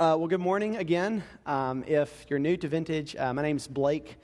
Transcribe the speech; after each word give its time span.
Uh, 0.00 0.16
well, 0.16 0.28
good 0.28 0.40
morning 0.40 0.78
again. 0.78 1.22
Um, 1.44 1.84
if 1.86 2.24
you're 2.30 2.38
new 2.38 2.56
to 2.56 2.68
Vintage, 2.68 3.14
uh, 3.16 3.34
my 3.34 3.42
name's 3.42 3.68
Blake, 3.68 4.16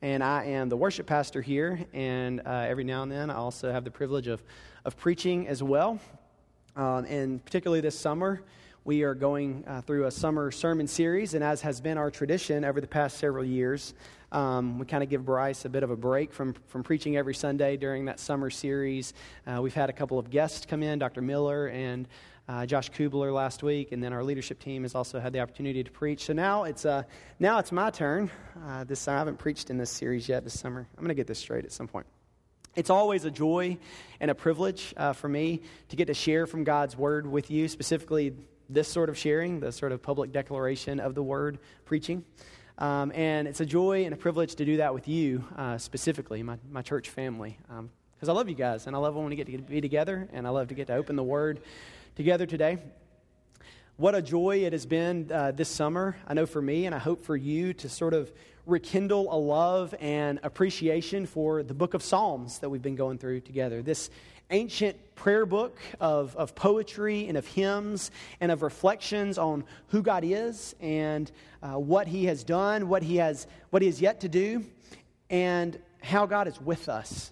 and 0.00 0.24
I 0.24 0.46
am 0.46 0.70
the 0.70 0.76
worship 0.78 1.04
pastor 1.04 1.42
here. 1.42 1.84
And 1.92 2.40
uh, 2.46 2.64
every 2.66 2.84
now 2.84 3.02
and 3.02 3.12
then, 3.12 3.28
I 3.28 3.34
also 3.34 3.70
have 3.70 3.84
the 3.84 3.90
privilege 3.90 4.26
of, 4.26 4.42
of 4.86 4.96
preaching 4.96 5.46
as 5.46 5.62
well. 5.62 6.00
Um, 6.76 7.04
and 7.04 7.44
particularly 7.44 7.82
this 7.82 7.98
summer, 7.98 8.40
we 8.86 9.02
are 9.02 9.14
going 9.14 9.64
uh, 9.66 9.82
through 9.82 10.06
a 10.06 10.10
summer 10.10 10.50
sermon 10.50 10.86
series. 10.86 11.34
And 11.34 11.44
as 11.44 11.60
has 11.60 11.78
been 11.78 11.98
our 11.98 12.10
tradition 12.10 12.64
over 12.64 12.80
the 12.80 12.86
past 12.86 13.18
several 13.18 13.44
years, 13.44 13.92
um, 14.32 14.78
we 14.78 14.86
kind 14.86 15.02
of 15.02 15.10
give 15.10 15.26
Bryce 15.26 15.66
a 15.66 15.68
bit 15.68 15.82
of 15.82 15.90
a 15.90 15.96
break 15.96 16.32
from, 16.32 16.54
from 16.68 16.82
preaching 16.82 17.18
every 17.18 17.34
Sunday 17.34 17.76
during 17.76 18.06
that 18.06 18.18
summer 18.18 18.48
series. 18.48 19.12
Uh, 19.46 19.60
we've 19.60 19.74
had 19.74 19.90
a 19.90 19.92
couple 19.92 20.18
of 20.18 20.30
guests 20.30 20.64
come 20.64 20.82
in, 20.82 20.98
Dr. 20.98 21.20
Miller 21.20 21.66
and 21.68 22.08
uh, 22.48 22.64
Josh 22.64 22.90
Kubler 22.90 23.32
last 23.32 23.62
week, 23.62 23.92
and 23.92 24.02
then 24.02 24.12
our 24.12 24.24
leadership 24.24 24.58
team 24.58 24.82
has 24.82 24.94
also 24.94 25.20
had 25.20 25.32
the 25.32 25.40
opportunity 25.40 25.84
to 25.84 25.90
preach. 25.90 26.24
So 26.24 26.32
now 26.32 26.64
it's, 26.64 26.86
uh, 26.86 27.02
now 27.38 27.58
it's 27.58 27.72
my 27.72 27.90
turn. 27.90 28.30
Uh, 28.66 28.84
this, 28.84 29.06
I 29.06 29.18
haven't 29.18 29.38
preached 29.38 29.68
in 29.68 29.76
this 29.76 29.90
series 29.90 30.28
yet 30.28 30.44
this 30.44 30.58
summer. 30.58 30.86
I'm 30.96 31.04
going 31.04 31.08
to 31.08 31.14
get 31.14 31.26
this 31.26 31.38
straight 31.38 31.64
at 31.64 31.72
some 31.72 31.88
point. 31.88 32.06
It's 32.74 32.90
always 32.90 33.24
a 33.24 33.30
joy 33.30 33.76
and 34.20 34.30
a 34.30 34.34
privilege 34.34 34.94
uh, 34.96 35.12
for 35.12 35.28
me 35.28 35.62
to 35.88 35.96
get 35.96 36.06
to 36.06 36.14
share 36.14 36.46
from 36.46 36.64
God's 36.64 36.96
Word 36.96 37.26
with 37.26 37.50
you, 37.50 37.68
specifically 37.68 38.34
this 38.70 38.88
sort 38.88 39.08
of 39.08 39.18
sharing, 39.18 39.60
the 39.60 39.72
sort 39.72 39.92
of 39.92 40.02
public 40.02 40.32
declaration 40.32 41.00
of 41.00 41.14
the 41.14 41.22
Word 41.22 41.58
preaching. 41.84 42.24
Um, 42.78 43.10
and 43.14 43.48
it's 43.48 43.60
a 43.60 43.66
joy 43.66 44.04
and 44.04 44.14
a 44.14 44.16
privilege 44.16 44.54
to 44.54 44.64
do 44.64 44.76
that 44.76 44.94
with 44.94 45.08
you, 45.08 45.44
uh, 45.56 45.76
specifically, 45.76 46.42
my, 46.42 46.56
my 46.70 46.80
church 46.80 47.10
family. 47.10 47.58
Because 47.66 48.28
um, 48.28 48.30
I 48.30 48.32
love 48.32 48.48
you 48.48 48.54
guys, 48.54 48.86
and 48.86 48.94
I 48.94 49.00
love 49.00 49.16
when 49.16 49.26
we 49.26 49.34
get 49.34 49.48
to 49.48 49.58
be 49.58 49.80
together, 49.80 50.28
and 50.32 50.46
I 50.46 50.50
love 50.50 50.68
to 50.68 50.74
get 50.74 50.86
to 50.86 50.94
open 50.94 51.16
the 51.16 51.24
Word 51.24 51.60
together 52.18 52.46
today. 52.46 52.78
What 53.96 54.16
a 54.16 54.20
joy 54.20 54.64
it 54.64 54.72
has 54.72 54.86
been 54.86 55.30
uh, 55.32 55.52
this 55.52 55.68
summer, 55.68 56.16
I 56.26 56.34
know 56.34 56.46
for 56.46 56.60
me, 56.60 56.86
and 56.86 56.92
I 56.92 56.98
hope 56.98 57.22
for 57.22 57.36
you, 57.36 57.72
to 57.74 57.88
sort 57.88 58.12
of 58.12 58.32
rekindle 58.66 59.32
a 59.32 59.38
love 59.38 59.94
and 60.00 60.40
appreciation 60.42 61.26
for 61.26 61.62
the 61.62 61.74
book 61.74 61.94
of 61.94 62.02
Psalms 62.02 62.58
that 62.58 62.70
we've 62.70 62.82
been 62.82 62.96
going 62.96 63.18
through 63.18 63.42
together. 63.42 63.82
This 63.82 64.10
ancient 64.50 64.96
prayer 65.14 65.46
book 65.46 65.78
of, 66.00 66.34
of 66.34 66.56
poetry 66.56 67.28
and 67.28 67.38
of 67.38 67.46
hymns 67.46 68.10
and 68.40 68.50
of 68.50 68.62
reflections 68.62 69.38
on 69.38 69.62
who 69.90 70.02
God 70.02 70.24
is 70.24 70.74
and 70.80 71.30
uh, 71.62 71.78
what 71.78 72.08
He 72.08 72.24
has 72.24 72.42
done, 72.42 72.88
what 72.88 73.04
he 73.04 73.18
has, 73.18 73.46
what 73.70 73.80
he 73.80 73.86
has 73.86 74.00
yet 74.00 74.22
to 74.22 74.28
do, 74.28 74.64
and 75.30 75.78
how 76.02 76.26
God 76.26 76.48
is 76.48 76.60
with 76.60 76.88
us 76.88 77.30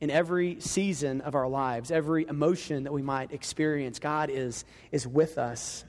in 0.00 0.10
every 0.10 0.60
season 0.60 1.20
of 1.22 1.34
our 1.34 1.48
lives, 1.48 1.90
every 1.90 2.26
emotion 2.28 2.84
that 2.84 2.92
we 2.92 3.02
might 3.02 3.32
experience. 3.32 3.98
God 3.98 4.30
is, 4.30 4.64
is 4.92 5.06
with 5.06 5.38
us. 5.38 5.84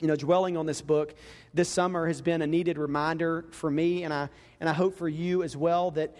You 0.00 0.08
know, 0.08 0.16
dwelling 0.16 0.56
on 0.56 0.66
this 0.66 0.80
book 0.80 1.14
this 1.54 1.68
summer 1.68 2.06
has 2.06 2.20
been 2.20 2.42
a 2.42 2.46
needed 2.46 2.78
reminder 2.78 3.44
for 3.50 3.70
me, 3.70 4.04
and 4.04 4.12
I, 4.12 4.28
and 4.60 4.68
I 4.68 4.72
hope 4.72 4.96
for 4.96 5.08
you 5.08 5.42
as 5.42 5.56
well, 5.56 5.90
that 5.92 6.16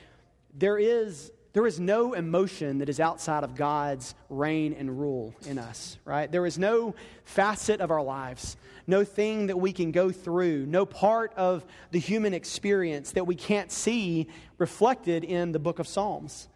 there 0.54 0.78
is, 0.78 1.30
there 1.52 1.66
is 1.66 1.78
no 1.78 2.12
emotion 2.12 2.78
that 2.78 2.88
is 2.88 2.98
outside 2.98 3.44
of 3.44 3.54
God's 3.54 4.14
reign 4.28 4.72
and 4.72 4.98
rule 4.98 5.34
in 5.46 5.58
us, 5.58 5.98
right? 6.04 6.30
There 6.30 6.46
is 6.46 6.58
no 6.58 6.94
facet 7.24 7.80
of 7.80 7.90
our 7.90 8.02
lives, 8.02 8.56
no 8.86 9.04
thing 9.04 9.48
that 9.48 9.56
we 9.58 9.72
can 9.72 9.92
go 9.92 10.10
through, 10.10 10.66
no 10.66 10.86
part 10.86 11.32
of 11.34 11.64
the 11.90 12.00
human 12.00 12.34
experience 12.34 13.12
that 13.12 13.26
we 13.26 13.34
can't 13.34 13.70
see 13.70 14.28
reflected 14.56 15.24
in 15.24 15.52
the 15.52 15.58
book 15.58 15.78
of 15.78 15.86
Psalms. 15.86 16.48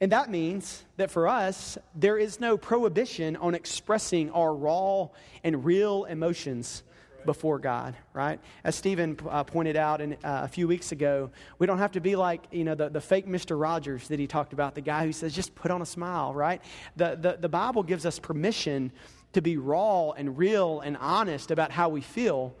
And 0.00 0.12
that 0.12 0.30
means 0.30 0.84
that 0.96 1.10
for 1.10 1.26
us, 1.26 1.76
there 1.94 2.18
is 2.18 2.38
no 2.38 2.56
prohibition 2.56 3.36
on 3.36 3.54
expressing 3.54 4.30
our 4.30 4.54
raw 4.54 5.08
and 5.42 5.64
real 5.64 6.04
emotions 6.04 6.84
before 7.24 7.58
God, 7.58 7.96
right? 8.12 8.40
As 8.62 8.76
Stephen 8.76 9.18
uh, 9.28 9.42
pointed 9.42 9.76
out 9.76 10.00
in, 10.00 10.14
uh, 10.14 10.16
a 10.44 10.48
few 10.48 10.68
weeks 10.68 10.92
ago, 10.92 11.30
we 11.58 11.66
don't 11.66 11.78
have 11.78 11.92
to 11.92 12.00
be 12.00 12.14
like, 12.14 12.44
you 12.52 12.64
know, 12.64 12.76
the, 12.76 12.88
the 12.88 13.00
fake 13.00 13.26
Mr. 13.26 13.60
Rogers 13.60 14.08
that 14.08 14.20
he 14.20 14.26
talked 14.26 14.52
about, 14.52 14.74
the 14.74 14.80
guy 14.80 15.04
who 15.04 15.12
says, 15.12 15.34
just 15.34 15.54
put 15.54 15.70
on 15.70 15.82
a 15.82 15.86
smile, 15.86 16.32
right? 16.32 16.62
The, 16.96 17.18
the, 17.20 17.36
the 17.40 17.48
Bible 17.48 17.82
gives 17.82 18.06
us 18.06 18.18
permission 18.18 18.92
to 19.32 19.42
be 19.42 19.56
raw 19.56 20.12
and 20.12 20.38
real 20.38 20.80
and 20.80 20.96
honest 20.96 21.50
about 21.50 21.72
how 21.72 21.88
we 21.88 22.00
feel. 22.00 22.54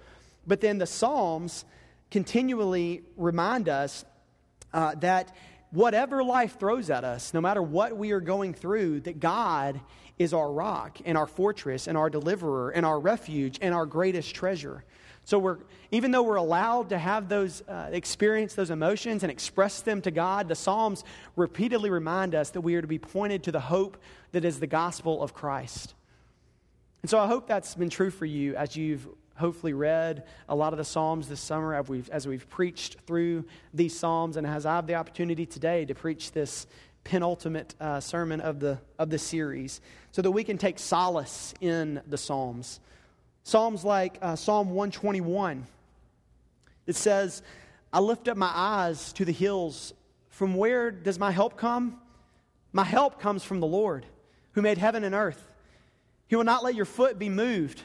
But 0.46 0.60
then 0.60 0.78
the 0.78 0.86
Psalms 0.86 1.64
continually 2.10 3.02
remind 3.16 3.68
us 3.68 4.04
uh, 4.72 4.96
that 4.96 5.34
whatever 5.70 6.24
life 6.24 6.58
throws 6.58 6.90
at 6.90 7.04
us, 7.04 7.34
no 7.34 7.40
matter 7.40 7.62
what 7.62 7.96
we 7.96 8.12
are 8.12 8.20
going 8.20 8.54
through, 8.54 9.00
that 9.00 9.20
God 9.20 9.80
is 10.18 10.32
our 10.32 10.50
rock 10.50 10.98
and 11.04 11.16
our 11.16 11.26
fortress 11.26 11.86
and 11.86 11.96
our 11.96 12.10
deliverer 12.10 12.70
and 12.70 12.84
our 12.84 12.98
refuge 12.98 13.58
and 13.60 13.74
our 13.74 13.86
greatest 13.86 14.34
treasure. 14.34 14.84
So 15.24 15.38
we're 15.38 15.58
even 15.90 16.10
though 16.10 16.22
we're 16.22 16.36
allowed 16.36 16.88
to 16.88 16.98
have 16.98 17.28
those 17.28 17.62
uh, 17.68 17.90
experience 17.92 18.54
those 18.54 18.70
emotions 18.70 19.22
and 19.22 19.30
express 19.30 19.82
them 19.82 20.00
to 20.02 20.10
God, 20.10 20.48
the 20.48 20.54
Psalms 20.54 21.04
repeatedly 21.36 21.90
remind 21.90 22.34
us 22.34 22.50
that 22.50 22.62
we 22.62 22.74
are 22.74 22.82
to 22.82 22.88
be 22.88 22.98
pointed 22.98 23.42
to 23.44 23.52
the 23.52 23.60
hope 23.60 23.98
that 24.32 24.44
is 24.44 24.58
the 24.60 24.66
gospel 24.66 25.22
of 25.22 25.34
Christ. 25.34 25.94
And 27.02 27.10
so 27.10 27.18
I 27.18 27.26
hope 27.26 27.46
that's 27.46 27.74
been 27.74 27.90
true 27.90 28.10
for 28.10 28.26
you 28.26 28.56
as 28.56 28.74
you've 28.76 29.06
hopefully 29.38 29.72
read 29.72 30.24
a 30.48 30.54
lot 30.54 30.72
of 30.72 30.78
the 30.78 30.84
Psalms 30.84 31.28
this 31.28 31.40
summer 31.40 31.74
as 31.74 31.88
we've, 31.88 32.08
as 32.10 32.26
we've 32.26 32.48
preached 32.48 32.96
through 33.06 33.44
these 33.72 33.96
Psalms, 33.96 34.36
and 34.36 34.46
as 34.46 34.66
I 34.66 34.76
have 34.76 34.86
the 34.86 34.96
opportunity 34.96 35.46
today 35.46 35.84
to 35.84 35.94
preach 35.94 36.32
this 36.32 36.66
penultimate 37.04 37.74
uh, 37.80 38.00
sermon 38.00 38.40
of 38.40 38.60
the, 38.60 38.78
of 38.98 39.10
the 39.10 39.18
series, 39.18 39.80
so 40.12 40.22
that 40.22 40.30
we 40.30 40.44
can 40.44 40.58
take 40.58 40.78
solace 40.78 41.54
in 41.60 42.02
the 42.06 42.18
Psalms. 42.18 42.80
Psalms 43.44 43.84
like 43.84 44.18
uh, 44.20 44.36
Psalm 44.36 44.70
121, 44.70 45.66
it 46.86 46.96
says, 46.96 47.42
I 47.92 48.00
lift 48.00 48.28
up 48.28 48.36
my 48.36 48.50
eyes 48.52 49.12
to 49.14 49.24
the 49.24 49.32
hills. 49.32 49.94
From 50.28 50.54
where 50.54 50.90
does 50.90 51.18
my 51.18 51.30
help 51.30 51.56
come? 51.56 52.00
My 52.72 52.84
help 52.84 53.20
comes 53.20 53.44
from 53.44 53.60
the 53.60 53.66
Lord, 53.66 54.04
who 54.52 54.62
made 54.62 54.78
heaven 54.78 55.04
and 55.04 55.14
earth. 55.14 55.42
He 56.28 56.36
will 56.36 56.44
not 56.44 56.62
let 56.62 56.74
your 56.74 56.84
foot 56.84 57.18
be 57.18 57.28
moved. 57.28 57.82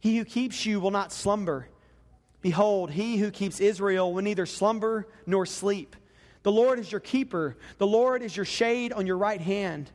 He 0.00 0.16
who 0.16 0.24
keeps 0.24 0.64
you 0.64 0.80
will 0.80 0.90
not 0.90 1.12
slumber. 1.12 1.68
Behold, 2.40 2.90
he 2.90 3.16
who 3.16 3.30
keeps 3.30 3.60
Israel 3.60 4.12
will 4.12 4.22
neither 4.22 4.46
slumber 4.46 5.08
nor 5.26 5.44
sleep. 5.44 5.96
The 6.44 6.52
Lord 6.52 6.78
is 6.78 6.90
your 6.90 7.00
keeper, 7.00 7.56
the 7.78 7.86
Lord 7.86 8.22
is 8.22 8.36
your 8.36 8.46
shade 8.46 8.92
on 8.92 9.06
your 9.06 9.18
right 9.18 9.40
hand. 9.40 9.90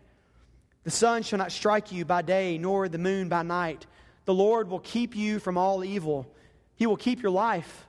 The 0.84 0.91
sun 0.91 1.24
shall 1.24 1.40
not 1.40 1.53
strike 1.53 1.94
you 1.94 2.03
by 2.03 2.22
day, 2.22 2.58
nor 2.58 2.90
the 2.90 2.97
moon 2.97 3.30
by 3.30 3.44
night. 3.44 3.86
The 4.25 4.34
Lord 4.34 4.69
will 4.69 4.80
keep 4.80 5.16
you 5.16 5.40
from 5.40 5.58
all 5.58 5.84
evil. 5.84 6.28
He 6.75 6.85
will 6.85 6.97
keep 6.97 7.22
your 7.22 7.31
life. 7.31 7.88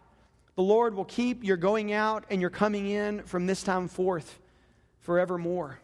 The 0.54 0.62
Lord 0.62 0.94
will 0.94 1.04
keep 1.04 1.42
your 1.42 1.56
going 1.56 1.92
out 1.92 2.24
and 2.30 2.40
your 2.40 2.50
coming 2.50 2.88
in 2.88 3.24
from 3.24 3.46
this 3.46 3.64
time 3.64 3.88
forth 3.88 4.38
forevermore. 5.00 5.80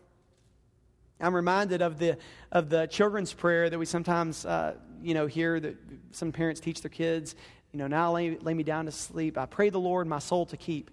I'm 1.21 1.35
reminded 1.35 1.83
of 1.83 1.99
the, 1.99 2.17
of 2.53 2.71
the 2.71 2.87
children's 2.87 3.33
prayer 3.33 3.69
that 3.69 3.79
we 3.79 3.85
sometimes 3.85 4.47
uh, 4.47 4.77
you 5.03 5.15
know, 5.15 5.27
hear 5.27 5.59
that 5.61 5.77
some 6.13 6.33
parents 6.33 6.61
teach 6.61 6.83
their 6.83 6.91
kids, 6.91 7.35
you 7.73 7.79
know, 7.79 7.87
now 7.87 8.13
lay, 8.13 8.37
lay 8.37 8.55
me 8.55 8.63
down 8.63 8.87
to 8.87 8.93
sleep. 8.93 9.39
I 9.39 9.47
pray 9.47 9.71
the 9.71 9.81
Lord 9.81 10.07
my 10.07 10.19
soul 10.19 10.47
to 10.47 10.57
keep. 10.57 10.91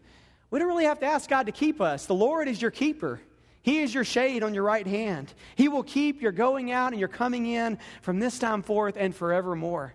We 0.50 0.60
don't 0.60 0.68
really 0.68 0.86
have 0.86 1.00
to 1.00 1.06
ask 1.06 1.30
God 1.30 1.48
to 1.48 1.52
keep 1.52 1.82
us. 1.82 2.06
The 2.06 2.16
Lord 2.16 2.48
is 2.48 2.62
your 2.62 2.72
keeper. 2.72 3.20
He 3.62 3.80
is 3.80 3.94
your 3.94 4.06
shade 4.06 4.44
on 4.44 4.54
your 4.54 4.64
right 4.64 4.88
hand. 4.88 5.34
He 5.56 5.68
will 5.68 5.84
keep 5.84 6.22
your 6.22 6.32
going 6.32 6.72
out 6.72 6.94
and 6.94 7.00
your 7.00 7.10
coming 7.10 7.48
in 7.48 7.78
from 8.02 8.20
this 8.20 8.40
time 8.40 8.62
forth 8.62 8.96
and 8.98 9.14
forevermore. 9.14 9.94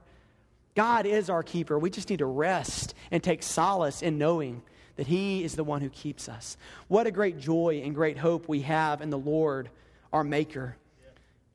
God 0.74 1.06
is 1.06 1.30
our 1.30 1.42
keeper. 1.42 1.78
We 1.78 1.88
just 1.88 2.10
need 2.10 2.18
to 2.18 2.26
rest 2.26 2.94
and 3.10 3.22
take 3.22 3.42
solace 3.42 4.02
in 4.02 4.18
knowing 4.18 4.62
that 4.96 5.06
He 5.06 5.42
is 5.44 5.54
the 5.54 5.64
one 5.64 5.80
who 5.80 5.88
keeps 5.88 6.28
us. 6.28 6.56
What 6.88 7.06
a 7.06 7.10
great 7.10 7.38
joy 7.38 7.82
and 7.84 7.94
great 7.94 8.18
hope 8.18 8.48
we 8.48 8.62
have 8.62 9.00
in 9.00 9.10
the 9.10 9.18
Lord, 9.18 9.70
our 10.12 10.24
Maker. 10.24 10.76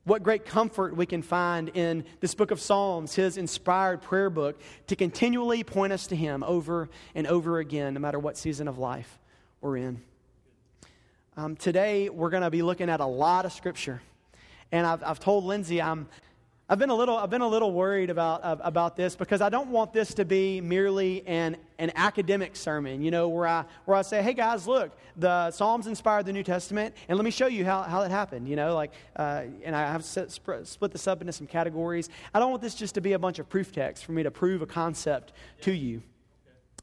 What 0.08 0.22
great 0.22 0.46
comfort 0.46 0.96
we 0.96 1.04
can 1.04 1.20
find 1.20 1.68
in 1.74 2.02
this 2.20 2.34
book 2.34 2.50
of 2.50 2.62
Psalms, 2.62 3.14
his 3.14 3.36
inspired 3.36 4.00
prayer 4.00 4.30
book, 4.30 4.58
to 4.86 4.96
continually 4.96 5.62
point 5.64 5.92
us 5.92 6.06
to 6.06 6.16
him 6.16 6.42
over 6.44 6.88
and 7.14 7.26
over 7.26 7.58
again, 7.58 7.92
no 7.92 8.00
matter 8.00 8.18
what 8.18 8.38
season 8.38 8.68
of 8.68 8.78
life 8.78 9.18
we're 9.60 9.76
in. 9.76 10.00
Um, 11.36 11.56
today, 11.56 12.08
we're 12.08 12.30
going 12.30 12.42
to 12.42 12.48
be 12.48 12.62
looking 12.62 12.88
at 12.88 13.00
a 13.00 13.06
lot 13.06 13.44
of 13.44 13.52
scripture. 13.52 14.00
And 14.72 14.86
I've, 14.86 15.04
I've 15.04 15.20
told 15.20 15.44
Lindsay 15.44 15.82
I'm 15.82 16.08
I've 16.70 16.78
been 16.78 16.90
a 16.90 16.94
little, 16.94 17.16
I've 17.16 17.30
been 17.30 17.40
a 17.40 17.48
little 17.48 17.72
worried 17.72 18.10
about, 18.10 18.44
uh, 18.44 18.56
about 18.60 18.94
this 18.94 19.16
because 19.16 19.40
I 19.40 19.48
don't 19.48 19.70
want 19.70 19.94
this 19.94 20.12
to 20.14 20.26
be 20.26 20.60
merely 20.60 21.26
an, 21.26 21.56
an 21.78 21.92
academic 21.94 22.56
sermon, 22.56 23.00
you 23.00 23.10
know, 23.10 23.28
where 23.28 23.46
I, 23.46 23.64
where 23.86 23.96
I 23.96 24.02
say, 24.02 24.22
hey 24.22 24.34
guys, 24.34 24.66
look, 24.66 24.94
the 25.16 25.50
Psalms 25.50 25.86
inspired 25.86 26.26
the 26.26 26.32
New 26.34 26.42
Testament, 26.42 26.94
and 27.08 27.16
let 27.16 27.24
me 27.24 27.30
show 27.30 27.46
you 27.46 27.64
how, 27.64 27.84
how 27.84 28.02
it 28.02 28.10
happened, 28.10 28.46
you 28.46 28.54
know, 28.54 28.74
like, 28.74 28.92
uh, 29.16 29.44
and 29.64 29.74
I 29.74 29.90
have 29.90 30.04
set, 30.04 30.30
sp- 30.30 30.64
split 30.64 30.92
this 30.92 31.08
up 31.08 31.22
into 31.22 31.32
some 31.32 31.46
categories. 31.46 32.10
I 32.34 32.38
don't 32.38 32.50
want 32.50 32.60
this 32.60 32.74
just 32.74 32.94
to 32.96 33.00
be 33.00 33.14
a 33.14 33.18
bunch 33.18 33.38
of 33.38 33.48
proof 33.48 33.72
texts 33.72 34.04
for 34.04 34.12
me 34.12 34.22
to 34.22 34.30
prove 34.30 34.60
a 34.60 34.66
concept 34.66 35.32
to 35.62 35.72
you. 35.72 36.02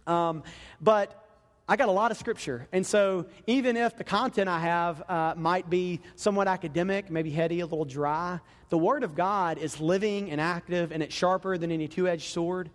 Um, 0.08 0.42
but 0.82 1.25
I 1.68 1.78
got 1.78 1.90
a 1.90 1.92
lot 1.92 2.12
of 2.12 2.18
scripture. 2.18 2.68
And 2.72 2.86
so, 2.86 3.26
even 3.48 3.76
if 3.76 3.98
the 3.98 4.04
content 4.04 4.48
I 4.48 4.60
have 4.60 5.10
uh, 5.10 5.34
might 5.36 5.68
be 5.68 6.00
somewhat 6.16 6.48
academic, 6.48 7.10
maybe 7.10 7.32
heady, 7.32 7.62
a 7.62 7.66
little 7.66 7.86
dry, 7.86 8.40
the 8.70 8.78
Word 8.78 9.04
of 9.04 9.16
God 9.16 9.58
is 9.58 9.80
living 9.80 10.30
and 10.30 10.40
active, 10.40 10.92
and 10.92 11.02
it's 11.02 11.16
sharper 11.16 11.58
than 11.58 11.72
any 11.72 11.88
two 11.88 12.08
edged 12.08 12.30
sword. 12.30 12.70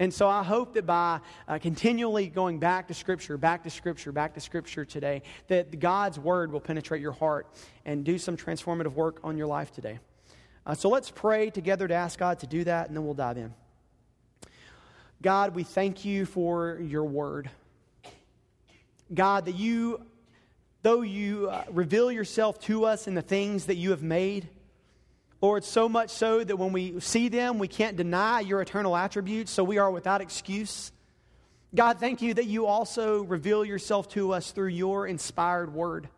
And 0.00 0.12
so 0.12 0.28
I 0.28 0.42
hope 0.42 0.74
that 0.74 0.86
by 0.86 1.20
uh, 1.46 1.60
continually 1.60 2.26
going 2.26 2.58
back 2.58 2.88
to 2.88 2.94
Scripture, 2.94 3.36
back 3.36 3.62
to 3.62 3.70
Scripture, 3.70 4.10
back 4.10 4.34
to 4.34 4.40
Scripture 4.40 4.84
today, 4.84 5.22
that 5.46 5.78
God's 5.78 6.18
Word 6.18 6.50
will 6.50 6.60
penetrate 6.60 7.00
your 7.00 7.12
heart 7.12 7.46
and 7.84 8.04
do 8.04 8.18
some 8.18 8.36
transformative 8.36 8.94
work 8.94 9.20
on 9.22 9.36
your 9.36 9.46
life 9.46 9.70
today. 9.70 10.00
Uh, 10.66 10.74
so 10.74 10.88
let's 10.88 11.12
pray 11.12 11.48
together 11.48 11.86
to 11.86 11.94
ask 11.94 12.18
God 12.18 12.40
to 12.40 12.48
do 12.48 12.64
that, 12.64 12.88
and 12.88 12.96
then 12.96 13.04
we'll 13.04 13.14
dive 13.14 13.36
in. 13.36 13.54
God, 15.22 15.54
we 15.54 15.62
thank 15.62 16.04
you 16.04 16.26
for 16.26 16.80
your 16.80 17.04
Word. 17.04 17.48
God, 19.12 19.44
that 19.44 19.54
you, 19.54 20.04
though 20.82 21.02
you 21.02 21.50
uh, 21.50 21.64
reveal 21.70 22.10
yourself 22.10 22.58
to 22.60 22.84
us 22.84 23.06
in 23.06 23.14
the 23.14 23.22
things 23.22 23.66
that 23.66 23.76
you 23.76 23.90
have 23.90 24.02
made, 24.02 24.48
Lord, 25.40 25.64
so 25.64 25.88
much 25.88 26.10
so 26.10 26.42
that 26.44 26.56
when 26.56 26.72
we 26.72 27.00
see 27.00 27.28
them, 27.28 27.58
we 27.58 27.68
can't 27.68 27.96
deny 27.96 28.40
your 28.40 28.62
eternal 28.62 28.96
attributes, 28.96 29.50
so 29.50 29.64
we 29.64 29.78
are 29.78 29.90
without 29.90 30.20
excuse. 30.20 30.92
God, 31.74 31.98
thank 31.98 32.22
you 32.22 32.34
that 32.34 32.46
you 32.46 32.66
also 32.66 33.22
reveal 33.24 33.64
yourself 33.64 34.08
to 34.10 34.32
us 34.32 34.52
through 34.52 34.68
your 34.68 35.06
inspired 35.06 35.74
word. 35.74 36.08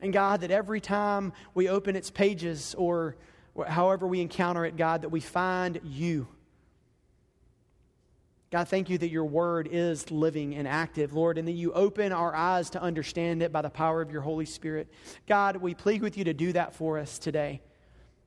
And 0.00 0.12
God, 0.12 0.42
that 0.42 0.50
every 0.50 0.80
time 0.80 1.32
we 1.54 1.68
open 1.68 1.96
its 1.96 2.10
pages 2.10 2.74
or 2.76 3.16
however 3.66 4.06
we 4.06 4.20
encounter 4.20 4.64
it, 4.64 4.76
God, 4.76 5.02
that 5.02 5.08
we 5.08 5.20
find 5.20 5.80
you. 5.84 6.28
God, 8.54 8.68
thank 8.68 8.88
you 8.88 8.98
that 8.98 9.10
your 9.10 9.24
word 9.24 9.68
is 9.72 10.12
living 10.12 10.54
and 10.54 10.68
active, 10.68 11.12
Lord, 11.12 11.38
and 11.38 11.48
that 11.48 11.54
you 11.54 11.72
open 11.72 12.12
our 12.12 12.32
eyes 12.32 12.70
to 12.70 12.80
understand 12.80 13.42
it 13.42 13.50
by 13.50 13.62
the 13.62 13.68
power 13.68 14.00
of 14.00 14.12
your 14.12 14.20
Holy 14.20 14.44
Spirit. 14.44 14.86
God, 15.26 15.56
we 15.56 15.74
plead 15.74 16.02
with 16.02 16.16
you 16.16 16.22
to 16.22 16.32
do 16.32 16.52
that 16.52 16.72
for 16.72 16.96
us 16.96 17.18
today. 17.18 17.62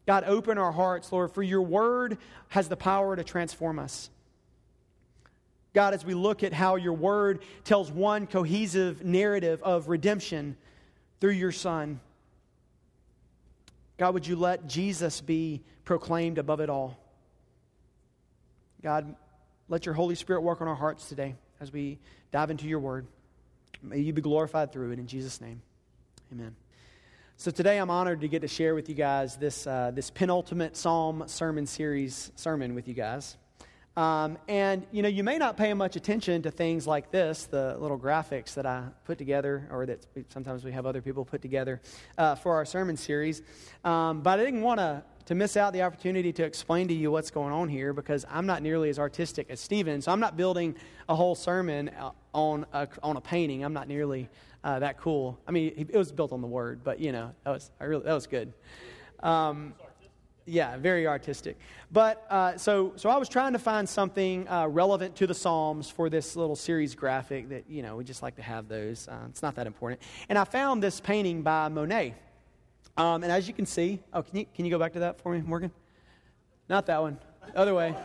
God, 0.06 0.26
open 0.26 0.58
our 0.58 0.74
hearts, 0.74 1.14
Lord, 1.14 1.32
for 1.32 1.44
your 1.44 1.62
word 1.62 2.18
has 2.50 2.68
the 2.68 2.76
power 2.76 3.16
to 3.16 3.24
transform 3.24 3.80
us. 3.80 4.10
God, 5.74 5.94
as 5.94 6.04
we 6.04 6.14
look 6.14 6.44
at 6.44 6.52
how 6.52 6.76
your 6.76 6.92
word 6.92 7.40
tells 7.64 7.90
one 7.90 8.28
cohesive 8.28 9.06
narrative 9.06 9.64
of 9.64 9.88
redemption 9.88 10.58
through 11.22 11.32
your 11.32 11.54
Son, 11.54 12.02
God, 13.98 14.14
would 14.14 14.28
you 14.28 14.36
let 14.36 14.68
Jesus 14.68 15.22
be 15.22 15.64
proclaimed 15.86 16.38
above 16.38 16.60
it 16.60 16.70
all? 16.70 17.00
God, 18.84 19.16
let 19.70 19.86
your 19.86 19.96
Holy 19.96 20.16
Spirit 20.16 20.42
work 20.42 20.62
on 20.62 20.68
our 20.68 20.76
hearts 20.76 21.10
today 21.10 21.36
as 21.60 21.74
we 21.74 22.00
dive 22.32 22.50
into 22.52 22.68
your 22.68 22.80
word. 22.80 23.06
May 23.82 24.00
you 24.00 24.14
be 24.14 24.22
glorified 24.22 24.72
through 24.72 24.92
it 24.92 25.00
in 25.00 25.08
Jesus' 25.08 25.42
name. 25.42 25.62
Amen. 26.32 26.56
So 27.36 27.52
today 27.52 27.78
I'm 27.78 27.90
honored 27.90 28.22
to 28.22 28.28
get 28.28 28.42
to 28.42 28.48
share 28.48 28.74
with 28.74 28.90
you 28.90 28.96
guys 28.96 29.36
this, 29.36 29.68
uh, 29.68 29.92
this 29.94 30.10
penultimate 30.10 30.78
Psalm 30.78 31.24
sermon 31.28 31.68
series 31.68 32.32
sermon 32.36 32.76
with 32.76 32.88
you 32.88 32.94
guys. 32.94 33.38
Um, 33.98 34.38
and, 34.48 34.86
you 34.92 35.02
know, 35.02 35.10
you 35.10 35.24
may 35.24 35.38
not 35.38 35.58
pay 35.58 35.74
much 35.74 35.96
attention 35.96 36.44
to 36.44 36.52
things 36.52 36.88
like 36.88 37.12
this, 37.12 37.46
the 37.46 37.76
little 37.80 38.00
graphics 38.00 38.54
that 38.54 38.66
I 38.66 38.84
put 39.06 39.18
together, 39.18 39.68
or 39.72 39.86
that 39.88 40.06
sometimes 40.30 40.64
we 40.64 40.72
have 40.72 40.86
other 40.86 41.02
people 41.02 41.26
put 41.26 41.42
together 41.42 41.82
uh, 42.18 42.36
for 42.36 42.56
our 42.56 42.66
sermon 42.66 42.96
series. 42.96 43.42
Um, 43.84 44.22
but 44.22 44.40
I 44.40 44.46
didn't 44.46 44.62
want 44.62 44.80
to 44.80 45.04
to 45.28 45.36
miss 45.36 45.58
out 45.58 45.74
the 45.74 45.82
opportunity 45.82 46.32
to 46.32 46.44
explain 46.44 46.88
to 46.88 46.94
you 46.94 47.12
what's 47.12 47.32
going 47.32 47.52
on 47.52 47.68
here 47.68 47.94
because 47.94 48.26
I'm 48.30 48.46
not 48.46 48.64
nearly 48.64 48.90
as 48.90 48.98
artistic 48.98 49.50
as 49.50 49.60
Stephen. 49.60 50.02
So 50.02 50.12
I'm 50.12 50.22
not 50.22 50.38
building 50.38 50.74
a 51.10 51.16
whole 51.16 51.36
sermon 51.36 51.90
uh, 51.90 52.12
on 52.34 52.66
a, 52.72 52.88
on 53.04 53.18
a 53.18 53.22
painting. 53.22 53.64
I'm 53.64 53.74
not 53.74 53.90
nearly 53.90 54.30
uh, 54.64 54.80
that 54.80 54.98
cool. 54.98 55.38
I 55.46 55.52
mean, 55.52 55.74
it 55.76 55.98
was 55.98 56.14
built 56.14 56.32
on 56.32 56.40
the 56.42 56.48
word, 56.48 56.80
but 56.82 57.00
you 57.02 57.12
know, 57.12 57.34
that 57.44 57.52
was, 57.52 57.72
I 57.80 57.84
really, 57.84 58.04
that 58.06 58.14
was 58.14 58.26
good. 58.26 58.54
Um, 59.22 59.74
yeah, 60.46 60.78
very 60.78 61.06
artistic. 61.06 61.58
But 61.92 62.26
uh, 62.30 62.58
so, 62.58 62.94
so 62.96 63.10
I 63.10 63.18
was 63.18 63.28
trying 63.28 63.52
to 63.52 63.60
find 63.60 63.88
something 63.88 64.48
uh, 64.48 64.68
relevant 64.68 65.18
to 65.18 65.28
the 65.28 65.34
Psalms 65.34 65.90
for 65.90 66.10
this 66.10 66.38
little 66.38 66.56
series 66.56 66.96
graphic 66.96 67.50
that, 67.50 67.70
you 67.70 67.82
know, 67.82 67.98
we 67.98 68.06
just 68.06 68.24
like 68.24 68.38
to 68.38 68.42
have 68.42 68.70
those. 68.70 69.10
Uh, 69.10 69.26
it's 69.30 69.42
not 69.42 69.56
that 69.56 69.68
important. 69.68 70.02
And 70.30 70.38
I 70.40 70.46
found 70.46 70.82
this 70.82 71.02
painting 71.02 71.42
by 71.42 71.68
Monet. 71.68 72.16
Um, 72.98 73.22
and 73.24 73.32
as 73.32 73.48
you 73.48 73.54
can 73.54 73.66
see, 73.66 74.00
oh, 74.12 74.24
can 74.24 74.40
you, 74.40 74.46
can 74.56 74.66
you 74.66 74.72
go 74.72 74.80
back 74.80 74.94
to 74.94 75.00
that 75.00 75.22
for 75.22 75.32
me, 75.32 75.42
Morgan? 75.46 75.72
Not 76.68 76.88
that 76.88 77.02
one. 77.02 77.20
Other 77.56 77.76
way. 77.76 77.96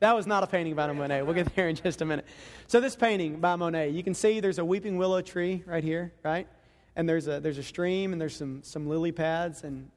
That 0.00 0.14
was 0.14 0.26
not 0.26 0.44
a 0.44 0.46
painting 0.46 0.74
by 0.74 0.92
Monet. 0.92 1.22
We'll 1.22 1.34
get 1.34 1.54
there 1.56 1.68
in 1.68 1.74
just 1.74 2.02
a 2.02 2.04
minute. 2.04 2.26
So 2.66 2.80
this 2.80 2.94
painting 2.94 3.40
by 3.40 3.56
Monet, 3.56 3.90
you 3.90 4.02
can 4.02 4.14
see 4.14 4.40
there's 4.40 4.58
a 4.58 4.64
weeping 4.64 4.98
willow 4.98 5.22
tree 5.22 5.64
right 5.66 5.82
here, 5.82 6.12
right? 6.22 6.46
And 6.94 7.08
there's 7.08 7.26
a, 7.26 7.40
there's 7.40 7.58
a 7.58 7.62
stream 7.62 8.12
and 8.12 8.20
there's 8.20 8.36
some, 8.36 8.62
some 8.62 8.86
lily 8.86 9.12
pads 9.12 9.64
and 9.64 9.90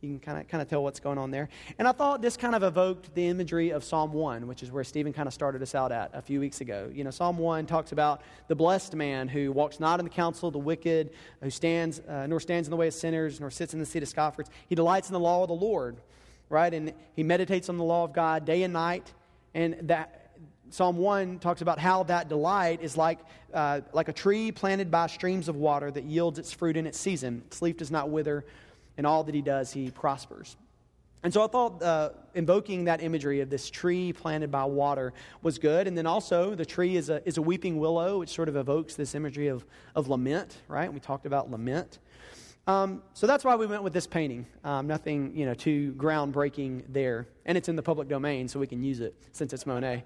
you 0.00 0.10
can 0.10 0.20
kind 0.20 0.38
of 0.38 0.46
kind 0.46 0.62
of 0.62 0.68
tell 0.68 0.82
what's 0.82 1.00
going 1.00 1.18
on 1.18 1.30
there. 1.30 1.48
And 1.78 1.88
I 1.88 1.92
thought 1.92 2.22
this 2.22 2.36
kind 2.36 2.54
of 2.54 2.62
evoked 2.62 3.12
the 3.14 3.26
imagery 3.26 3.70
of 3.70 3.82
Psalm 3.82 4.12
1, 4.12 4.46
which 4.46 4.62
is 4.62 4.70
where 4.70 4.84
Stephen 4.84 5.12
kind 5.12 5.26
of 5.26 5.34
started 5.34 5.60
us 5.60 5.74
out 5.74 5.90
at 5.90 6.10
a 6.14 6.22
few 6.22 6.38
weeks 6.38 6.60
ago. 6.60 6.88
You 6.92 7.02
know, 7.02 7.10
Psalm 7.10 7.36
1 7.36 7.66
talks 7.66 7.90
about 7.90 8.22
the 8.46 8.54
blessed 8.54 8.94
man 8.94 9.26
who 9.26 9.50
walks 9.50 9.80
not 9.80 9.98
in 9.98 10.04
the 10.04 10.10
counsel 10.10 10.48
of 10.48 10.52
the 10.52 10.60
wicked, 10.60 11.10
who 11.42 11.50
stands 11.50 12.00
uh, 12.00 12.26
nor 12.28 12.38
stands 12.38 12.68
in 12.68 12.70
the 12.70 12.76
way 12.76 12.86
of 12.86 12.94
sinners, 12.94 13.40
nor 13.40 13.50
sits 13.50 13.74
in 13.74 13.80
the 13.80 13.86
seat 13.86 14.02
of 14.02 14.08
scoffers. 14.08 14.46
He 14.68 14.76
delights 14.76 15.08
in 15.08 15.14
the 15.14 15.20
law 15.20 15.42
of 15.42 15.48
the 15.48 15.54
Lord, 15.54 15.96
right? 16.48 16.72
And 16.72 16.92
he 17.14 17.24
meditates 17.24 17.68
on 17.68 17.76
the 17.76 17.84
law 17.84 18.04
of 18.04 18.12
God 18.12 18.44
day 18.44 18.62
and 18.62 18.72
night. 18.72 19.12
And 19.52 19.76
that 19.88 20.30
Psalm 20.70 20.96
1 20.98 21.40
talks 21.40 21.60
about 21.60 21.80
how 21.80 22.04
that 22.04 22.28
delight 22.28 22.82
is 22.82 22.96
like, 22.96 23.18
uh, 23.52 23.80
like 23.92 24.08
a 24.08 24.12
tree 24.12 24.52
planted 24.52 24.92
by 24.92 25.08
streams 25.08 25.48
of 25.48 25.56
water 25.56 25.90
that 25.90 26.04
yields 26.04 26.38
its 26.38 26.52
fruit 26.52 26.76
in 26.76 26.86
its 26.86 27.00
season. 27.00 27.42
Its 27.46 27.62
leaf 27.62 27.78
does 27.78 27.90
not 27.90 28.10
wither 28.10 28.44
in 28.98 29.06
all 29.06 29.24
that 29.24 29.34
he 29.34 29.40
does, 29.40 29.72
he 29.72 29.90
prospers. 29.90 30.56
And 31.22 31.32
so 31.32 31.42
I 31.42 31.48
thought 31.48 31.82
uh, 31.82 32.10
invoking 32.34 32.84
that 32.84 33.02
imagery 33.02 33.40
of 33.40 33.50
this 33.50 33.70
tree 33.70 34.12
planted 34.12 34.50
by 34.50 34.64
water 34.64 35.12
was 35.42 35.58
good. 35.58 35.88
And 35.88 35.96
then 35.96 36.06
also, 36.06 36.54
the 36.54 36.64
tree 36.64 36.96
is 36.96 37.10
a, 37.10 37.26
is 37.26 37.38
a 37.38 37.42
weeping 37.42 37.78
willow, 37.78 38.18
which 38.18 38.28
sort 38.28 38.48
of 38.48 38.56
evokes 38.56 38.94
this 38.94 39.14
imagery 39.14 39.48
of, 39.48 39.64
of 39.96 40.08
lament, 40.08 40.58
right? 40.68 40.92
We 40.92 41.00
talked 41.00 41.26
about 41.26 41.50
lament. 41.50 41.98
Um, 42.68 43.02
so 43.14 43.26
that's 43.26 43.44
why 43.44 43.56
we 43.56 43.66
went 43.66 43.82
with 43.82 43.94
this 43.94 44.06
painting. 44.06 44.46
Um, 44.62 44.86
nothing, 44.86 45.34
you 45.34 45.46
know, 45.46 45.54
too 45.54 45.94
groundbreaking 45.96 46.84
there. 46.88 47.26
And 47.46 47.58
it's 47.58 47.68
in 47.68 47.76
the 47.76 47.82
public 47.82 48.08
domain, 48.08 48.46
so 48.46 48.60
we 48.60 48.66
can 48.66 48.82
use 48.82 49.00
it 49.00 49.14
since 49.32 49.52
it's 49.52 49.66
Monet. 49.66 50.04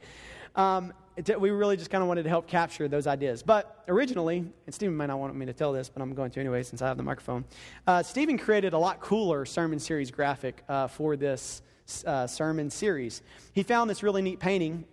Um, 0.54 0.92
we 1.38 1.50
really 1.50 1.76
just 1.76 1.90
kind 1.90 2.02
of 2.02 2.08
wanted 2.08 2.22
to 2.22 2.28
help 2.28 2.46
capture 2.46 2.88
those 2.88 3.06
ideas. 3.06 3.42
But 3.42 3.84
originally, 3.88 4.38
and 4.66 4.74
Stephen 4.74 4.96
might 4.96 5.06
not 5.06 5.18
want 5.18 5.34
me 5.34 5.46
to 5.46 5.52
tell 5.52 5.72
this, 5.72 5.88
but 5.88 6.02
I'm 6.02 6.14
going 6.14 6.30
to 6.30 6.40
anyway 6.40 6.62
since 6.62 6.80
I 6.80 6.88
have 6.88 6.96
the 6.96 7.02
microphone. 7.02 7.44
Uh, 7.86 8.02
Stephen 8.02 8.38
created 8.38 8.72
a 8.72 8.78
lot 8.78 9.00
cooler 9.00 9.44
sermon 9.44 9.78
series 9.78 10.10
graphic 10.10 10.64
uh, 10.68 10.88
for 10.88 11.16
this 11.16 11.62
uh, 12.06 12.26
sermon 12.26 12.70
series. 12.70 13.22
He 13.52 13.62
found 13.62 13.90
this 13.90 14.02
really 14.02 14.22
neat 14.22 14.38
painting 14.38 14.84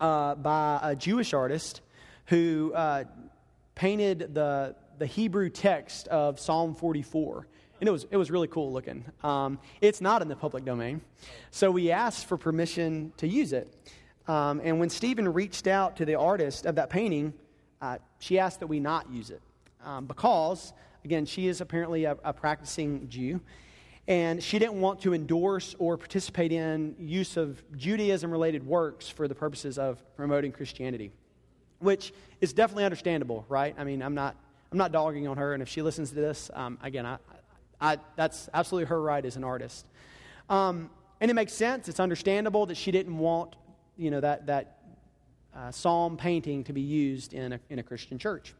uh, 0.00 0.34
by 0.36 0.80
a 0.82 0.96
Jewish 0.96 1.34
artist 1.34 1.82
who 2.26 2.72
uh, 2.74 3.04
painted 3.74 4.34
the, 4.34 4.76
the 4.98 5.06
Hebrew 5.06 5.50
text 5.50 6.08
of 6.08 6.40
Psalm 6.40 6.74
44 6.74 7.46
and 7.80 7.88
it 7.88 7.92
was, 7.92 8.06
it 8.10 8.16
was 8.16 8.30
really 8.30 8.48
cool 8.48 8.72
looking. 8.72 9.04
Um, 9.24 9.58
it's 9.80 10.02
not 10.02 10.20
in 10.20 10.28
the 10.28 10.36
public 10.36 10.66
domain, 10.66 11.00
so 11.50 11.70
we 11.70 11.90
asked 11.90 12.26
for 12.26 12.36
permission 12.36 13.14
to 13.16 13.26
use 13.26 13.54
it. 13.54 13.74
Um, 14.30 14.60
and 14.62 14.78
when 14.78 14.90
Stephen 14.90 15.32
reached 15.32 15.66
out 15.66 15.96
to 15.96 16.04
the 16.04 16.14
artist 16.14 16.64
of 16.64 16.76
that 16.76 16.88
painting, 16.88 17.32
uh, 17.82 17.98
she 18.20 18.38
asked 18.38 18.60
that 18.60 18.68
we 18.68 18.78
not 18.78 19.10
use 19.10 19.30
it 19.30 19.42
um, 19.84 20.06
because, 20.06 20.72
again, 21.04 21.26
she 21.26 21.48
is 21.48 21.60
apparently 21.60 22.04
a, 22.04 22.16
a 22.22 22.32
practicing 22.32 23.08
Jew. 23.08 23.40
And 24.06 24.40
she 24.40 24.60
didn't 24.60 24.80
want 24.80 25.00
to 25.00 25.14
endorse 25.14 25.74
or 25.80 25.96
participate 25.96 26.52
in 26.52 26.94
use 27.00 27.36
of 27.36 27.60
Judaism 27.76 28.30
related 28.30 28.64
works 28.64 29.08
for 29.08 29.26
the 29.26 29.34
purposes 29.34 29.78
of 29.78 30.00
promoting 30.14 30.52
Christianity, 30.52 31.10
which 31.80 32.12
is 32.40 32.52
definitely 32.52 32.84
understandable, 32.84 33.44
right? 33.48 33.74
I 33.76 33.82
mean, 33.82 34.00
I'm 34.00 34.14
not, 34.14 34.36
I'm 34.70 34.78
not 34.78 34.92
dogging 34.92 35.26
on 35.26 35.38
her, 35.38 35.54
and 35.54 35.62
if 35.62 35.68
she 35.68 35.82
listens 35.82 36.10
to 36.10 36.14
this, 36.14 36.52
um, 36.54 36.78
again, 36.84 37.04
I, 37.04 37.18
I, 37.80 37.98
that's 38.14 38.48
absolutely 38.54 38.86
her 38.90 39.02
right 39.02 39.24
as 39.24 39.34
an 39.34 39.42
artist. 39.42 39.86
Um, 40.48 40.88
and 41.20 41.32
it 41.32 41.34
makes 41.34 41.52
sense. 41.52 41.88
It's 41.88 41.98
understandable 41.98 42.66
that 42.66 42.76
she 42.76 42.92
didn't 42.92 43.18
want 43.18 43.56
you 44.00 44.10
know, 44.10 44.20
that, 44.20 44.46
that 44.46 44.78
uh, 45.54 45.70
psalm 45.70 46.16
painting 46.16 46.64
to 46.64 46.72
be 46.72 46.80
used 46.80 47.34
in 47.34 47.52
a, 47.52 47.60
in 47.68 47.78
a 47.78 47.82
Christian 47.82 48.18
church. 48.18 48.54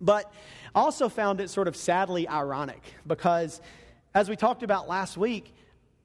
But 0.00 0.32
also 0.74 1.08
found 1.08 1.40
it 1.40 1.48
sort 1.48 1.68
of 1.68 1.76
sadly 1.76 2.28
ironic 2.28 2.82
because, 3.06 3.60
as 4.14 4.28
we 4.28 4.36
talked 4.36 4.62
about 4.62 4.88
last 4.88 5.16
week, 5.16 5.54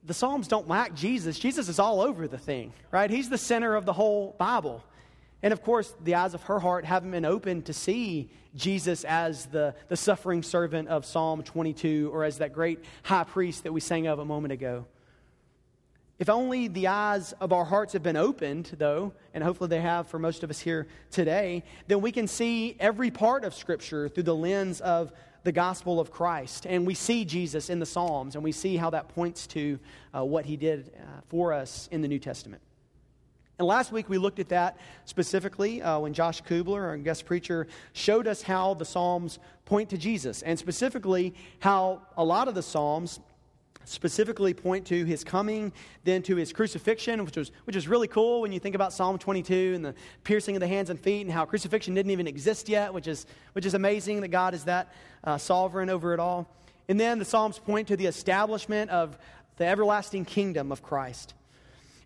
the 0.03 0.13
Psalms 0.13 0.48
don't 0.48 0.68
lack 0.68 0.94
Jesus. 0.94 1.38
Jesus 1.38 1.70
is 1.70 1.77
all 1.77 2.01
over 2.01 2.27
the 2.27 2.38
thing, 2.38 2.72
right? 2.91 3.10
He's 3.10 3.30
the 3.30 3.38
center 3.38 3.75
of 3.75 3.86
the 3.86 3.94
whole 3.94 4.36
Bible. 4.38 4.84
And 5.44 5.51
of 5.53 5.63
course, 5.63 5.94
the 6.03 6.15
eyes 6.15 6.34
of 6.34 6.44
her 6.44 6.60
heart 6.60 6.86
haven't 6.86 7.12
been 7.12 7.25
open 7.25 7.63
to 7.63 7.74
see 7.74 8.30
Jesus 8.56 9.03
as 9.03 9.48
the, 9.48 9.75
the 9.88 9.98
suffering 9.98 10.44
servant 10.44 10.88
of 10.88 11.06
Psalm 11.06 11.44
22 11.44 12.10
or 12.13 12.24
as 12.24 12.38
that 12.38 12.53
great 12.53 12.80
high 13.03 13.24
priest 13.24 13.63
that 13.63 13.74
we 13.74 13.80
sang 13.80 14.08
of 14.08 14.20
a 14.20 14.25
moment 14.25 14.53
ago. 14.53 14.86
If 16.22 16.30
only 16.30 16.68
the 16.68 16.86
eyes 16.86 17.34
of 17.42 17.51
our 17.51 17.66
hearts 17.66 17.94
have 17.94 18.04
been 18.04 18.16
opened, 18.16 18.75
though, 18.78 19.12
and 19.34 19.44
hopefully 19.44 19.70
they 19.70 19.82
have 19.82 20.06
for 20.06 20.20
most 20.20 20.44
of 20.44 20.51
us 20.51 20.60
here 20.60 20.86
today, 21.10 21.63
then 21.88 22.00
we 22.00 22.12
can 22.12 22.28
see 22.28 22.75
every 22.80 23.10
part 23.10 23.44
of 23.44 23.56
Scripture 23.56 24.08
through 24.08 24.22
the 24.22 24.36
lens 24.36 24.82
of 24.82 25.12
the 25.44 25.51
gospel 25.51 26.00
of 26.00 26.12
Christ. 26.12 26.68
And 26.68 26.86
we 26.86 26.94
see 26.94 27.25
Jesus 27.25 27.72
in 27.72 27.80
the 27.80 27.88
Psalms, 27.88 28.36
and 28.36 28.44
we 28.44 28.51
see 28.51 28.78
how 28.78 28.92
that 28.92 29.10
points 29.10 29.48
to 29.48 29.80
uh, 30.16 30.24
what 30.24 30.46
he 30.46 30.58
did 30.58 30.92
uh, 30.96 31.22
for 31.28 31.54
us 31.54 31.90
in 31.92 32.04
the 32.04 32.08
New 32.08 32.20
Testament. 32.20 32.62
And 33.58 33.68
last 33.68 33.92
week 33.92 34.08
we 34.08 34.20
looked 34.20 34.38
at 34.38 34.50
that 34.50 34.78
specifically 35.06 35.82
uh, 35.82 35.98
when 35.98 36.13
Josh 36.13 36.44
Kubler, 36.44 36.84
our 36.84 36.98
guest 36.98 37.25
preacher, 37.25 37.66
showed 37.94 38.28
us 38.28 38.44
how 38.44 38.75
the 38.75 38.86
Psalms 38.86 39.40
point 39.66 39.90
to 39.90 39.98
Jesus, 39.98 40.44
and 40.44 40.60
specifically 40.60 41.34
how 41.62 42.04
a 42.16 42.24
lot 42.24 42.48
of 42.48 42.54
the 42.54 42.62
Psalms 42.62 43.20
specifically 43.85 44.53
point 44.53 44.85
to 44.88 45.05
his 45.05 45.23
coming, 45.23 45.71
then 46.03 46.21
to 46.23 46.35
his 46.35 46.53
crucifixion, 46.53 47.23
which 47.25 47.38
was 47.38 47.51
which 47.65 47.75
is 47.75 47.88
really 47.88 48.07
cool 48.07 48.41
when 48.41 48.51
you 48.51 48.59
think 48.59 48.75
about 48.75 48.93
Psalm 48.93 49.17
22 49.17 49.73
and 49.75 49.85
the 49.85 49.95
piercing 50.23 50.55
of 50.55 50.59
the 50.59 50.67
hands 50.67 50.89
and 50.89 51.00
feet, 51.00 51.21
and 51.21 51.31
how 51.31 51.45
crucifixion 51.45 51.93
didn't 51.93 52.11
even 52.11 52.27
exist 52.27 52.69
yet, 52.69 52.93
which 52.93 53.07
is 53.07 53.25
which 53.53 53.65
is 53.65 53.73
amazing 53.73 54.21
that 54.21 54.29
God 54.29 54.53
is 54.53 54.63
that 54.65 54.93
uh, 55.23 55.38
sovereign 55.38 55.89
over 55.89 56.13
it 56.13 56.19
all. 56.19 56.47
And 56.88 57.00
then 57.00 57.19
the 57.19 57.25
Psalms 57.25 57.59
point 57.59 57.88
to 57.89 57.95
the 57.95 58.05
establishment 58.05 58.91
of 58.91 59.17
the 59.57 59.65
everlasting 59.65 60.25
kingdom 60.25 60.71
of 60.71 60.81
Christ. 60.81 61.33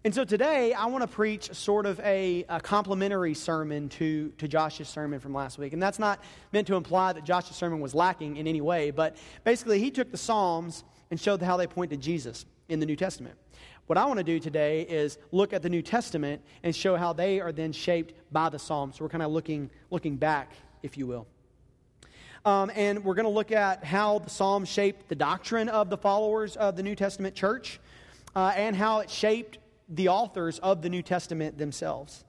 And 0.05 0.13
so 0.13 0.23
today, 0.23 0.71
I 0.71 0.85
want 0.85 1.01
to 1.01 1.07
preach 1.07 1.51
sort 1.55 1.87
of 1.87 1.99
a, 2.01 2.45
a, 2.47 2.59
complementary 2.59 3.33
sermon 3.33 3.89
to, 3.89 4.29
to 4.37 4.47
Josh's 4.47 4.87
sermon 4.87 5.19
from 5.19 5.33
last 5.33 5.57
week. 5.57 5.73
And 5.73 5.81
that's 5.81 5.97
not 5.97 6.23
meant 6.53 6.67
to 6.67 6.75
imply 6.75 7.11
that 7.13 7.23
Josh's 7.23 7.55
sermon 7.55 7.79
was 7.79 7.95
lacking 7.95 8.37
in 8.37 8.45
any 8.47 8.61
way, 8.61 8.91
but 8.91 9.17
basically, 9.43 9.79
he 9.79 9.89
took 9.89 10.11
the 10.11 10.17
Psalms 10.17 10.83
and 11.11 11.19
show 11.19 11.37
how 11.37 11.57
they 11.57 11.67
point 11.67 11.91
to 11.91 11.97
Jesus 11.97 12.45
in 12.69 12.79
the 12.79 12.85
New 12.85 12.95
Testament. 12.95 13.35
What 13.87 13.97
I 13.97 14.05
want 14.05 14.17
to 14.17 14.23
do 14.23 14.39
today 14.39 14.81
is 14.81 15.19
look 15.31 15.53
at 15.53 15.61
the 15.61 15.69
New 15.69 15.83
Testament 15.83 16.41
and 16.63 16.75
show 16.75 16.95
how 16.95 17.13
they 17.13 17.39
are 17.39 17.51
then 17.51 17.71
shaped 17.71 18.13
by 18.31 18.49
the 18.49 18.57
Psalms. 18.57 18.97
So 18.97 19.05
we're 19.05 19.09
kind 19.09 19.23
of 19.23 19.31
looking, 19.31 19.69
looking 19.91 20.15
back, 20.15 20.53
if 20.81 20.97
you 20.97 21.05
will. 21.05 21.27
Um, 22.45 22.71
and 22.75 23.03
we're 23.03 23.13
going 23.13 23.25
to 23.25 23.31
look 23.31 23.51
at 23.51 23.83
how 23.83 24.19
the 24.19 24.29
Psalms 24.29 24.69
shaped 24.69 25.07
the 25.07 25.15
doctrine 25.15 25.69
of 25.69 25.89
the 25.89 25.97
followers 25.97 26.55
of 26.55 26.75
the 26.75 26.83
New 26.83 26.95
Testament 26.95 27.35
church 27.35 27.79
uh, 28.35 28.53
and 28.55 28.75
how 28.75 28.99
it 28.99 29.09
shaped 29.09 29.59
the 29.89 30.09
authors 30.09 30.59
of 30.59 30.81
the 30.81 30.89
New 30.89 31.01
Testament 31.01 31.57
themselves. 31.57 32.23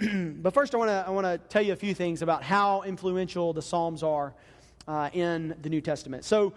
but 0.00 0.52
first, 0.52 0.74
I 0.74 0.78
want 0.78 0.90
to 0.90 1.04
I 1.06 1.10
want 1.10 1.26
to 1.26 1.38
tell 1.48 1.62
you 1.62 1.72
a 1.72 1.76
few 1.76 1.94
things 1.94 2.20
about 2.20 2.42
how 2.42 2.82
influential 2.82 3.52
the 3.52 3.62
Psalms 3.62 4.02
are 4.02 4.34
uh, 4.88 5.10
in 5.12 5.54
the 5.62 5.68
New 5.68 5.80
Testament. 5.80 6.24
So, 6.24 6.52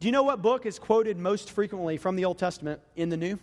do 0.00 0.08
you 0.08 0.12
know 0.12 0.22
what 0.22 0.40
book 0.40 0.64
is 0.64 0.78
quoted 0.78 1.18
most 1.18 1.50
frequently 1.50 1.98
from 1.98 2.16
the 2.16 2.24
Old 2.24 2.38
Testament 2.38 2.80
in 2.96 3.10
the 3.10 3.18
New? 3.18 3.38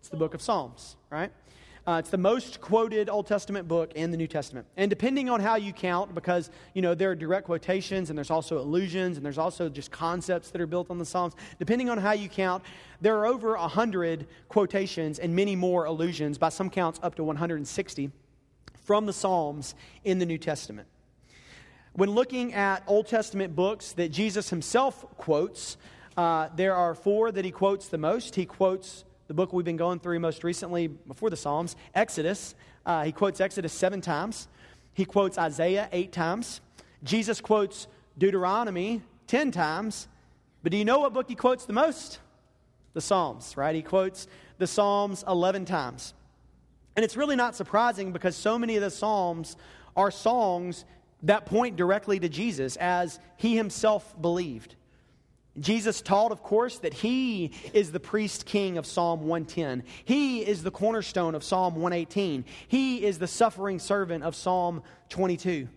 It's 0.00 0.08
the 0.08 0.16
book 0.16 0.34
of 0.34 0.42
Psalms, 0.42 0.96
right? 1.10 1.30
Uh, 1.86 1.98
it's 2.00 2.10
the 2.10 2.18
most 2.18 2.60
quoted 2.60 3.08
Old 3.08 3.28
Testament 3.28 3.68
book 3.68 3.92
in 3.94 4.10
the 4.10 4.16
New 4.16 4.26
Testament. 4.26 4.66
And 4.76 4.90
depending 4.90 5.30
on 5.30 5.38
how 5.38 5.54
you 5.54 5.72
count, 5.72 6.12
because, 6.12 6.50
you 6.74 6.82
know, 6.82 6.96
there 6.96 7.12
are 7.12 7.14
direct 7.14 7.46
quotations 7.46 8.10
and 8.10 8.18
there's 8.18 8.32
also 8.32 8.58
allusions 8.58 9.16
and 9.16 9.24
there's 9.24 9.38
also 9.38 9.68
just 9.68 9.92
concepts 9.92 10.50
that 10.50 10.60
are 10.60 10.66
built 10.66 10.90
on 10.90 10.98
the 10.98 11.04
Psalms. 11.04 11.34
Depending 11.60 11.88
on 11.88 11.98
how 11.98 12.12
you 12.12 12.28
count, 12.28 12.64
there 13.00 13.16
are 13.16 13.26
over 13.26 13.56
100 13.56 14.26
quotations 14.48 15.20
and 15.20 15.36
many 15.36 15.54
more 15.54 15.84
allusions, 15.84 16.36
by 16.36 16.48
some 16.48 16.68
counts 16.68 16.98
up 17.00 17.14
to 17.14 17.22
160, 17.22 18.10
from 18.84 19.06
the 19.06 19.12
Psalms 19.12 19.76
in 20.02 20.18
the 20.18 20.26
New 20.26 20.38
Testament. 20.38 20.88
When 21.94 22.10
looking 22.10 22.54
at 22.54 22.84
Old 22.86 23.08
Testament 23.08 23.56
books 23.56 23.92
that 23.92 24.10
Jesus 24.12 24.48
himself 24.48 25.04
quotes, 25.16 25.76
uh, 26.16 26.48
there 26.54 26.74
are 26.74 26.94
four 26.94 27.32
that 27.32 27.44
he 27.44 27.50
quotes 27.50 27.88
the 27.88 27.98
most. 27.98 28.36
He 28.36 28.46
quotes 28.46 29.04
the 29.26 29.34
book 29.34 29.52
we've 29.52 29.64
been 29.64 29.76
going 29.76 29.98
through 29.98 30.20
most 30.20 30.44
recently 30.44 30.86
before 30.86 31.30
the 31.30 31.36
Psalms, 31.36 31.74
Exodus. 31.92 32.54
Uh, 32.86 33.02
he 33.02 33.10
quotes 33.10 33.40
Exodus 33.40 33.72
seven 33.72 34.00
times. 34.00 34.46
He 34.94 35.04
quotes 35.04 35.36
Isaiah 35.36 35.88
eight 35.90 36.12
times. 36.12 36.60
Jesus 37.02 37.40
quotes 37.40 37.88
Deuteronomy 38.16 39.02
ten 39.26 39.50
times. 39.50 40.06
But 40.62 40.70
do 40.70 40.78
you 40.78 40.84
know 40.84 41.00
what 41.00 41.12
book 41.12 41.28
he 41.28 41.34
quotes 41.34 41.64
the 41.64 41.72
most? 41.72 42.20
The 42.92 43.00
Psalms, 43.00 43.56
right? 43.56 43.74
He 43.74 43.82
quotes 43.82 44.28
the 44.58 44.66
Psalms 44.68 45.24
11 45.26 45.64
times. 45.64 46.14
And 46.94 47.04
it's 47.04 47.16
really 47.16 47.36
not 47.36 47.56
surprising 47.56 48.12
because 48.12 48.36
so 48.36 48.58
many 48.58 48.76
of 48.76 48.82
the 48.82 48.90
Psalms 48.90 49.56
are 49.96 50.10
songs 50.10 50.84
that 51.22 51.46
point 51.46 51.76
directly 51.76 52.18
to 52.20 52.28
Jesus 52.28 52.76
as 52.76 53.18
he 53.36 53.56
himself 53.56 54.20
believed. 54.20 54.76
Jesus 55.58 56.00
taught, 56.00 56.32
of 56.32 56.42
course, 56.42 56.78
that 56.78 56.94
he 56.94 57.50
is 57.72 57.92
the 57.92 58.00
priest 58.00 58.46
king 58.46 58.78
of 58.78 58.86
Psalm 58.86 59.22
110. 59.22 59.82
He 60.04 60.46
is 60.46 60.62
the 60.62 60.70
cornerstone 60.70 61.34
of 61.34 61.42
Psalm 61.42 61.74
118. 61.74 62.44
He 62.68 63.04
is 63.04 63.18
the 63.18 63.26
suffering 63.26 63.78
servant 63.78 64.22
of 64.22 64.36
Psalm 64.36 64.82
22. 65.08 65.68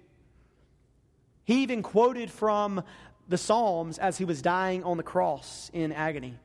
He 1.45 1.63
even 1.63 1.81
quoted 1.81 2.29
from 2.29 2.83
the 3.27 3.37
Psalms 3.37 3.97
as 3.97 4.17
he 4.17 4.25
was 4.25 4.41
dying 4.41 4.83
on 4.83 4.97
the 4.97 5.03
cross 5.03 5.71
in 5.73 5.91
agony. 5.91 6.37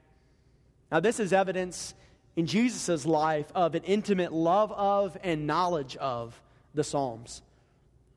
Now, 0.91 1.01
this 1.01 1.21
is 1.21 1.33
evidence 1.33 1.95
in 2.35 2.47
Jesus' 2.47 3.05
life 3.05 3.53
of 3.55 3.75
an 3.75 3.83
intimate 3.85 4.33
love 4.33 4.73
of 4.73 5.17
and 5.23 5.47
knowledge 5.47 5.97
of 5.97 6.41
the 6.75 6.85
Psalms. 6.85 7.43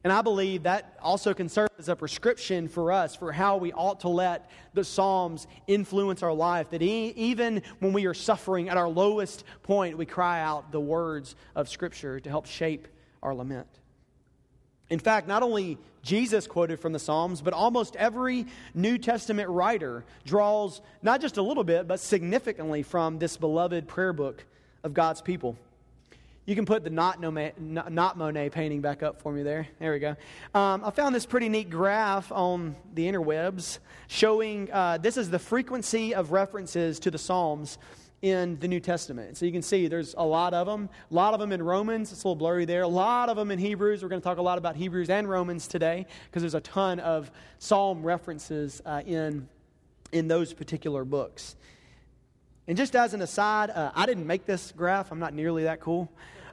And 0.03 0.12
I 0.12 0.22
believe 0.24 0.63
that 0.63 0.98
also 1.01 1.34
can 1.34 1.48
serve 1.48 1.70
as 1.77 1.88
a 1.88 1.96
prescription 1.96 2.67
for 2.67 2.91
us 2.91 3.15
for 3.15 3.31
how 3.31 3.58
we 3.58 3.72
ought 3.72 4.00
to 4.00 4.10
let 4.10 4.50
the 4.74 4.84
Psalms 4.84 5.46
influence 5.67 6.24
our 6.24 6.34
life. 6.34 6.72
That 6.72 6.81
even 6.81 7.62
when 7.79 7.93
we 7.93 8.08
are 8.08 8.13
suffering 8.13 8.70
at 8.70 8.77
our 8.77 8.89
lowest 8.89 9.43
point, 9.62 9.98
we 9.98 10.08
cry 10.08 10.41
out 10.41 10.72
the 10.72 10.79
words 10.79 11.36
of 11.55 11.70
Scripture 11.70 12.20
to 12.20 12.29
help 12.29 12.48
shape 12.48 12.88
our 13.22 13.36
lament. 13.36 13.67
In 14.89 15.00
fact, 15.00 15.27
not 15.27 15.43
only 15.43 15.77
Jesus 16.01 16.48
quoted 16.48 16.79
from 16.79 16.93
the 16.93 17.00
Psalms, 17.00 17.41
but 17.41 17.53
almost 17.53 17.96
every 17.96 18.48
New 18.74 18.98
Testament 18.98 19.50
writer 19.50 20.03
draws 20.25 20.81
not 21.03 21.22
just 21.22 21.38
a 21.38 21.41
little 21.43 21.63
bit, 21.63 21.88
but 21.88 22.00
significantly 22.00 22.81
from 22.81 23.20
this 23.20 23.38
beloved 23.38 23.88
prayer 23.88 24.13
book 24.13 24.43
of 24.84 24.96
God's 24.96 25.22
people. 25.22 25.58
You 26.45 26.55
can 26.55 26.65
put 26.65 26.83
the 26.83 26.89
not, 26.89 27.21
not 27.21 28.17
Monet 28.17 28.50
painting 28.50 28.81
back 28.81 29.03
up 29.03 29.21
for 29.21 29.31
me 29.31 29.43
there. 29.43 29.67
There 29.79 29.91
we 29.91 30.00
go. 30.00 30.15
Um, 30.55 30.83
I 30.83 30.89
found 30.89 31.13
this 31.13 31.25
pretty 31.25 31.50
neat 31.50 31.69
graph 31.69 32.31
on 32.31 32.75
the 32.95 33.05
interwebs 33.05 33.77
showing 34.07 34.71
uh, 34.71 34.98
this 34.98 35.17
is 35.17 35.29
the 35.29 35.38
frequency 35.38 36.15
of 36.15 36.31
references 36.31 37.00
to 37.01 37.12
the 37.12 37.19
Psalms 37.19 37.77
in 38.24 38.60
the 38.60 38.67
New 38.67 38.79
Testament. 38.79 39.38
So 39.38 39.45
you 39.45 39.51
can 39.51 39.62
see 39.62 39.88
there's 39.88 40.15
a 40.17 40.25
lot 40.25 40.55
of 40.55 40.65
them. 40.65 40.89
A 41.10 41.13
lot 41.13 41.36
of 41.36 41.39
them 41.39 41.51
in 41.51 41.62
Romans. 41.62 42.12
It's 42.12 42.24
a 42.24 42.27
little 42.27 42.36
blurry 42.36 42.65
there. 42.65 42.83
A 42.83 42.88
lot 42.88 43.29
of 43.29 43.38
them 43.38 43.51
in 43.51 43.60
Hebrews. 43.60 44.01
We're 44.01 44.10
going 44.10 44.21
to 44.21 44.27
talk 44.27 44.39
a 44.39 44.43
lot 44.43 44.57
about 44.57 44.75
Hebrews 44.75 45.12
and 45.12 45.29
Romans 45.29 45.67
today 45.67 46.07
because 46.25 46.41
there's 46.41 46.55
a 46.55 46.62
ton 46.62 47.00
of 47.00 47.31
Psalm 47.60 48.03
references 48.03 48.81
uh, 48.86 49.03
in, 49.05 49.48
in 50.12 50.27
those 50.27 50.53
particular 50.53 51.05
books. 51.05 51.55
And 52.71 52.77
just 52.77 52.95
as 52.95 53.13
an 53.13 53.21
aside, 53.21 53.69
uh, 53.69 53.91
I 53.93 54.05
didn't 54.05 54.25
make 54.25 54.45
this 54.45 54.71
graph. 54.71 55.11
I'm 55.11 55.19
not 55.19 55.33
nearly 55.33 55.63
that 55.63 55.81
cool. 55.81 56.09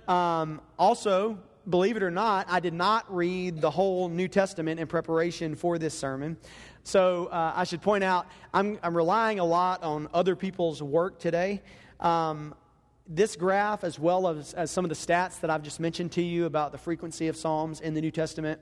Um, 0.08 0.60
also, 0.76 1.38
believe 1.68 1.96
it 1.96 2.02
or 2.02 2.10
not, 2.10 2.46
I 2.50 2.58
did 2.58 2.74
not 2.74 3.04
read 3.14 3.60
the 3.60 3.70
whole 3.70 4.08
New 4.08 4.26
Testament 4.26 4.80
in 4.80 4.88
preparation 4.88 5.54
for 5.54 5.78
this 5.78 5.96
sermon. 5.96 6.36
So 6.82 7.26
uh, 7.26 7.52
I 7.54 7.62
should 7.62 7.82
point 7.82 8.02
out, 8.02 8.26
I'm, 8.52 8.80
I'm, 8.82 8.96
relying 8.96 9.38
a 9.38 9.44
lot 9.44 9.84
on 9.84 10.08
other 10.12 10.34
people's 10.34 10.82
work 10.82 11.20
today. 11.20 11.62
Um, 12.00 12.52
this 13.06 13.36
graph, 13.36 13.84
as 13.84 13.96
well 13.96 14.26
as, 14.26 14.54
as 14.54 14.72
some 14.72 14.84
of 14.84 14.88
the 14.88 14.96
stats 14.96 15.38
that 15.38 15.50
I've 15.50 15.62
just 15.62 15.78
mentioned 15.78 16.10
to 16.12 16.22
you 16.22 16.46
about 16.46 16.72
the 16.72 16.78
frequency 16.78 17.28
of 17.28 17.36
Psalms 17.36 17.80
in 17.80 17.94
the 17.94 18.00
New 18.00 18.10
Testament, 18.10 18.60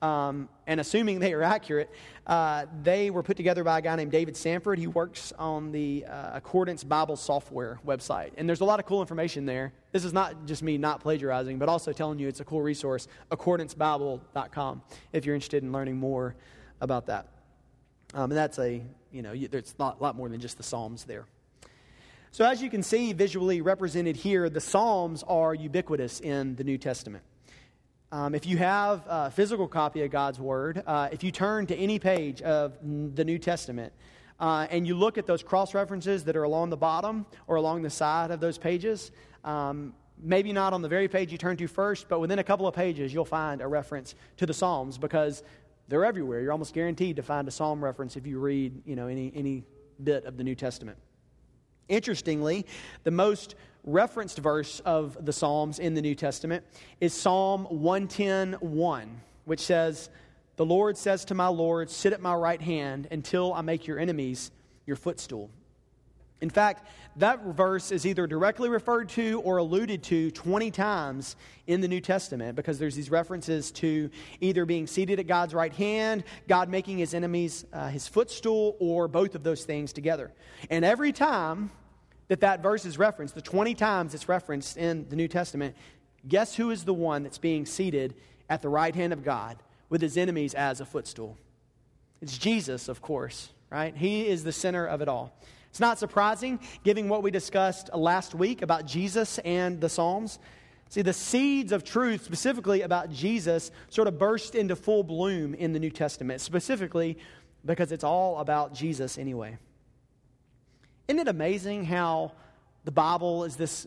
um, 0.00 0.48
and 0.66 0.80
assuming 0.80 1.18
they 1.18 1.32
are 1.32 1.42
accurate, 1.42 1.90
uh, 2.26 2.66
they 2.82 3.10
were 3.10 3.22
put 3.22 3.36
together 3.36 3.64
by 3.64 3.78
a 3.78 3.82
guy 3.82 3.96
named 3.96 4.12
David 4.12 4.36
Sanford. 4.36 4.78
He 4.78 4.86
works 4.86 5.32
on 5.38 5.72
the 5.72 6.04
uh, 6.04 6.30
Accordance 6.34 6.84
Bible 6.84 7.16
software 7.16 7.80
website. 7.86 8.32
And 8.36 8.48
there's 8.48 8.60
a 8.60 8.64
lot 8.64 8.78
of 8.78 8.86
cool 8.86 9.00
information 9.00 9.46
there. 9.46 9.72
This 9.92 10.04
is 10.04 10.12
not 10.12 10.46
just 10.46 10.62
me 10.62 10.78
not 10.78 11.00
plagiarizing, 11.00 11.58
but 11.58 11.68
also 11.68 11.92
telling 11.92 12.18
you 12.18 12.28
it's 12.28 12.40
a 12.40 12.44
cool 12.44 12.62
resource, 12.62 13.08
accordancebible.com, 13.30 14.82
if 15.12 15.26
you're 15.26 15.34
interested 15.34 15.62
in 15.62 15.72
learning 15.72 15.96
more 15.96 16.36
about 16.80 17.06
that. 17.06 17.26
Um, 18.14 18.30
and 18.30 18.38
that's 18.38 18.58
a, 18.58 18.82
you 19.10 19.22
know, 19.22 19.34
there's 19.34 19.74
a 19.78 19.82
lot, 19.82 20.00
lot 20.00 20.16
more 20.16 20.28
than 20.28 20.40
just 20.40 20.56
the 20.56 20.62
Psalms 20.62 21.04
there. 21.04 21.26
So, 22.30 22.44
as 22.44 22.62
you 22.62 22.70
can 22.70 22.82
see 22.82 23.12
visually 23.14 23.62
represented 23.62 24.16
here, 24.16 24.48
the 24.50 24.60
Psalms 24.60 25.24
are 25.26 25.54
ubiquitous 25.54 26.20
in 26.20 26.56
the 26.56 26.64
New 26.64 26.78
Testament. 26.78 27.24
Um, 28.10 28.34
if 28.34 28.46
you 28.46 28.56
have 28.56 29.02
a 29.06 29.30
physical 29.30 29.68
copy 29.68 30.02
of 30.02 30.10
God's 30.10 30.40
Word, 30.40 30.82
uh, 30.86 31.10
if 31.12 31.22
you 31.22 31.30
turn 31.30 31.66
to 31.66 31.76
any 31.76 31.98
page 31.98 32.40
of 32.40 32.78
the 32.82 33.22
New 33.22 33.38
Testament 33.38 33.92
uh, 34.40 34.66
and 34.70 34.86
you 34.86 34.94
look 34.96 35.18
at 35.18 35.26
those 35.26 35.42
cross 35.42 35.74
references 35.74 36.24
that 36.24 36.34
are 36.34 36.44
along 36.44 36.70
the 36.70 36.76
bottom 36.76 37.26
or 37.46 37.56
along 37.56 37.82
the 37.82 37.90
side 37.90 38.30
of 38.30 38.40
those 38.40 38.56
pages, 38.56 39.10
um, 39.44 39.92
maybe 40.22 40.54
not 40.54 40.72
on 40.72 40.80
the 40.80 40.88
very 40.88 41.06
page 41.06 41.30
you 41.30 41.36
turn 41.36 41.58
to 41.58 41.66
first, 41.66 42.08
but 42.08 42.18
within 42.18 42.38
a 42.38 42.44
couple 42.44 42.66
of 42.66 42.74
pages, 42.74 43.12
you'll 43.12 43.26
find 43.26 43.60
a 43.60 43.68
reference 43.68 44.14
to 44.38 44.46
the 44.46 44.54
Psalms 44.54 44.96
because 44.96 45.42
they're 45.88 46.06
everywhere. 46.06 46.40
You're 46.40 46.52
almost 46.52 46.72
guaranteed 46.72 47.16
to 47.16 47.22
find 47.22 47.46
a 47.46 47.50
Psalm 47.50 47.84
reference 47.84 48.16
if 48.16 48.26
you 48.26 48.38
read 48.38 48.80
you 48.86 48.96
know, 48.96 49.08
any, 49.08 49.30
any 49.34 49.64
bit 50.02 50.24
of 50.24 50.38
the 50.38 50.44
New 50.44 50.54
Testament. 50.54 50.96
Interestingly, 51.90 52.64
the 53.04 53.10
most 53.10 53.54
referenced 53.88 54.38
verse 54.38 54.80
of 54.80 55.24
the 55.24 55.32
Psalms 55.32 55.78
in 55.78 55.94
the 55.94 56.02
New 56.02 56.14
Testament 56.14 56.64
is 57.00 57.14
Psalm 57.14 57.66
110:1, 57.70 59.20
which 59.46 59.60
says, 59.60 60.10
"The 60.56 60.66
Lord 60.66 60.96
says 60.96 61.24
to 61.26 61.34
my 61.34 61.48
Lord, 61.48 61.90
sit 61.90 62.12
at 62.12 62.20
my 62.20 62.34
right 62.34 62.60
hand 62.60 63.08
until 63.10 63.52
I 63.54 63.62
make 63.62 63.86
your 63.86 63.98
enemies 63.98 64.50
your 64.86 64.96
footstool." 64.96 65.50
In 66.40 66.50
fact, 66.50 66.86
that 67.16 67.42
verse 67.46 67.90
is 67.90 68.06
either 68.06 68.28
directly 68.28 68.68
referred 68.68 69.08
to 69.10 69.40
or 69.44 69.56
alluded 69.56 70.04
to 70.04 70.30
20 70.30 70.70
times 70.70 71.34
in 71.66 71.80
the 71.80 71.88
New 71.88 72.00
Testament 72.00 72.54
because 72.54 72.78
there's 72.78 72.94
these 72.94 73.10
references 73.10 73.72
to 73.72 74.08
either 74.40 74.64
being 74.64 74.86
seated 74.86 75.18
at 75.18 75.26
God's 75.26 75.52
right 75.52 75.72
hand, 75.72 76.22
God 76.46 76.68
making 76.68 76.98
his 76.98 77.12
enemies 77.12 77.64
uh, 77.72 77.88
his 77.88 78.06
footstool, 78.06 78.76
or 78.78 79.08
both 79.08 79.34
of 79.34 79.42
those 79.42 79.64
things 79.64 79.92
together. 79.92 80.30
And 80.70 80.84
every 80.84 81.12
time 81.12 81.70
that 82.28 82.40
that 82.40 82.62
verse 82.62 82.84
is 82.84 82.98
referenced, 82.98 83.34
the 83.34 83.42
20 83.42 83.74
times 83.74 84.14
it's 84.14 84.28
referenced 84.28 84.76
in 84.76 85.08
the 85.08 85.16
New 85.16 85.28
Testament, 85.28 85.74
guess 86.26 86.54
who 86.54 86.70
is 86.70 86.84
the 86.84 86.94
one 86.94 87.22
that's 87.22 87.38
being 87.38 87.66
seated 87.66 88.14
at 88.48 88.62
the 88.62 88.68
right 88.68 88.94
hand 88.94 89.12
of 89.12 89.24
God 89.24 89.56
with 89.88 90.00
his 90.00 90.16
enemies 90.16 90.54
as 90.54 90.80
a 90.80 90.84
footstool? 90.86 91.36
It's 92.20 92.36
Jesus, 92.36 92.88
of 92.88 93.00
course, 93.00 93.50
right? 93.70 93.96
He 93.96 94.26
is 94.26 94.44
the 94.44 94.52
center 94.52 94.86
of 94.86 95.00
it 95.00 95.08
all. 95.08 95.32
It's 95.70 95.80
not 95.80 95.98
surprising, 95.98 96.60
given 96.82 97.08
what 97.08 97.22
we 97.22 97.30
discussed 97.30 97.90
last 97.94 98.34
week 98.34 98.62
about 98.62 98.86
Jesus 98.86 99.38
and 99.38 99.80
the 99.80 99.88
Psalms. 99.88 100.38
See, 100.88 101.02
the 101.02 101.12
seeds 101.12 101.72
of 101.72 101.84
truth, 101.84 102.24
specifically 102.24 102.82
about 102.82 103.10
Jesus, 103.10 103.70
sort 103.90 104.08
of 104.08 104.18
burst 104.18 104.54
into 104.54 104.74
full 104.74 105.02
bloom 105.02 105.54
in 105.54 105.72
the 105.72 105.78
New 105.78 105.90
Testament, 105.90 106.40
specifically 106.40 107.18
because 107.64 107.92
it's 107.92 108.04
all 108.04 108.38
about 108.38 108.74
Jesus 108.74 109.18
anyway. 109.18 109.58
Isn't 111.08 111.20
it 111.20 111.28
amazing 111.28 111.86
how 111.86 112.32
the 112.84 112.90
Bible 112.90 113.44
is 113.44 113.56
this 113.56 113.86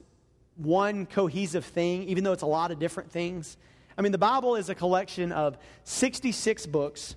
one 0.55 1.05
cohesive 1.05 1.63
thing, 1.63 2.01
even 2.05 2.23
though 2.23 2.31
it's 2.31 2.41
a 2.41 2.47
lot 2.47 2.71
of 2.71 2.79
different 2.79 3.11
things? 3.11 3.57
I 3.95 4.01
mean, 4.01 4.11
the 4.11 4.17
Bible 4.17 4.55
is 4.55 4.69
a 4.69 4.75
collection 4.75 5.31
of 5.31 5.55
66 5.83 6.65
books 6.65 7.15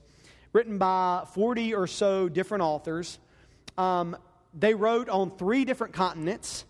written 0.52 0.76
by 0.76 1.26
40 1.32 1.72
or 1.72 1.86
so 1.86 2.28
different 2.28 2.62
authors. 2.62 3.18
Um, 3.78 4.14
they 4.52 4.74
wrote 4.74 5.08
on 5.08 5.30
three 5.38 5.64
different 5.64 5.94
continents 5.94 6.66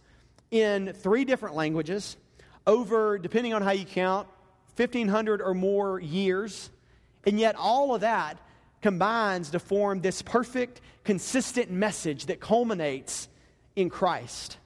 in 0.52 0.92
three 0.92 1.24
different 1.24 1.56
languages 1.56 2.16
over, 2.68 3.18
depending 3.18 3.52
on 3.52 3.62
how 3.62 3.72
you 3.72 3.84
count, 3.84 4.28
1,500 4.76 5.42
or 5.42 5.54
more 5.54 5.98
years. 5.98 6.70
And 7.26 7.40
yet, 7.40 7.56
all 7.56 7.96
of 7.96 8.02
that 8.02 8.38
combines 8.84 9.48
to 9.48 9.58
form 9.58 10.02
this 10.02 10.20
perfect, 10.20 10.82
consistent 11.04 11.70
message 11.70 12.26
that 12.26 12.38
culminates 12.38 13.30
in 13.74 13.88
Christ. 13.88 14.58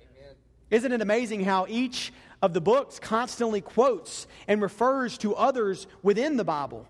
Amen. 0.00 0.36
Isn't 0.70 0.92
it 0.92 1.02
amazing 1.02 1.42
how 1.42 1.66
each 1.68 2.12
of 2.40 2.54
the 2.54 2.60
books 2.60 3.00
constantly 3.00 3.60
quotes 3.60 4.28
and 4.46 4.62
refers 4.62 5.18
to 5.18 5.34
others 5.34 5.88
within 6.04 6.36
the 6.36 6.44
Bible? 6.44 6.86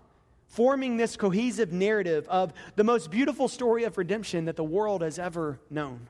forming 0.47 0.97
this 0.97 1.15
cohesive 1.15 1.71
narrative 1.71 2.27
of 2.27 2.51
the 2.75 2.83
most 2.83 3.11
beautiful 3.11 3.47
story 3.47 3.83
of 3.83 3.99
redemption 3.99 4.45
that 4.45 4.55
the 4.55 4.63
world 4.63 5.03
has 5.03 5.19
ever 5.19 5.59
known. 5.69 6.07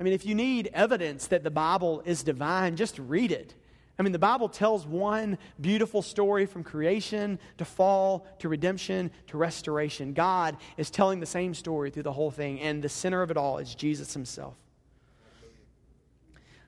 I 0.00 0.02
mean, 0.02 0.12
if 0.12 0.26
you 0.26 0.34
need 0.34 0.68
evidence 0.74 1.28
that 1.28 1.44
the 1.44 1.50
Bible 1.50 2.02
is 2.04 2.24
divine, 2.24 2.74
just 2.74 2.98
read 2.98 3.30
it. 3.30 3.54
I 3.98 4.04
mean, 4.04 4.12
the 4.12 4.18
Bible 4.18 4.48
tells 4.48 4.86
one 4.86 5.38
beautiful 5.60 6.02
story 6.02 6.46
from 6.46 6.62
creation 6.62 7.38
to 7.56 7.64
fall 7.64 8.26
to 8.38 8.48
redemption 8.48 9.10
to 9.26 9.36
restoration. 9.36 10.12
God 10.12 10.56
is 10.76 10.88
telling 10.88 11.18
the 11.18 11.26
same 11.26 11.52
story 11.52 11.90
through 11.90 12.04
the 12.04 12.12
whole 12.12 12.30
thing, 12.30 12.60
and 12.60 12.80
the 12.80 12.88
center 12.88 13.22
of 13.22 13.30
it 13.32 13.36
all 13.36 13.58
is 13.58 13.74
Jesus 13.74 14.14
himself. 14.14 14.54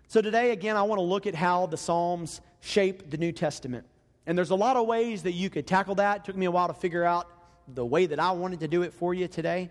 So, 0.08 0.20
today, 0.20 0.50
again, 0.50 0.76
I 0.76 0.82
want 0.82 0.98
to 0.98 1.04
look 1.04 1.28
at 1.28 1.36
how 1.36 1.66
the 1.66 1.76
Psalms 1.76 2.40
shape 2.58 3.10
the 3.10 3.16
New 3.16 3.30
Testament. 3.30 3.86
And 4.26 4.36
there's 4.36 4.50
a 4.50 4.56
lot 4.56 4.76
of 4.76 4.88
ways 4.88 5.22
that 5.22 5.32
you 5.32 5.50
could 5.50 5.68
tackle 5.68 5.94
that. 5.96 6.18
It 6.18 6.24
took 6.24 6.36
me 6.36 6.46
a 6.46 6.50
while 6.50 6.66
to 6.66 6.74
figure 6.74 7.04
out 7.04 7.28
the 7.68 7.86
way 7.86 8.06
that 8.06 8.18
I 8.18 8.32
wanted 8.32 8.58
to 8.60 8.68
do 8.68 8.82
it 8.82 8.92
for 8.92 9.14
you 9.14 9.28
today. 9.28 9.70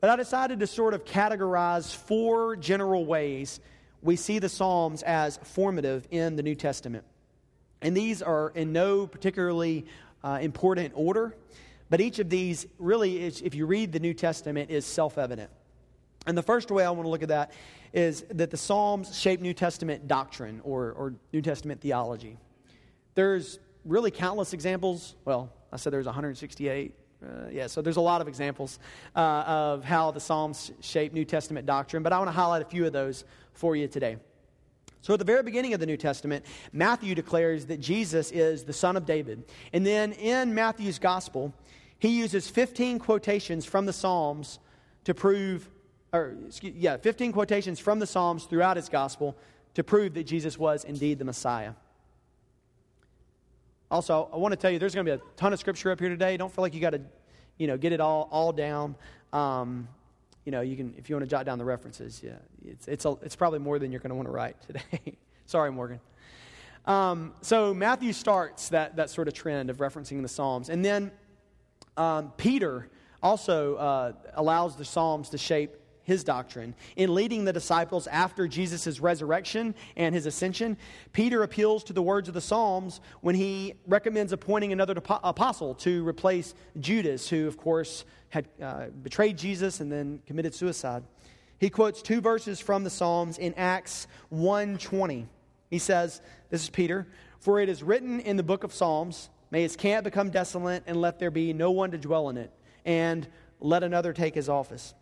But 0.00 0.10
I 0.10 0.16
decided 0.16 0.60
to 0.60 0.66
sort 0.68 0.94
of 0.94 1.04
categorize 1.04 1.92
four 1.92 2.54
general 2.54 3.04
ways 3.04 3.58
we 4.02 4.16
see 4.16 4.38
the 4.38 4.48
Psalms 4.48 5.02
as 5.02 5.38
formative 5.42 6.06
in 6.10 6.36
the 6.36 6.42
New 6.42 6.54
Testament. 6.54 7.04
And 7.80 7.96
these 7.96 8.22
are 8.22 8.50
in 8.54 8.72
no 8.72 9.06
particularly 9.06 9.86
uh, 10.22 10.38
important 10.40 10.92
order, 10.96 11.34
but 11.90 12.00
each 12.00 12.18
of 12.18 12.28
these 12.28 12.66
really, 12.78 13.22
is, 13.22 13.40
if 13.40 13.54
you 13.54 13.66
read 13.66 13.92
the 13.92 14.00
New 14.00 14.14
Testament, 14.14 14.70
is 14.70 14.84
self 14.84 15.18
evident. 15.18 15.50
And 16.26 16.36
the 16.36 16.42
first 16.42 16.70
way 16.70 16.84
I 16.84 16.90
want 16.90 17.04
to 17.04 17.08
look 17.08 17.22
at 17.22 17.28
that 17.28 17.52
is 17.92 18.24
that 18.30 18.50
the 18.50 18.56
Psalms 18.56 19.16
shape 19.16 19.40
New 19.40 19.54
Testament 19.54 20.08
doctrine 20.08 20.60
or, 20.64 20.92
or 20.92 21.14
New 21.32 21.40
Testament 21.40 21.80
theology. 21.80 22.36
There's 23.14 23.58
really 23.84 24.10
countless 24.10 24.52
examples. 24.52 25.14
Well, 25.24 25.50
I 25.72 25.76
said 25.76 25.92
there's 25.92 26.06
168. 26.06 26.92
Uh, 27.20 27.48
yeah, 27.50 27.66
so 27.66 27.82
there's 27.82 27.96
a 27.96 28.00
lot 28.00 28.20
of 28.20 28.28
examples 28.28 28.78
uh, 29.16 29.42
of 29.46 29.84
how 29.84 30.10
the 30.10 30.20
Psalms 30.20 30.70
shape 30.80 31.12
New 31.12 31.24
Testament 31.24 31.66
doctrine, 31.66 32.02
but 32.02 32.12
I 32.12 32.18
want 32.18 32.28
to 32.28 32.32
highlight 32.32 32.62
a 32.62 32.66
few 32.66 32.86
of 32.86 32.92
those 32.92 33.24
for 33.58 33.74
you 33.74 33.88
today. 33.88 34.16
So, 35.00 35.12
at 35.12 35.18
the 35.18 35.24
very 35.24 35.42
beginning 35.42 35.74
of 35.74 35.80
the 35.80 35.86
New 35.86 35.96
Testament, 35.96 36.44
Matthew 36.72 37.14
declares 37.14 37.66
that 37.66 37.80
Jesus 37.80 38.30
is 38.30 38.64
the 38.64 38.72
Son 38.72 38.96
of 38.96 39.04
David. 39.04 39.44
And 39.72 39.84
then 39.84 40.12
in 40.12 40.54
Matthew's 40.54 40.98
Gospel, 40.98 41.52
he 41.98 42.08
uses 42.08 42.48
15 42.48 42.98
quotations 42.98 43.64
from 43.64 43.86
the 43.86 43.92
Psalms 43.92 44.58
to 45.04 45.14
prove, 45.14 45.68
or 46.12 46.36
excuse, 46.46 46.74
yeah, 46.76 46.96
15 46.96 47.32
quotations 47.32 47.80
from 47.80 47.98
the 47.98 48.06
Psalms 48.06 48.44
throughout 48.44 48.76
his 48.76 48.88
Gospel 48.88 49.36
to 49.74 49.82
prove 49.84 50.14
that 50.14 50.24
Jesus 50.24 50.58
was 50.58 50.84
indeed 50.84 51.18
the 51.18 51.24
Messiah. 51.24 51.72
Also, 53.90 54.28
I 54.32 54.36
want 54.36 54.52
to 54.52 54.56
tell 54.56 54.70
you, 54.70 54.78
there's 54.78 54.94
going 54.94 55.06
to 55.06 55.16
be 55.16 55.22
a 55.22 55.36
ton 55.36 55.52
of 55.52 55.58
scripture 55.58 55.90
up 55.90 55.98
here 55.98 56.10
today. 56.10 56.36
Don't 56.36 56.52
feel 56.52 56.62
like 56.62 56.74
you 56.74 56.80
got 56.80 56.90
to, 56.90 57.00
you 57.56 57.66
know, 57.66 57.76
get 57.78 57.92
it 57.92 58.00
all 58.00 58.28
all 58.30 58.52
down. 58.52 58.94
Um, 59.32 59.88
you 60.48 60.52
know, 60.52 60.62
you 60.62 60.76
can 60.76 60.94
if 60.96 61.10
you 61.10 61.14
want 61.14 61.24
to 61.24 61.30
jot 61.30 61.44
down 61.44 61.58
the 61.58 61.64
references. 61.66 62.22
Yeah, 62.24 62.38
it's 62.64 62.88
it's 62.88 63.04
a, 63.04 63.18
it's 63.20 63.36
probably 63.36 63.58
more 63.58 63.78
than 63.78 63.92
you're 63.92 64.00
going 64.00 64.08
to 64.08 64.14
want 64.14 64.28
to 64.28 64.32
write 64.32 64.56
today. 64.62 65.18
Sorry, 65.44 65.70
Morgan. 65.70 66.00
Um, 66.86 67.34
so 67.42 67.74
Matthew 67.74 68.14
starts 68.14 68.70
that 68.70 68.96
that 68.96 69.10
sort 69.10 69.28
of 69.28 69.34
trend 69.34 69.68
of 69.68 69.76
referencing 69.76 70.22
the 70.22 70.28
Psalms, 70.28 70.70
and 70.70 70.82
then 70.82 71.10
um, 71.98 72.32
Peter 72.38 72.88
also 73.22 73.74
uh, 73.74 74.12
allows 74.36 74.74
the 74.76 74.86
Psalms 74.86 75.28
to 75.28 75.36
shape 75.36 75.76
his 76.02 76.24
doctrine. 76.24 76.74
In 76.96 77.14
leading 77.14 77.44
the 77.44 77.52
disciples 77.52 78.06
after 78.06 78.48
Jesus' 78.48 79.00
resurrection 79.00 79.74
and 79.96 80.14
his 80.14 80.24
ascension, 80.24 80.78
Peter 81.12 81.42
appeals 81.42 81.84
to 81.84 81.92
the 81.92 82.00
words 82.00 82.26
of 82.28 82.32
the 82.32 82.40
Psalms 82.40 83.02
when 83.20 83.34
he 83.34 83.74
recommends 83.86 84.32
appointing 84.32 84.72
another 84.72 84.94
apostle 84.96 85.74
to 85.74 86.08
replace 86.08 86.54
Judas, 86.80 87.28
who, 87.28 87.46
of 87.46 87.58
course, 87.58 88.06
had 88.30 88.48
uh, 88.62 88.86
betrayed 89.02 89.38
Jesus 89.38 89.80
and 89.80 89.90
then 89.90 90.20
committed 90.26 90.54
suicide. 90.54 91.02
He 91.58 91.70
quotes 91.70 92.02
two 92.02 92.20
verses 92.20 92.60
from 92.60 92.84
the 92.84 92.90
Psalms 92.90 93.38
in 93.38 93.54
Acts 93.54 94.06
1:20. 94.32 95.26
He 95.70 95.78
says, 95.78 96.20
this 96.50 96.62
is 96.62 96.70
Peter, 96.70 97.06
"For 97.40 97.60
it 97.60 97.68
is 97.68 97.82
written 97.82 98.20
in 98.20 98.36
the 98.36 98.42
book 98.42 98.64
of 98.64 98.72
Psalms, 98.72 99.28
may 99.50 99.62
his 99.62 99.76
camp 99.76 100.04
become 100.04 100.30
desolate 100.30 100.84
and 100.86 101.00
let 101.00 101.18
there 101.18 101.30
be 101.30 101.52
no 101.52 101.70
one 101.70 101.90
to 101.90 101.98
dwell 101.98 102.28
in 102.28 102.36
it, 102.36 102.52
and 102.84 103.26
let 103.60 103.82
another 103.82 104.12
take 104.12 104.34
his 104.34 104.48
office." 104.48 104.94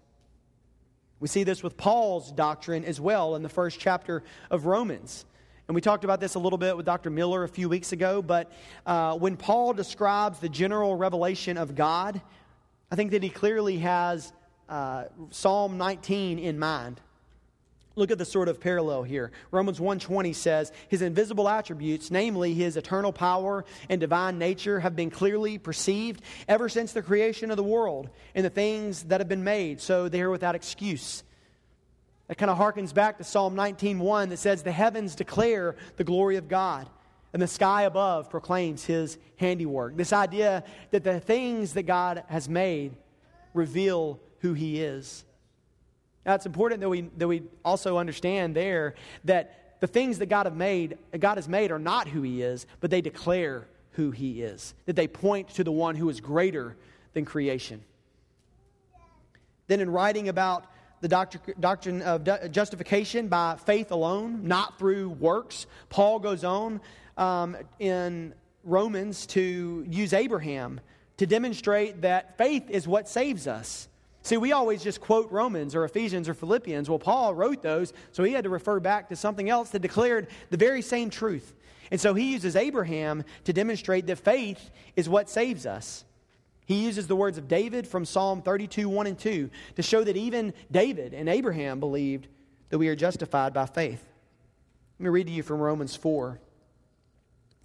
We 1.19 1.29
see 1.29 1.45
this 1.45 1.63
with 1.63 1.77
Paul's 1.77 2.31
doctrine 2.31 2.85
as 2.85 3.01
well 3.01 3.37
in 3.37 3.43
the 3.43 3.49
first 3.49 3.81
chapter 3.81 4.23
of 4.51 4.67
Romans. 4.67 5.25
And 5.67 5.75
we 5.75 5.81
talked 5.81 6.05
about 6.05 6.21
this 6.21 6.37
a 6.37 6.39
little 6.39 6.59
bit 6.59 6.77
with 6.77 6.87
Dr. 6.87 7.11
Miller 7.11 7.43
a 7.43 7.49
few 7.49 7.69
weeks 7.69 7.93
ago, 7.93 8.23
but 8.23 8.53
uh, 8.85 9.17
when 9.17 9.37
Paul 9.37 9.73
describes 9.73 10.39
the 10.39 10.49
general 10.49 10.95
revelation 10.95 11.57
of 11.57 11.75
God, 11.75 12.21
I 12.91 12.97
think 12.97 13.11
that 13.11 13.23
he 13.23 13.31
clearly 13.31 13.79
has 13.79 14.33
uh, 14.69 15.05
Psalm 15.31 15.79
19 15.79 16.39
in 16.39 16.59
mind. 16.59 17.01
Look 17.99 18.11
at 18.11 18.19
the 18.19 18.27
sort 18.27 18.49
of 18.49 18.61
parallel 18.61 19.05
here. 19.05 19.33
Romans 19.51 19.81
1:20 19.81 20.35
says, 20.35 20.71
"His 20.89 21.01
invisible 21.01 21.49
attributes, 21.49 22.11
namely 22.11 22.53
his 22.53 22.77
eternal 22.77 23.11
power 23.11 23.65
and 23.89 23.99
divine 23.99 24.39
nature, 24.39 24.81
have 24.81 24.95
been 24.95 25.11
clearly 25.11 25.57
perceived 25.57 26.21
ever 26.47 26.69
since 26.69 26.93
the 26.93 27.01
creation 27.01 27.51
of 27.51 27.57
the 27.57 27.65
world 27.65 28.11
and 28.35 28.45
the 28.45 28.51
things 28.51 29.05
that 29.05 29.21
have 29.21 29.29
been 29.29 29.45
made, 29.45 29.81
so 29.81 30.11
they 30.11 30.21
are 30.21 30.31
without 30.31 30.55
excuse." 30.55 31.25
That 32.29 32.37
kind 32.37 32.51
of 32.51 32.59
harkens 32.59 32.93
back 32.93 33.17
to 33.19 33.25
Psalm 33.25 33.55
19:1 33.55 34.29
that 34.29 34.39
says, 34.39 34.63
"The 34.63 34.73
heavens 34.73 35.15
declare 35.15 35.75
the 35.97 36.05
glory 36.05 36.37
of 36.37 36.49
God, 36.49 36.91
and 37.33 37.43
the 37.43 37.47
sky 37.47 37.83
above 37.83 38.31
proclaims 38.31 38.85
his 38.85 39.19
handiwork." 39.37 39.97
This 39.97 40.13
idea 40.13 40.65
that 40.91 41.05
the 41.05 41.21
things 41.21 41.75
that 41.75 41.85
God 41.85 42.25
has 42.29 42.49
made 42.49 42.97
reveal 43.55 44.21
who 44.41 44.55
he 44.55 44.83
is. 44.83 45.25
Now, 46.25 46.35
it's 46.35 46.47
important 46.47 46.81
that 46.81 46.89
we, 46.89 47.03
that 47.17 47.29
we 47.29 47.45
also 47.65 47.99
understand 47.99 48.57
there 48.57 48.95
that 49.25 49.79
the 49.81 49.87
things 49.87 50.19
that 50.19 50.27
God, 50.27 50.47
have 50.47 50.57
made, 50.57 50.99
God 51.19 51.37
has 51.37 51.49
made 51.49 51.71
are 51.71 51.79
not 51.79 52.09
who 52.09 52.23
He 52.23 52.43
is, 52.43 52.67
but 52.81 52.91
they 52.91 53.01
declare 53.01 53.69
who 53.93 54.11
He 54.11 54.43
is, 54.43 54.75
that 54.87 54.97
they 54.97 55.07
point 55.07 55.49
to 55.51 55.65
the 55.65 55.73
one 55.73 55.95
who 55.95 56.09
is 56.09 56.21
greater 56.21 56.77
than 57.13 57.25
creation. 57.25 57.83
Then, 59.69 59.81
in 59.81 59.91
writing 59.91 60.29
about 60.29 60.67
the 61.01 61.09
doctrine 61.09 62.03
of 62.03 62.51
justification 62.51 63.29
by 63.29 63.57
faith 63.57 63.91
alone, 63.91 64.49
not 64.49 64.79
through 64.79 65.11
works, 65.11 65.67
Paul 65.91 66.19
goes 66.19 66.43
on 66.43 66.81
um, 67.17 67.57
in 67.79 68.35
Romans 68.65 69.27
to 69.27 69.85
use 69.89 70.13
Abraham 70.13 70.81
to 71.17 71.27
demonstrate 71.27 72.03
that 72.03 72.37
faith 72.37 72.69
is 72.69 72.87
what 72.87 73.09
saves 73.09 73.47
us. 73.47 73.89
See, 74.23 74.37
we 74.37 74.53
always 74.53 74.83
just 74.83 75.01
quote 75.01 75.31
Romans 75.31 75.75
or 75.75 75.85
Ephesians 75.85 76.29
or 76.29 76.35
Philippians. 76.35 76.91
Well, 76.91 76.99
Paul 76.99 77.35
wrote 77.35 77.63
those, 77.63 77.93
so 78.11 78.25
he 78.25 78.33
had 78.33 78.45
to 78.45 78.51
refer 78.51 78.81
back 78.81 79.09
to 79.09 79.17
something 79.17 79.49
else 79.49 79.71
that 79.71 79.83
declared 79.83 80.27
the 80.51 80.57
very 80.57 80.83
same 80.83 81.11
truth. 81.11 81.55
And 81.93 82.01
so 82.01 82.13
he 82.15 82.33
uses 82.33 82.57
Abraham 82.57 83.23
to 83.45 83.53
demonstrate 83.53 84.07
that 84.09 84.17
faith 84.19 84.71
is 84.97 85.09
what 85.09 85.31
saves 85.31 85.65
us. 85.65 86.05
He 86.67 86.85
uses 86.85 87.07
the 87.07 87.15
words 87.15 87.39
of 87.39 87.47
David 87.47 87.87
from 87.87 88.05
Psalm 88.05 88.43
32, 88.43 88.89
1 88.89 89.07
and 89.07 89.17
2 89.17 89.49
to 89.77 89.83
show 89.83 90.03
that 90.03 90.17
even 90.17 90.53
David 90.73 91.15
and 91.15 91.29
Abraham 91.29 91.79
believed 91.79 92.27
that 92.71 92.79
we 92.79 92.89
are 92.89 92.97
justified 92.97 93.55
by 93.55 93.67
faith. 93.67 94.05
Let 94.99 95.05
me 95.05 95.11
read 95.11 95.29
to 95.29 95.33
you 95.33 95.45
from 95.45 95.61
Romans 95.61 95.95
4. 95.95 96.41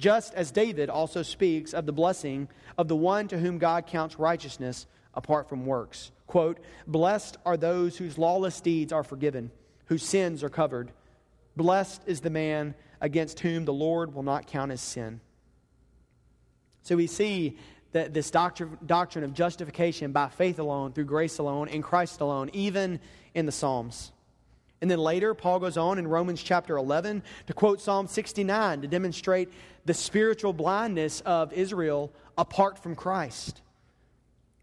Just 0.00 0.32
as 0.32 0.50
David 0.50 0.88
also 0.88 1.22
speaks 1.22 1.74
of 1.74 1.84
the 1.84 1.92
blessing 1.92 2.48
of 2.78 2.88
the 2.88 2.96
one 2.96 3.28
to 3.28 3.38
whom 3.38 3.58
God 3.58 3.86
counts 3.86 4.18
righteousness 4.18 4.86
apart 5.12 5.46
from 5.46 5.66
works. 5.66 6.10
Quote, 6.26 6.58
Blessed 6.86 7.36
are 7.44 7.58
those 7.58 7.98
whose 7.98 8.16
lawless 8.16 8.62
deeds 8.62 8.94
are 8.94 9.04
forgiven, 9.04 9.50
whose 9.86 10.02
sins 10.02 10.42
are 10.42 10.48
covered. 10.48 10.90
Blessed 11.54 12.00
is 12.06 12.22
the 12.22 12.30
man 12.30 12.74
against 13.02 13.40
whom 13.40 13.66
the 13.66 13.74
Lord 13.74 14.14
will 14.14 14.22
not 14.22 14.46
count 14.46 14.70
his 14.70 14.80
sin. 14.80 15.20
So 16.82 16.96
we 16.96 17.06
see 17.06 17.58
that 17.92 18.14
this 18.14 18.30
doctrine, 18.30 18.78
doctrine 18.86 19.22
of 19.22 19.34
justification 19.34 20.12
by 20.12 20.28
faith 20.28 20.58
alone, 20.58 20.92
through 20.94 21.04
grace 21.04 21.36
alone, 21.36 21.68
in 21.68 21.82
Christ 21.82 22.22
alone, 22.22 22.48
even 22.54 23.00
in 23.34 23.44
the 23.44 23.52
Psalms. 23.52 24.12
And 24.80 24.90
then 24.90 24.98
later, 24.98 25.34
Paul 25.34 25.60
goes 25.60 25.76
on 25.76 25.98
in 25.98 26.08
Romans 26.08 26.42
chapter 26.42 26.76
11 26.76 27.22
to 27.46 27.52
quote 27.52 27.80
Psalm 27.80 28.06
69 28.06 28.82
to 28.82 28.88
demonstrate 28.88 29.50
the 29.84 29.94
spiritual 29.94 30.52
blindness 30.52 31.20
of 31.22 31.52
Israel 31.52 32.12
apart 32.38 32.78
from 32.78 32.94
Christ. 32.94 33.60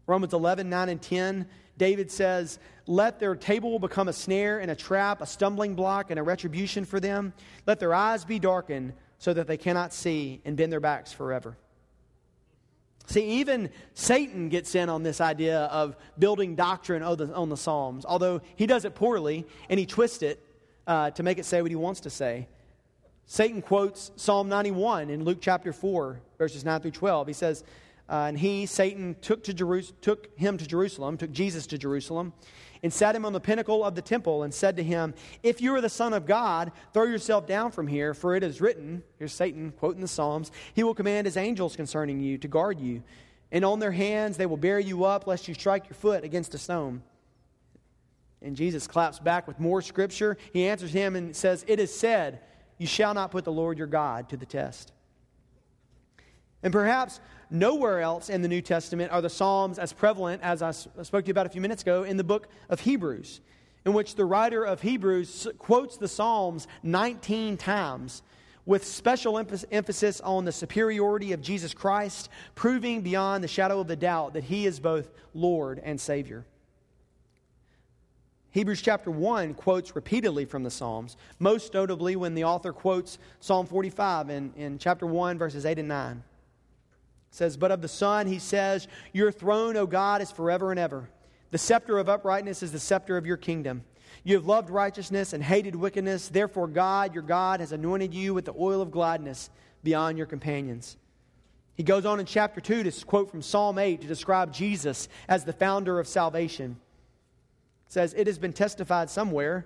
Romans 0.06 0.32
11, 0.32 0.68
9, 0.68 0.88
and 0.88 1.02
10, 1.02 1.46
David 1.76 2.10
says, 2.10 2.58
Let 2.86 3.20
their 3.20 3.36
table 3.36 3.78
become 3.78 4.08
a 4.08 4.12
snare 4.12 4.58
and 4.58 4.70
a 4.70 4.74
trap, 4.74 5.20
a 5.20 5.26
stumbling 5.26 5.74
block 5.74 6.10
and 6.10 6.18
a 6.18 6.22
retribution 6.22 6.84
for 6.84 6.98
them. 6.98 7.32
Let 7.66 7.78
their 7.78 7.94
eyes 7.94 8.24
be 8.24 8.38
darkened 8.38 8.94
so 9.18 9.32
that 9.34 9.46
they 9.46 9.56
cannot 9.56 9.92
see 9.92 10.40
and 10.44 10.56
bend 10.56 10.72
their 10.72 10.80
backs 10.80 11.12
forever. 11.12 11.56
See, 13.08 13.40
even 13.40 13.70
Satan 13.94 14.50
gets 14.50 14.74
in 14.74 14.90
on 14.90 15.02
this 15.02 15.22
idea 15.22 15.60
of 15.60 15.96
building 16.18 16.54
doctrine 16.54 17.02
on 17.02 17.16
the, 17.16 17.34
on 17.34 17.48
the 17.48 17.56
Psalms, 17.56 18.04
although 18.04 18.42
he 18.54 18.66
does 18.66 18.84
it 18.84 18.94
poorly 18.94 19.46
and 19.70 19.80
he 19.80 19.86
twists 19.86 20.22
it 20.22 20.44
uh, 20.86 21.10
to 21.12 21.22
make 21.22 21.38
it 21.38 21.46
say 21.46 21.62
what 21.62 21.70
he 21.70 21.74
wants 21.74 22.00
to 22.00 22.10
say. 22.10 22.48
Satan 23.24 23.62
quotes 23.62 24.10
Psalm 24.16 24.50
91 24.50 25.08
in 25.08 25.24
Luke 25.24 25.38
chapter 25.40 25.72
4, 25.72 26.20
verses 26.36 26.66
9 26.66 26.82
through 26.82 26.90
12. 26.90 27.28
He 27.28 27.32
says, 27.32 27.64
uh, 28.08 28.24
and 28.28 28.38
he, 28.38 28.64
Satan, 28.64 29.16
took, 29.20 29.44
to 29.44 29.52
Jeru- 29.52 29.82
took 29.82 30.36
him 30.38 30.56
to 30.56 30.66
Jerusalem, 30.66 31.16
took 31.18 31.30
Jesus 31.30 31.66
to 31.68 31.78
Jerusalem, 31.78 32.32
and 32.82 32.92
sat 32.92 33.14
him 33.14 33.24
on 33.24 33.32
the 33.32 33.40
pinnacle 33.40 33.84
of 33.84 33.94
the 33.94 34.02
temple 34.02 34.44
and 34.44 34.54
said 34.54 34.76
to 34.76 34.82
him, 34.82 35.14
If 35.42 35.60
you 35.60 35.74
are 35.74 35.80
the 35.80 35.88
Son 35.88 36.12
of 36.12 36.24
God, 36.24 36.72
throw 36.94 37.04
yourself 37.04 37.46
down 37.46 37.70
from 37.70 37.86
here, 37.86 38.14
for 38.14 38.34
it 38.34 38.42
is 38.42 38.60
written, 38.60 39.02
here's 39.18 39.32
Satan 39.32 39.72
quoting 39.72 40.00
the 40.00 40.08
Psalms, 40.08 40.50
He 40.74 40.82
will 40.82 40.94
command 40.94 41.26
His 41.26 41.36
angels 41.36 41.76
concerning 41.76 42.20
you 42.20 42.38
to 42.38 42.48
guard 42.48 42.80
you, 42.80 43.02
and 43.52 43.64
on 43.64 43.78
their 43.78 43.92
hands 43.92 44.36
they 44.36 44.46
will 44.46 44.56
bear 44.56 44.78
you 44.78 45.04
up, 45.04 45.26
lest 45.26 45.48
you 45.48 45.54
strike 45.54 45.88
your 45.88 45.94
foot 45.96 46.24
against 46.24 46.54
a 46.54 46.58
stone. 46.58 47.02
And 48.40 48.56
Jesus 48.56 48.86
claps 48.86 49.18
back 49.18 49.48
with 49.48 49.58
more 49.58 49.82
scripture. 49.82 50.36
He 50.52 50.68
answers 50.68 50.92
him 50.92 51.16
and 51.16 51.34
says, 51.34 51.64
It 51.66 51.80
is 51.80 51.94
said, 51.94 52.40
You 52.78 52.86
shall 52.86 53.12
not 53.12 53.32
put 53.32 53.44
the 53.44 53.52
Lord 53.52 53.76
your 53.76 53.86
God 53.88 54.28
to 54.28 54.36
the 54.36 54.46
test. 54.46 54.92
And 56.62 56.72
perhaps 56.72 57.20
nowhere 57.50 58.00
else 58.00 58.28
in 58.28 58.42
the 58.42 58.48
New 58.48 58.60
Testament 58.60 59.12
are 59.12 59.22
the 59.22 59.30
Psalms 59.30 59.78
as 59.78 59.92
prevalent 59.92 60.42
as 60.42 60.62
I 60.62 60.72
spoke 60.72 61.24
to 61.24 61.28
you 61.28 61.30
about 61.30 61.46
a 61.46 61.50
few 61.50 61.60
minutes 61.60 61.82
ago 61.82 62.02
in 62.02 62.16
the 62.16 62.24
book 62.24 62.48
of 62.68 62.80
Hebrews, 62.80 63.40
in 63.86 63.92
which 63.92 64.16
the 64.16 64.24
writer 64.24 64.64
of 64.64 64.82
Hebrews 64.82 65.48
quotes 65.58 65.96
the 65.96 66.08
Psalms 66.08 66.66
19 66.82 67.56
times 67.56 68.22
with 68.66 68.84
special 68.84 69.38
emphasis 69.38 70.20
on 70.20 70.44
the 70.44 70.52
superiority 70.52 71.32
of 71.32 71.40
Jesus 71.40 71.72
Christ, 71.72 72.28
proving 72.54 73.00
beyond 73.00 73.42
the 73.42 73.48
shadow 73.48 73.80
of 73.80 73.88
a 73.88 73.96
doubt 73.96 74.34
that 74.34 74.44
he 74.44 74.66
is 74.66 74.78
both 74.78 75.10
Lord 75.32 75.80
and 75.82 75.98
Savior. 75.98 76.44
Hebrews 78.50 78.82
chapter 78.82 79.10
1 79.10 79.54
quotes 79.54 79.94
repeatedly 79.94 80.44
from 80.44 80.64
the 80.64 80.70
Psalms, 80.70 81.16
most 81.38 81.72
notably 81.72 82.16
when 82.16 82.34
the 82.34 82.44
author 82.44 82.72
quotes 82.72 83.18
Psalm 83.40 83.66
45 83.66 84.28
in, 84.28 84.52
in 84.56 84.78
chapter 84.78 85.06
1, 85.06 85.38
verses 85.38 85.64
8 85.64 85.78
and 85.78 85.88
9 85.88 86.22
says, 87.38 87.56
But 87.56 87.70
of 87.70 87.80
the 87.80 87.88
Son, 87.88 88.26
he 88.26 88.38
says, 88.38 88.86
Your 89.12 89.32
throne, 89.32 89.76
O 89.76 89.86
God, 89.86 90.20
is 90.20 90.30
forever 90.30 90.70
and 90.70 90.78
ever. 90.78 91.08
The 91.50 91.58
scepter 91.58 91.98
of 91.98 92.08
uprightness 92.08 92.62
is 92.62 92.72
the 92.72 92.78
scepter 92.78 93.16
of 93.16 93.24
your 93.24 93.38
kingdom. 93.38 93.84
You 94.24 94.34
have 94.34 94.44
loved 94.44 94.68
righteousness 94.68 95.32
and 95.32 95.42
hated 95.42 95.74
wickedness. 95.74 96.28
Therefore, 96.28 96.66
God, 96.66 97.14
your 97.14 97.22
God, 97.22 97.60
has 97.60 97.72
anointed 97.72 98.12
you 98.12 98.34
with 98.34 98.44
the 98.44 98.54
oil 98.58 98.82
of 98.82 98.90
gladness 98.90 99.48
beyond 99.82 100.18
your 100.18 100.26
companions. 100.26 100.96
He 101.74 101.84
goes 101.84 102.04
on 102.04 102.18
in 102.18 102.26
chapter 102.26 102.60
2 102.60 102.82
to 102.82 103.06
quote 103.06 103.30
from 103.30 103.40
Psalm 103.40 103.78
8 103.78 104.00
to 104.00 104.06
describe 104.06 104.52
Jesus 104.52 105.08
as 105.28 105.44
the 105.44 105.52
founder 105.52 106.00
of 106.00 106.08
salvation. 106.08 106.76
It 107.86 107.92
says, 107.92 108.12
It 108.14 108.26
has 108.26 108.38
been 108.38 108.52
testified 108.52 109.08
somewhere, 109.08 109.64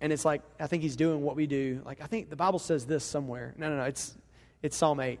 and 0.00 0.12
it's 0.12 0.24
like, 0.24 0.42
I 0.58 0.66
think 0.66 0.82
he's 0.82 0.96
doing 0.96 1.22
what 1.22 1.36
we 1.36 1.46
do. 1.46 1.82
Like, 1.84 2.00
I 2.00 2.06
think 2.06 2.30
the 2.30 2.36
Bible 2.36 2.58
says 2.58 2.86
this 2.86 3.04
somewhere. 3.04 3.54
No, 3.58 3.68
no, 3.68 3.76
no, 3.76 3.84
it's, 3.84 4.16
it's 4.62 4.76
Psalm 4.76 4.98
8 4.98 5.20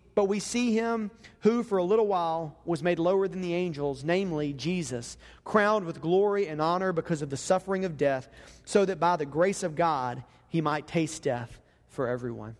but 0.13 0.25
we 0.25 0.39
see 0.39 0.73
him 0.73 1.11
who 1.41 1.63
for 1.63 1.77
a 1.77 1.83
little 1.83 2.07
while 2.07 2.57
was 2.65 2.83
made 2.83 2.99
lower 2.99 3.27
than 3.27 3.41
the 3.41 3.53
angels, 3.53 4.03
namely 4.03 4.53
Jesus, 4.53 5.17
crowned 5.43 5.85
with 5.85 6.01
glory 6.01 6.47
and 6.47 6.61
honor 6.61 6.91
because 6.93 7.21
of 7.21 7.29
the 7.29 7.37
suffering 7.37 7.85
of 7.85 7.97
death, 7.97 8.27
so 8.65 8.85
that 8.85 8.99
by 8.99 9.15
the 9.15 9.25
grace 9.25 9.63
of 9.63 9.75
God 9.75 10.23
he 10.49 10.61
might 10.61 10.87
taste 10.87 11.23
death 11.23 11.59
for 11.89 12.07
everyone. 12.07 12.55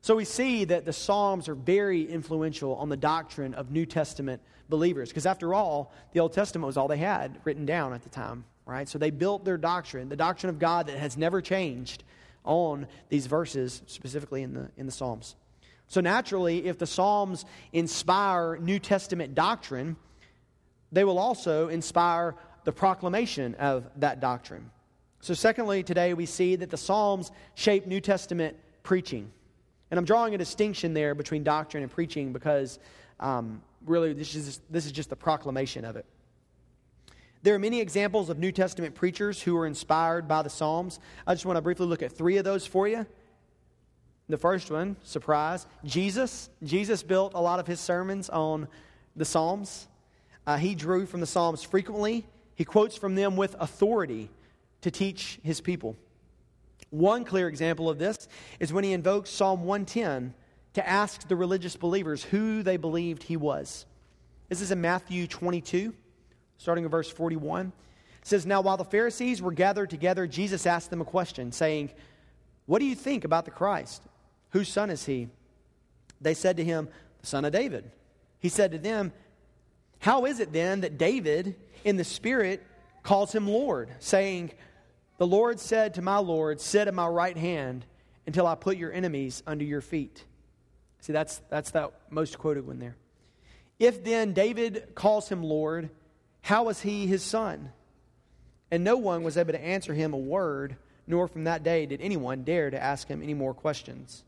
So 0.00 0.16
we 0.16 0.24
see 0.24 0.64
that 0.66 0.84
the 0.84 0.92
Psalms 0.92 1.48
are 1.48 1.54
very 1.54 2.02
influential 2.02 2.74
on 2.76 2.90
the 2.90 2.96
doctrine 2.96 3.54
of 3.54 3.70
New 3.70 3.86
Testament 3.86 4.42
believers, 4.68 5.08
because 5.08 5.26
after 5.26 5.54
all, 5.54 5.92
the 6.12 6.20
Old 6.20 6.32
Testament 6.32 6.66
was 6.66 6.76
all 6.76 6.88
they 6.88 6.96
had 6.96 7.38
written 7.44 7.64
down 7.64 7.92
at 7.92 8.02
the 8.02 8.10
time, 8.10 8.44
right? 8.66 8.88
So 8.88 8.98
they 8.98 9.10
built 9.10 9.44
their 9.44 9.56
doctrine, 9.56 10.08
the 10.08 10.16
doctrine 10.16 10.50
of 10.50 10.58
God 10.58 10.88
that 10.88 10.98
has 10.98 11.16
never 11.16 11.40
changed 11.40 12.04
on 12.44 12.86
these 13.08 13.26
verses, 13.26 13.82
specifically 13.86 14.42
in 14.42 14.54
the, 14.54 14.70
in 14.76 14.86
the 14.86 14.92
Psalms. 14.92 15.36
So, 15.88 16.00
naturally, 16.00 16.66
if 16.66 16.78
the 16.78 16.86
Psalms 16.86 17.44
inspire 17.72 18.56
New 18.56 18.78
Testament 18.78 19.34
doctrine, 19.34 19.96
they 20.92 21.04
will 21.04 21.18
also 21.18 21.68
inspire 21.68 22.34
the 22.64 22.72
proclamation 22.72 23.54
of 23.56 23.88
that 23.96 24.20
doctrine. 24.20 24.70
So, 25.20 25.34
secondly, 25.34 25.82
today 25.82 26.14
we 26.14 26.26
see 26.26 26.56
that 26.56 26.70
the 26.70 26.76
Psalms 26.76 27.30
shape 27.54 27.86
New 27.86 28.00
Testament 28.00 28.56
preaching. 28.82 29.30
And 29.90 29.98
I'm 29.98 30.04
drawing 30.04 30.34
a 30.34 30.38
distinction 30.38 30.94
there 30.94 31.14
between 31.14 31.44
doctrine 31.44 31.82
and 31.82 31.92
preaching 31.92 32.32
because 32.32 32.78
um, 33.20 33.62
really 33.86 34.12
this 34.12 34.34
is, 34.34 34.60
this 34.70 34.86
is 34.86 34.92
just 34.92 35.10
the 35.10 35.16
proclamation 35.16 35.84
of 35.84 35.96
it. 35.96 36.06
There 37.44 37.54
are 37.54 37.58
many 37.58 37.82
examples 37.82 38.30
of 38.30 38.38
New 38.38 38.52
Testament 38.52 38.94
preachers 38.94 39.42
who 39.42 39.54
were 39.54 39.66
inspired 39.66 40.26
by 40.26 40.40
the 40.40 40.48
Psalms. 40.48 40.98
I 41.26 41.34
just 41.34 41.44
want 41.44 41.58
to 41.58 41.60
briefly 41.60 41.84
look 41.84 42.02
at 42.02 42.10
three 42.10 42.38
of 42.38 42.44
those 42.44 42.66
for 42.66 42.88
you. 42.88 43.04
The 44.30 44.38
first 44.38 44.70
one, 44.70 44.96
surprise, 45.02 45.66
Jesus. 45.84 46.48
Jesus 46.62 47.02
built 47.02 47.34
a 47.34 47.42
lot 47.42 47.60
of 47.60 47.66
his 47.66 47.80
sermons 47.80 48.30
on 48.30 48.66
the 49.14 49.26
Psalms. 49.26 49.88
Uh, 50.46 50.56
he 50.56 50.74
drew 50.74 51.04
from 51.04 51.20
the 51.20 51.26
Psalms 51.26 51.62
frequently. 51.62 52.24
He 52.54 52.64
quotes 52.64 52.96
from 52.96 53.14
them 53.14 53.36
with 53.36 53.54
authority 53.60 54.30
to 54.80 54.90
teach 54.90 55.38
his 55.42 55.60
people. 55.60 55.98
One 56.88 57.26
clear 57.26 57.46
example 57.46 57.90
of 57.90 57.98
this 57.98 58.26
is 58.58 58.72
when 58.72 58.84
he 58.84 58.94
invokes 58.94 59.28
Psalm 59.28 59.64
110 59.64 60.32
to 60.72 60.88
ask 60.88 61.28
the 61.28 61.36
religious 61.36 61.76
believers 61.76 62.24
who 62.24 62.62
they 62.62 62.78
believed 62.78 63.24
he 63.24 63.36
was. 63.36 63.84
This 64.48 64.62
is 64.62 64.70
in 64.70 64.80
Matthew 64.80 65.26
22, 65.26 65.92
starting 66.64 66.84
in 66.84 66.90
verse 66.90 67.10
41. 67.10 67.66
It 67.66 68.26
says, 68.26 68.46
Now 68.46 68.62
while 68.62 68.78
the 68.78 68.86
Pharisees 68.86 69.42
were 69.42 69.52
gathered 69.52 69.90
together, 69.90 70.26
Jesus 70.26 70.64
asked 70.64 70.88
them 70.88 71.02
a 71.02 71.04
question, 71.04 71.52
saying, 71.52 71.90
What 72.64 72.78
do 72.78 72.86
you 72.86 72.94
think 72.94 73.24
about 73.24 73.44
the 73.44 73.50
Christ? 73.50 74.02
Whose 74.52 74.70
son 74.70 74.88
is 74.88 75.04
he? 75.04 75.28
They 76.22 76.32
said 76.32 76.56
to 76.56 76.64
him, 76.64 76.88
The 77.20 77.26
son 77.26 77.44
of 77.44 77.52
David. 77.52 77.90
He 78.38 78.48
said 78.48 78.72
to 78.72 78.78
them, 78.78 79.12
How 79.98 80.24
is 80.24 80.40
it 80.40 80.54
then 80.54 80.80
that 80.80 80.96
David, 80.96 81.54
in 81.84 81.98
the 81.98 82.04
Spirit, 82.04 82.62
calls 83.02 83.34
him 83.34 83.46
Lord, 83.46 83.90
saying, 83.98 84.50
The 85.18 85.26
Lord 85.26 85.60
said 85.60 85.92
to 85.94 86.02
my 86.02 86.16
Lord, 86.16 86.62
Sit 86.62 86.88
at 86.88 86.94
my 86.94 87.08
right 87.08 87.36
hand 87.36 87.84
until 88.26 88.46
I 88.46 88.54
put 88.54 88.78
your 88.78 88.90
enemies 88.90 89.42
under 89.46 89.66
your 89.66 89.82
feet. 89.82 90.24
See, 91.00 91.12
that's, 91.12 91.42
that's 91.50 91.72
that 91.72 91.92
most 92.08 92.38
quoted 92.38 92.66
one 92.66 92.78
there. 92.78 92.96
If 93.78 94.02
then 94.02 94.32
David 94.32 94.94
calls 94.94 95.28
him 95.28 95.42
Lord, 95.42 95.90
how 96.44 96.64
was 96.64 96.82
he 96.82 97.06
his 97.06 97.22
son? 97.22 97.72
And 98.70 98.84
no 98.84 98.98
one 98.98 99.22
was 99.22 99.38
able 99.38 99.54
to 99.54 99.64
answer 99.64 99.94
him 99.94 100.12
a 100.12 100.18
word, 100.18 100.76
nor 101.06 101.26
from 101.26 101.44
that 101.44 101.62
day 101.62 101.86
did 101.86 102.02
anyone 102.02 102.44
dare 102.44 102.70
to 102.70 102.82
ask 102.82 103.08
him 103.08 103.22
any 103.22 103.32
more 103.32 103.54
questions. 103.54 104.24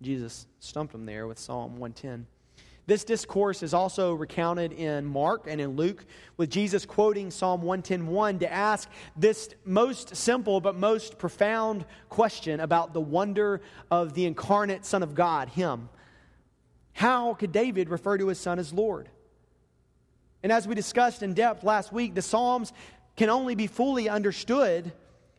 Jesus 0.00 0.46
stumped 0.58 0.94
him 0.94 1.04
there 1.04 1.26
with 1.26 1.38
Psalm 1.38 1.72
110. 1.72 2.26
This 2.86 3.04
discourse 3.04 3.62
is 3.62 3.74
also 3.74 4.14
recounted 4.14 4.72
in 4.72 5.04
Mark 5.04 5.44
and 5.46 5.60
in 5.60 5.76
Luke, 5.76 6.02
with 6.38 6.48
Jesus 6.48 6.86
quoting 6.86 7.30
Psalm 7.30 7.60
110.1 7.60 8.40
to 8.40 8.50
ask 8.50 8.88
this 9.18 9.50
most 9.66 10.16
simple 10.16 10.62
but 10.62 10.76
most 10.76 11.18
profound 11.18 11.84
question 12.08 12.58
about 12.58 12.94
the 12.94 13.02
wonder 13.02 13.60
of 13.90 14.14
the 14.14 14.24
incarnate 14.24 14.86
Son 14.86 15.02
of 15.02 15.14
God, 15.14 15.50
Him. 15.50 15.90
How 16.94 17.34
could 17.34 17.52
David 17.52 17.90
refer 17.90 18.16
to 18.16 18.28
his 18.28 18.40
son 18.40 18.58
as 18.58 18.72
Lord? 18.72 19.10
And 20.46 20.52
as 20.52 20.68
we 20.68 20.76
discussed 20.76 21.24
in 21.24 21.34
depth 21.34 21.64
last 21.64 21.92
week, 21.92 22.14
the 22.14 22.22
Psalms 22.22 22.72
can 23.16 23.30
only 23.30 23.56
be 23.56 23.66
fully 23.66 24.08
understood 24.08 24.92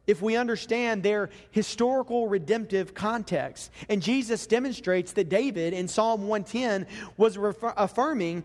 if 0.06 0.22
we 0.22 0.36
understand 0.36 1.02
their 1.02 1.30
historical 1.52 2.28
redemptive 2.28 2.94
context. 2.94 3.72
And 3.88 4.02
Jesus 4.02 4.46
demonstrates 4.48 5.14
that 5.14 5.30
David 5.30 5.74
in 5.74 5.88
Psalm 5.88 6.28
110 6.28 6.88
was 7.16 7.38
refer- 7.38 7.74
affirming 7.78 8.44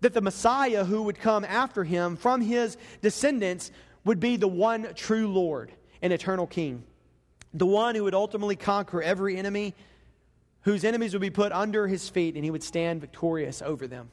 that 0.00 0.14
the 0.14 0.20
Messiah 0.20 0.84
who 0.84 1.02
would 1.02 1.18
come 1.18 1.44
after 1.44 1.82
him 1.82 2.14
from 2.14 2.40
his 2.40 2.76
descendants 3.02 3.72
would 4.04 4.20
be 4.20 4.36
the 4.36 4.46
one 4.46 4.94
true 4.94 5.26
Lord 5.26 5.72
and 6.02 6.12
eternal 6.12 6.46
King, 6.46 6.84
the 7.52 7.66
one 7.66 7.96
who 7.96 8.04
would 8.04 8.14
ultimately 8.14 8.54
conquer 8.54 9.02
every 9.02 9.36
enemy, 9.36 9.74
whose 10.60 10.84
enemies 10.84 11.14
would 11.14 11.20
be 11.20 11.30
put 11.30 11.50
under 11.50 11.88
his 11.88 12.08
feet, 12.08 12.36
and 12.36 12.44
he 12.44 12.52
would 12.52 12.62
stand 12.62 13.00
victorious 13.00 13.60
over 13.60 13.88
them. 13.88 14.12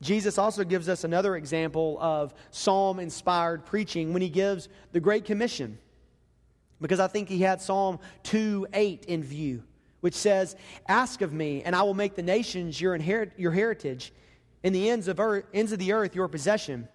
Jesus 0.00 0.38
also 0.38 0.62
gives 0.64 0.88
us 0.88 1.04
another 1.04 1.36
example 1.36 1.98
of 2.00 2.32
psalm 2.50 3.00
inspired 3.00 3.66
preaching 3.66 4.12
when 4.12 4.22
he 4.22 4.28
gives 4.28 4.68
the 4.92 5.00
Great 5.00 5.24
Commission. 5.24 5.78
Because 6.80 7.00
I 7.00 7.08
think 7.08 7.28
he 7.28 7.40
had 7.40 7.60
Psalm 7.60 7.98
2 8.22 8.68
8 8.72 9.06
in 9.06 9.24
view, 9.24 9.64
which 10.00 10.14
says, 10.14 10.54
Ask 10.86 11.20
of 11.22 11.32
me, 11.32 11.62
and 11.64 11.74
I 11.74 11.82
will 11.82 11.94
make 11.94 12.14
the 12.14 12.22
nations 12.22 12.80
your, 12.80 12.94
inherit, 12.94 13.32
your 13.36 13.50
heritage, 13.50 14.12
and 14.62 14.72
the 14.72 14.88
ends 14.88 15.08
of, 15.08 15.18
earth, 15.18 15.46
ends 15.52 15.72
of 15.72 15.80
the 15.80 15.92
earth 15.92 16.14
your 16.14 16.28
possession. 16.28 16.88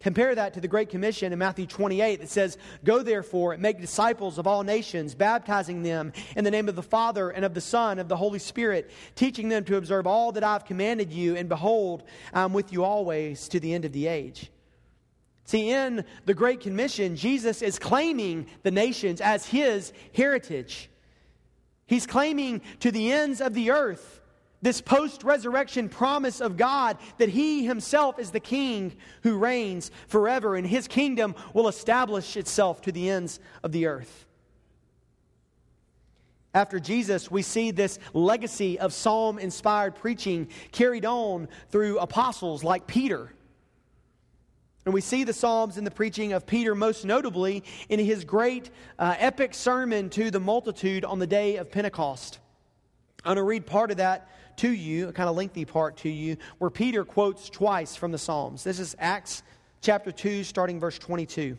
Compare 0.00 0.34
that 0.34 0.54
to 0.54 0.60
the 0.60 0.68
Great 0.68 0.88
Commission 0.88 1.30
in 1.30 1.38
Matthew 1.38 1.66
28 1.66 2.20
that 2.20 2.30
says, 2.30 2.56
Go 2.84 3.02
therefore 3.02 3.52
and 3.52 3.60
make 3.60 3.80
disciples 3.80 4.38
of 4.38 4.46
all 4.46 4.62
nations, 4.62 5.14
baptizing 5.14 5.82
them 5.82 6.14
in 6.34 6.44
the 6.44 6.50
name 6.50 6.70
of 6.70 6.76
the 6.76 6.82
Father 6.82 7.28
and 7.28 7.44
of 7.44 7.52
the 7.52 7.60
Son 7.60 7.92
and 7.92 8.00
of 8.00 8.08
the 8.08 8.16
Holy 8.16 8.38
Spirit, 8.38 8.90
teaching 9.14 9.50
them 9.50 9.62
to 9.64 9.76
observe 9.76 10.06
all 10.06 10.32
that 10.32 10.44
I've 10.44 10.64
commanded 10.64 11.12
you, 11.12 11.36
and 11.36 11.50
behold, 11.50 12.04
I'm 12.32 12.54
with 12.54 12.72
you 12.72 12.82
always 12.82 13.46
to 13.48 13.60
the 13.60 13.74
end 13.74 13.84
of 13.84 13.92
the 13.92 14.06
age. 14.06 14.50
See, 15.44 15.68
in 15.68 16.04
the 16.24 16.34
Great 16.34 16.60
Commission, 16.60 17.16
Jesus 17.16 17.60
is 17.60 17.78
claiming 17.78 18.46
the 18.62 18.70
nations 18.70 19.20
as 19.20 19.44
his 19.44 19.92
heritage. 20.14 20.88
He's 21.86 22.06
claiming 22.06 22.62
to 22.78 22.90
the 22.90 23.12
ends 23.12 23.40
of 23.42 23.52
the 23.52 23.72
earth 23.72 24.19
this 24.62 24.80
post 24.80 25.24
resurrection 25.24 25.88
promise 25.88 26.40
of 26.40 26.56
God 26.56 26.98
that 27.18 27.28
He 27.28 27.64
Himself 27.64 28.18
is 28.18 28.30
the 28.30 28.40
King 28.40 28.94
who 29.22 29.38
reigns 29.38 29.90
forever 30.08 30.56
and 30.56 30.66
His 30.66 30.86
kingdom 30.86 31.34
will 31.54 31.68
establish 31.68 32.36
itself 32.36 32.82
to 32.82 32.92
the 32.92 33.08
ends 33.08 33.40
of 33.62 33.72
the 33.72 33.86
earth. 33.86 34.26
After 36.52 36.80
Jesus, 36.80 37.30
we 37.30 37.42
see 37.42 37.70
this 37.70 37.98
legacy 38.12 38.78
of 38.78 38.92
psalm 38.92 39.38
inspired 39.38 39.94
preaching 39.94 40.48
carried 40.72 41.04
on 41.04 41.48
through 41.68 41.98
apostles 41.98 42.64
like 42.64 42.88
Peter. 42.88 43.32
And 44.84 44.94
we 44.94 45.00
see 45.00 45.24
the 45.24 45.32
Psalms 45.32 45.76
in 45.76 45.84
the 45.84 45.90
preaching 45.90 46.32
of 46.32 46.46
Peter, 46.46 46.74
most 46.74 47.04
notably 47.04 47.62
in 47.88 48.00
his 48.00 48.24
great 48.24 48.70
uh, 48.98 49.14
epic 49.18 49.54
sermon 49.54 50.08
to 50.10 50.30
the 50.30 50.40
multitude 50.40 51.04
on 51.04 51.18
the 51.18 51.26
day 51.26 51.56
of 51.56 51.70
Pentecost. 51.70 52.40
I'm 53.24 53.34
going 53.34 53.36
to 53.36 53.42
read 53.42 53.66
part 53.66 53.90
of 53.90 53.98
that 53.98 54.28
to 54.58 54.70
you, 54.70 55.08
a 55.08 55.12
kind 55.12 55.28
of 55.28 55.36
lengthy 55.36 55.64
part 55.64 55.98
to 55.98 56.08
you, 56.08 56.36
where 56.58 56.70
Peter 56.70 57.04
quotes 57.04 57.50
twice 57.50 57.94
from 57.96 58.12
the 58.12 58.18
Psalms. 58.18 58.64
This 58.64 58.80
is 58.80 58.96
Acts 58.98 59.42
chapter 59.82 60.10
2, 60.10 60.42
starting 60.44 60.80
verse 60.80 60.98
22. 60.98 61.58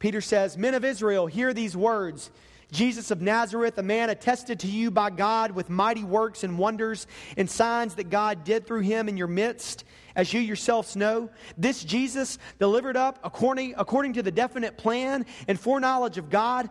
Peter 0.00 0.20
says, 0.20 0.58
Men 0.58 0.74
of 0.74 0.84
Israel, 0.84 1.28
hear 1.28 1.54
these 1.54 1.76
words. 1.76 2.32
Jesus 2.72 3.10
of 3.10 3.20
Nazareth, 3.20 3.78
a 3.78 3.82
man 3.82 4.10
attested 4.10 4.58
to 4.60 4.66
you 4.66 4.90
by 4.90 5.10
God 5.10 5.52
with 5.52 5.68
mighty 5.68 6.02
works 6.02 6.42
and 6.42 6.58
wonders 6.58 7.06
and 7.36 7.48
signs 7.48 7.94
that 7.96 8.10
God 8.10 8.44
did 8.44 8.66
through 8.66 8.80
him 8.80 9.08
in 9.08 9.16
your 9.16 9.26
midst, 9.26 9.84
as 10.16 10.32
you 10.32 10.40
yourselves 10.40 10.96
know. 10.96 11.30
This 11.58 11.84
Jesus, 11.84 12.38
delivered 12.58 12.96
up 12.96 13.18
according, 13.22 13.74
according 13.76 14.14
to 14.14 14.22
the 14.22 14.32
definite 14.32 14.78
plan 14.78 15.26
and 15.46 15.60
foreknowledge 15.60 16.16
of 16.16 16.30
God, 16.30 16.70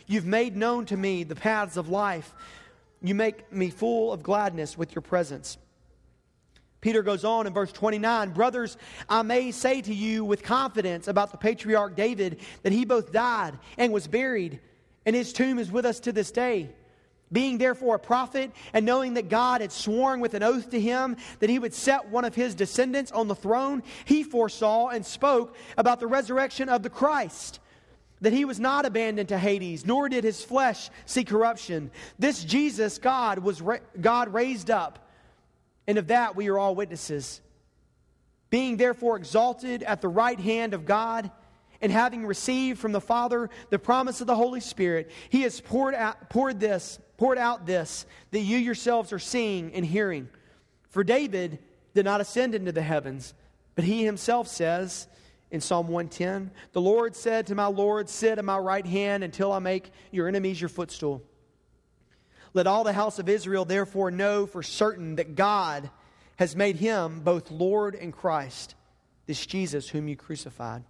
You've 0.11 0.25
made 0.25 0.57
known 0.57 0.85
to 0.87 0.97
me 0.97 1.23
the 1.23 1.35
paths 1.35 1.77
of 1.77 1.87
life. 1.87 2.33
You 3.01 3.15
make 3.15 3.49
me 3.49 3.69
full 3.69 4.11
of 4.11 4.21
gladness 4.21 4.77
with 4.77 4.93
your 4.93 5.01
presence. 5.01 5.57
Peter 6.81 7.01
goes 7.01 7.23
on 7.23 7.47
in 7.47 7.53
verse 7.53 7.71
29 7.71 8.31
Brothers, 8.31 8.75
I 9.07 9.21
may 9.21 9.51
say 9.51 9.81
to 9.81 9.93
you 9.93 10.25
with 10.25 10.43
confidence 10.43 11.07
about 11.07 11.31
the 11.31 11.37
patriarch 11.37 11.95
David 11.95 12.41
that 12.63 12.73
he 12.73 12.83
both 12.83 13.13
died 13.13 13.57
and 13.77 13.93
was 13.93 14.05
buried, 14.07 14.59
and 15.05 15.15
his 15.15 15.31
tomb 15.31 15.57
is 15.57 15.71
with 15.71 15.85
us 15.85 16.01
to 16.01 16.11
this 16.11 16.29
day. 16.29 16.75
Being 17.31 17.57
therefore 17.57 17.95
a 17.95 17.99
prophet, 17.99 18.51
and 18.73 18.85
knowing 18.85 19.13
that 19.13 19.29
God 19.29 19.61
had 19.61 19.71
sworn 19.71 20.19
with 20.19 20.33
an 20.33 20.43
oath 20.43 20.71
to 20.71 20.81
him 20.81 21.15
that 21.39 21.49
he 21.49 21.57
would 21.57 21.73
set 21.73 22.09
one 22.09 22.25
of 22.25 22.35
his 22.35 22.53
descendants 22.53 23.13
on 23.13 23.29
the 23.29 23.35
throne, 23.35 23.81
he 24.03 24.23
foresaw 24.23 24.89
and 24.89 25.05
spoke 25.05 25.55
about 25.77 26.01
the 26.01 26.07
resurrection 26.07 26.67
of 26.67 26.83
the 26.83 26.89
Christ 26.89 27.60
that 28.21 28.33
he 28.33 28.45
was 28.45 28.59
not 28.59 28.85
abandoned 28.85 29.29
to 29.29 29.37
Hades, 29.37 29.85
nor 29.85 30.07
did 30.07 30.23
his 30.23 30.43
flesh 30.43 30.89
see 31.05 31.23
corruption. 31.23 31.91
This 32.19 32.43
Jesus, 32.43 32.97
God, 32.97 33.39
was 33.39 33.61
ra- 33.61 33.77
God 33.99 34.33
raised 34.33 34.69
up, 34.69 35.09
and 35.87 35.97
of 35.97 36.07
that 36.07 36.35
we 36.35 36.47
are 36.49 36.57
all 36.57 36.75
witnesses. 36.75 37.41
Being 38.49 38.77
therefore 38.77 39.17
exalted 39.17 39.81
at 39.83 40.01
the 40.01 40.07
right 40.07 40.39
hand 40.39 40.73
of 40.73 40.85
God, 40.85 41.31
and 41.81 41.91
having 41.91 42.25
received 42.25 42.79
from 42.79 42.91
the 42.91 43.01
Father 43.01 43.49
the 43.71 43.79
promise 43.79 44.21
of 44.21 44.27
the 44.27 44.35
Holy 44.35 44.59
Spirit, 44.59 45.09
he 45.29 45.41
has 45.41 45.59
poured 45.59 45.95
out, 45.95 46.29
poured 46.29 46.59
this, 46.59 46.99
poured 47.17 47.39
out 47.39 47.65
this 47.65 48.05
that 48.29 48.39
you 48.39 48.57
yourselves 48.57 49.11
are 49.11 49.19
seeing 49.19 49.73
and 49.73 49.83
hearing. 49.83 50.29
For 50.89 51.03
David 51.03 51.57
did 51.95 52.05
not 52.05 52.21
ascend 52.21 52.53
into 52.53 52.71
the 52.71 52.83
heavens, 52.83 53.33
but 53.73 53.83
he 53.83 54.05
himself 54.05 54.47
says, 54.47 55.07
in 55.51 55.61
Psalm 55.61 55.87
110. 55.87 56.51
The 56.71 56.81
Lord 56.81 57.15
said 57.15 57.47
to 57.47 57.55
my 57.55 57.67
Lord, 57.67 58.09
Sit 58.09 58.39
at 58.39 58.45
my 58.45 58.57
right 58.57 58.85
hand 58.85 59.23
until 59.23 59.51
I 59.51 59.59
make 59.59 59.91
your 60.11 60.27
enemies 60.27 60.59
your 60.59 60.69
footstool. 60.69 61.21
Let 62.53 62.67
all 62.67 62.83
the 62.83 62.93
house 62.93 63.19
of 63.19 63.29
Israel 63.29 63.65
therefore 63.65 64.11
know 64.11 64.45
for 64.45 64.63
certain 64.63 65.15
that 65.15 65.35
God 65.35 65.89
has 66.37 66.55
made 66.55 66.77
him 66.77 67.19
both 67.19 67.51
Lord 67.51 67.95
and 67.95 68.11
Christ, 68.11 68.75
this 69.27 69.45
Jesus 69.45 69.87
whom 69.87 70.07
you 70.07 70.15
crucified. 70.15 70.83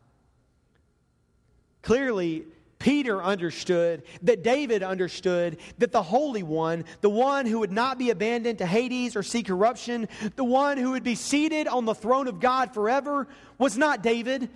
Clearly, 1.82 2.46
Peter 2.82 3.22
understood, 3.22 4.02
that 4.24 4.42
David 4.42 4.82
understood, 4.82 5.58
that 5.78 5.92
the 5.92 6.02
Holy 6.02 6.42
One, 6.42 6.84
the 7.02 7.12
one 7.12 7.46
who 7.46 7.60
would 7.60 7.72
not 7.72 8.00
be 8.00 8.10
abandoned 8.10 8.58
to 8.58 8.66
Hades 8.66 9.16
or 9.16 9.22
see 9.22 9.44
corruption, 9.44 10.10
the 10.36 10.44
one 10.44 10.80
who 10.80 10.92
would 10.92 11.04
be 11.04 11.14
seated 11.14 11.68
on 11.68 11.86
the 11.86 11.94
throne 11.94 12.28
of 12.28 12.40
God 12.40 12.74
forever, 12.74 13.28
was 13.60 13.78
not 13.78 14.02
David, 14.02 14.50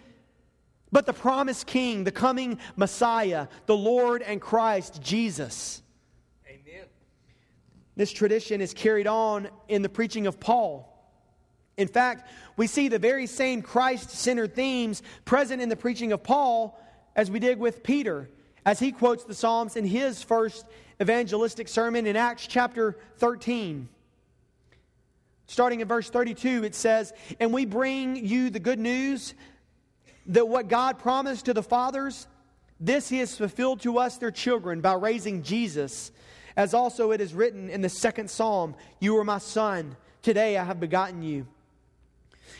but 0.91 1.05
the 1.05 1.13
promised 1.13 1.67
King, 1.67 2.03
the 2.03 2.11
coming 2.11 2.57
Messiah, 2.75 3.47
the 3.67 3.77
Lord 3.77 4.23
and 4.23 4.41
Christ, 4.41 5.03
Jesus. 5.03 5.83
Amen. 6.47 6.85
This 7.95 8.11
tradition 8.11 8.59
is 8.59 8.73
carried 8.73 9.05
on 9.05 9.49
in 9.67 9.83
the 9.83 9.89
preaching 9.89 10.25
of 10.25 10.39
Paul. 10.39 10.91
In 11.77 11.87
fact, 11.87 12.27
we 12.57 12.65
see 12.65 12.87
the 12.87 12.97
very 12.97 13.27
same 13.27 13.61
Christ 13.61 14.09
centered 14.09 14.55
themes 14.55 15.03
present 15.25 15.61
in 15.61 15.69
the 15.69 15.75
preaching 15.75 16.11
of 16.11 16.23
Paul 16.23 16.81
as 17.15 17.31
we 17.31 17.39
did 17.39 17.59
with 17.59 17.83
Peter, 17.83 18.29
as 18.65 18.79
he 18.79 18.91
quotes 18.91 19.23
the 19.23 19.33
Psalms 19.33 19.75
in 19.75 19.85
his 19.85 20.21
first 20.21 20.65
evangelistic 21.01 21.67
sermon 21.67 22.07
in 22.07 22.15
Acts 22.15 22.47
chapter 22.47 22.97
13. 23.17 23.87
Starting 25.47 25.81
in 25.81 25.87
verse 25.87 26.09
32, 26.09 26.63
it 26.63 26.73
says, 26.73 27.13
And 27.39 27.53
we 27.53 27.65
bring 27.65 28.15
you 28.25 28.49
the 28.49 28.59
good 28.59 28.79
news 28.79 29.35
that 30.27 30.47
what 30.47 30.67
God 30.67 30.97
promised 30.97 31.45
to 31.45 31.53
the 31.53 31.61
fathers, 31.61 32.27
this 32.79 33.09
he 33.09 33.19
has 33.19 33.37
fulfilled 33.37 33.81
to 33.81 33.99
us, 33.99 34.17
their 34.17 34.31
children, 34.31 34.81
by 34.81 34.93
raising 34.93 35.43
Jesus. 35.43 36.11
As 36.57 36.73
also 36.73 37.11
it 37.11 37.21
is 37.21 37.33
written 37.33 37.69
in 37.69 37.81
the 37.81 37.89
second 37.89 38.29
psalm, 38.29 38.75
You 38.99 39.17
are 39.17 39.23
my 39.23 39.37
son, 39.37 39.95
today 40.23 40.57
I 40.57 40.63
have 40.63 40.79
begotten 40.79 41.21
you. 41.21 41.45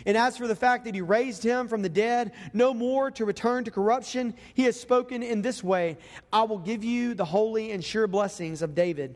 And 0.06 0.18
as 0.18 0.38
for 0.38 0.48
the 0.48 0.56
fact 0.56 0.86
that 0.86 0.96
he 0.96 1.02
raised 1.02 1.44
him 1.44 1.68
from 1.68 1.82
the 1.82 1.90
dead, 1.90 2.32
no 2.54 2.74
more 2.74 3.12
to 3.12 3.26
return 3.26 3.64
to 3.64 3.72
corruption, 3.72 4.34
he 4.54 4.64
has 4.64 4.80
spoken 4.80 5.24
in 5.24 5.42
this 5.42 5.64
way 5.64 5.98
I 6.32 6.44
will 6.44 6.60
give 6.60 6.84
you 6.84 7.14
the 7.14 7.26
holy 7.26 7.72
and 7.72 7.84
sure 7.84 8.08
blessings 8.08 8.62
of 8.62 8.76
David. 8.76 9.16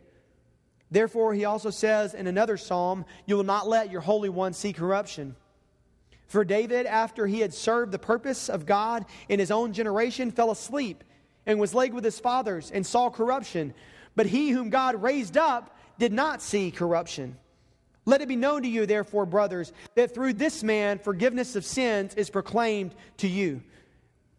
Therefore, 0.91 1.33
he 1.33 1.45
also 1.45 1.69
says 1.69 2.13
in 2.13 2.27
another 2.27 2.57
psalm, 2.57 3.05
You 3.25 3.37
will 3.37 3.43
not 3.43 3.67
let 3.67 3.91
your 3.91 4.01
Holy 4.01 4.29
One 4.29 4.53
see 4.53 4.73
corruption. 4.73 5.35
For 6.27 6.43
David, 6.43 6.85
after 6.85 7.25
he 7.25 7.39
had 7.39 7.53
served 7.53 7.91
the 7.91 7.99
purpose 7.99 8.49
of 8.49 8.65
God 8.65 9.05
in 9.27 9.39
his 9.39 9.51
own 9.51 9.73
generation, 9.73 10.31
fell 10.31 10.51
asleep 10.51 11.03
and 11.45 11.59
was 11.59 11.73
laid 11.73 11.93
with 11.93 12.03
his 12.03 12.19
fathers 12.19 12.71
and 12.71 12.85
saw 12.85 13.09
corruption. 13.09 13.73
But 14.15 14.27
he 14.27 14.49
whom 14.49 14.69
God 14.69 15.01
raised 15.01 15.37
up 15.37 15.75
did 15.97 16.13
not 16.13 16.41
see 16.41 16.71
corruption. 16.71 17.37
Let 18.09 18.21
it 18.21 18.27
be 18.27 18.35
known 18.35 18.63
to 18.63 18.67
you, 18.67 18.87
therefore, 18.87 19.27
brothers, 19.27 19.71
that 19.93 20.15
through 20.15 20.33
this 20.33 20.63
man 20.63 20.97
forgiveness 20.97 21.55
of 21.55 21.63
sins 21.63 22.15
is 22.15 22.31
proclaimed 22.31 22.95
to 23.17 23.27
you. 23.27 23.61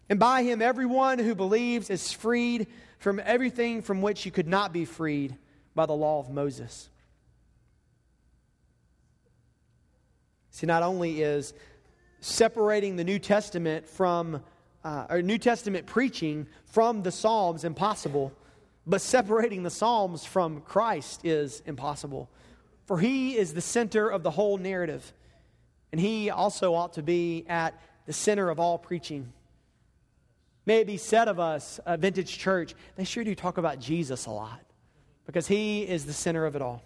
And 0.08 0.18
by 0.18 0.42
him, 0.42 0.60
everyone 0.60 1.20
who 1.20 1.36
believes 1.36 1.88
is 1.88 2.12
freed 2.12 2.66
from 2.98 3.20
everything 3.24 3.80
from 3.80 4.02
which 4.02 4.26
you 4.26 4.32
could 4.32 4.48
not 4.48 4.72
be 4.72 4.84
freed 4.84 5.36
by 5.76 5.86
the 5.86 5.92
law 5.92 6.18
of 6.18 6.30
Moses. 6.30 6.90
See, 10.50 10.66
not 10.66 10.82
only 10.82 11.22
is 11.22 11.54
separating 12.18 12.96
the 12.96 13.04
New 13.04 13.20
Testament 13.20 13.86
from, 13.86 14.42
uh, 14.82 15.06
or 15.08 15.22
New 15.22 15.38
Testament 15.38 15.86
preaching 15.86 16.48
from 16.64 17.04
the 17.04 17.12
Psalms 17.12 17.62
impossible, 17.62 18.32
but 18.84 19.00
separating 19.00 19.62
the 19.62 19.70
Psalms 19.70 20.24
from 20.24 20.60
Christ 20.62 21.24
is 21.24 21.62
impossible 21.66 22.28
for 22.90 22.98
he 22.98 23.36
is 23.36 23.54
the 23.54 23.60
center 23.60 24.08
of 24.08 24.24
the 24.24 24.32
whole 24.32 24.58
narrative. 24.58 25.12
And 25.92 26.00
he 26.00 26.28
also 26.28 26.74
ought 26.74 26.94
to 26.94 27.04
be 27.04 27.44
at 27.48 27.80
the 28.06 28.12
center 28.12 28.50
of 28.50 28.58
all 28.58 28.78
preaching. 28.78 29.32
May 30.66 30.78
it 30.78 30.88
be 30.88 30.96
said 30.96 31.28
of 31.28 31.38
us, 31.38 31.78
a 31.86 31.96
Vintage 31.96 32.36
Church, 32.36 32.74
they 32.96 33.04
sure 33.04 33.22
do 33.22 33.32
talk 33.36 33.58
about 33.58 33.78
Jesus 33.78 34.26
a 34.26 34.32
lot 34.32 34.60
because 35.24 35.46
he 35.46 35.82
is 35.82 36.04
the 36.04 36.12
center 36.12 36.46
of 36.46 36.56
it 36.56 36.62
all. 36.62 36.82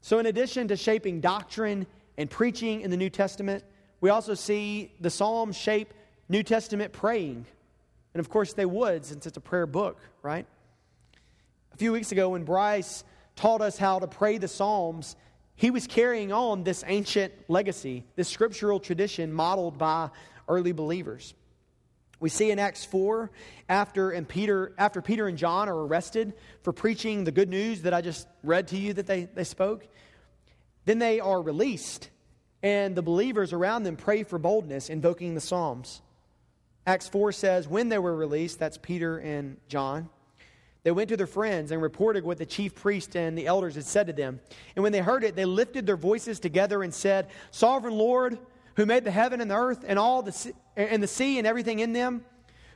So, 0.00 0.20
in 0.20 0.26
addition 0.26 0.68
to 0.68 0.76
shaping 0.76 1.20
doctrine 1.20 1.88
and 2.16 2.30
preaching 2.30 2.82
in 2.82 2.92
the 2.92 2.96
New 2.96 3.10
Testament, 3.10 3.64
we 4.00 4.10
also 4.10 4.34
see 4.34 4.92
the 5.00 5.10
Psalms 5.10 5.56
shape 5.56 5.92
New 6.28 6.44
Testament 6.44 6.92
praying. 6.92 7.46
And 8.14 8.20
of 8.20 8.30
course, 8.30 8.52
they 8.52 8.64
would 8.64 9.04
since 9.04 9.26
it's 9.26 9.36
a 9.36 9.40
prayer 9.40 9.66
book, 9.66 9.98
right? 10.22 10.46
A 11.74 11.76
few 11.76 11.90
weeks 11.90 12.12
ago, 12.12 12.28
when 12.28 12.44
Bryce 12.44 13.02
taught 13.36 13.60
us 13.60 13.78
how 13.78 13.98
to 13.98 14.06
pray 14.06 14.38
the 14.38 14.48
Psalms, 14.48 15.14
he 15.54 15.70
was 15.70 15.86
carrying 15.86 16.32
on 16.32 16.64
this 16.64 16.82
ancient 16.86 17.32
legacy, 17.48 18.04
this 18.16 18.28
scriptural 18.28 18.80
tradition 18.80 19.32
modeled 19.32 19.78
by 19.78 20.10
early 20.48 20.72
believers. 20.72 21.34
We 22.18 22.30
see 22.30 22.50
in 22.50 22.58
Acts 22.58 22.84
4, 22.84 23.30
after, 23.68 24.10
and 24.10 24.26
Peter, 24.26 24.72
after 24.78 25.02
Peter 25.02 25.28
and 25.28 25.36
John 25.36 25.68
are 25.68 25.86
arrested 25.86 26.32
for 26.62 26.72
preaching 26.72 27.24
the 27.24 27.32
good 27.32 27.50
news 27.50 27.82
that 27.82 27.92
I 27.92 28.00
just 28.00 28.26
read 28.42 28.68
to 28.68 28.76
you 28.76 28.94
that 28.94 29.06
they, 29.06 29.24
they 29.24 29.44
spoke, 29.44 29.86
then 30.86 30.98
they 30.98 31.20
are 31.20 31.42
released, 31.42 32.08
and 32.62 32.94
the 32.94 33.02
believers 33.02 33.52
around 33.52 33.82
them 33.82 33.96
pray 33.96 34.22
for 34.22 34.38
boldness, 34.38 34.88
invoking 34.88 35.34
the 35.34 35.40
Psalms. 35.40 36.00
Acts 36.86 37.08
4 37.08 37.32
says, 37.32 37.68
When 37.68 37.90
they 37.90 37.98
were 37.98 38.14
released, 38.14 38.58
that's 38.58 38.78
Peter 38.78 39.18
and 39.18 39.58
John, 39.68 40.08
they 40.86 40.92
went 40.92 41.08
to 41.08 41.16
their 41.16 41.26
friends 41.26 41.72
and 41.72 41.82
reported 41.82 42.22
what 42.22 42.38
the 42.38 42.46
chief 42.46 42.72
priest 42.72 43.16
and 43.16 43.36
the 43.36 43.48
elders 43.48 43.74
had 43.74 43.82
said 43.82 44.06
to 44.06 44.12
them. 44.12 44.38
And 44.76 44.84
when 44.84 44.92
they 44.92 45.00
heard 45.00 45.24
it, 45.24 45.34
they 45.34 45.44
lifted 45.44 45.84
their 45.84 45.96
voices 45.96 46.38
together 46.38 46.84
and 46.84 46.94
said, 46.94 47.26
Sovereign 47.50 47.98
Lord, 47.98 48.38
who 48.76 48.86
made 48.86 49.02
the 49.02 49.10
heaven 49.10 49.40
and 49.40 49.50
the 49.50 49.56
earth 49.56 49.84
and 49.84 49.98
all 49.98 50.22
the 50.22 50.30
sea, 50.30 50.52
and 50.76 51.02
the 51.02 51.08
sea 51.08 51.38
and 51.38 51.46
everything 51.46 51.80
in 51.80 51.92
them, 51.92 52.24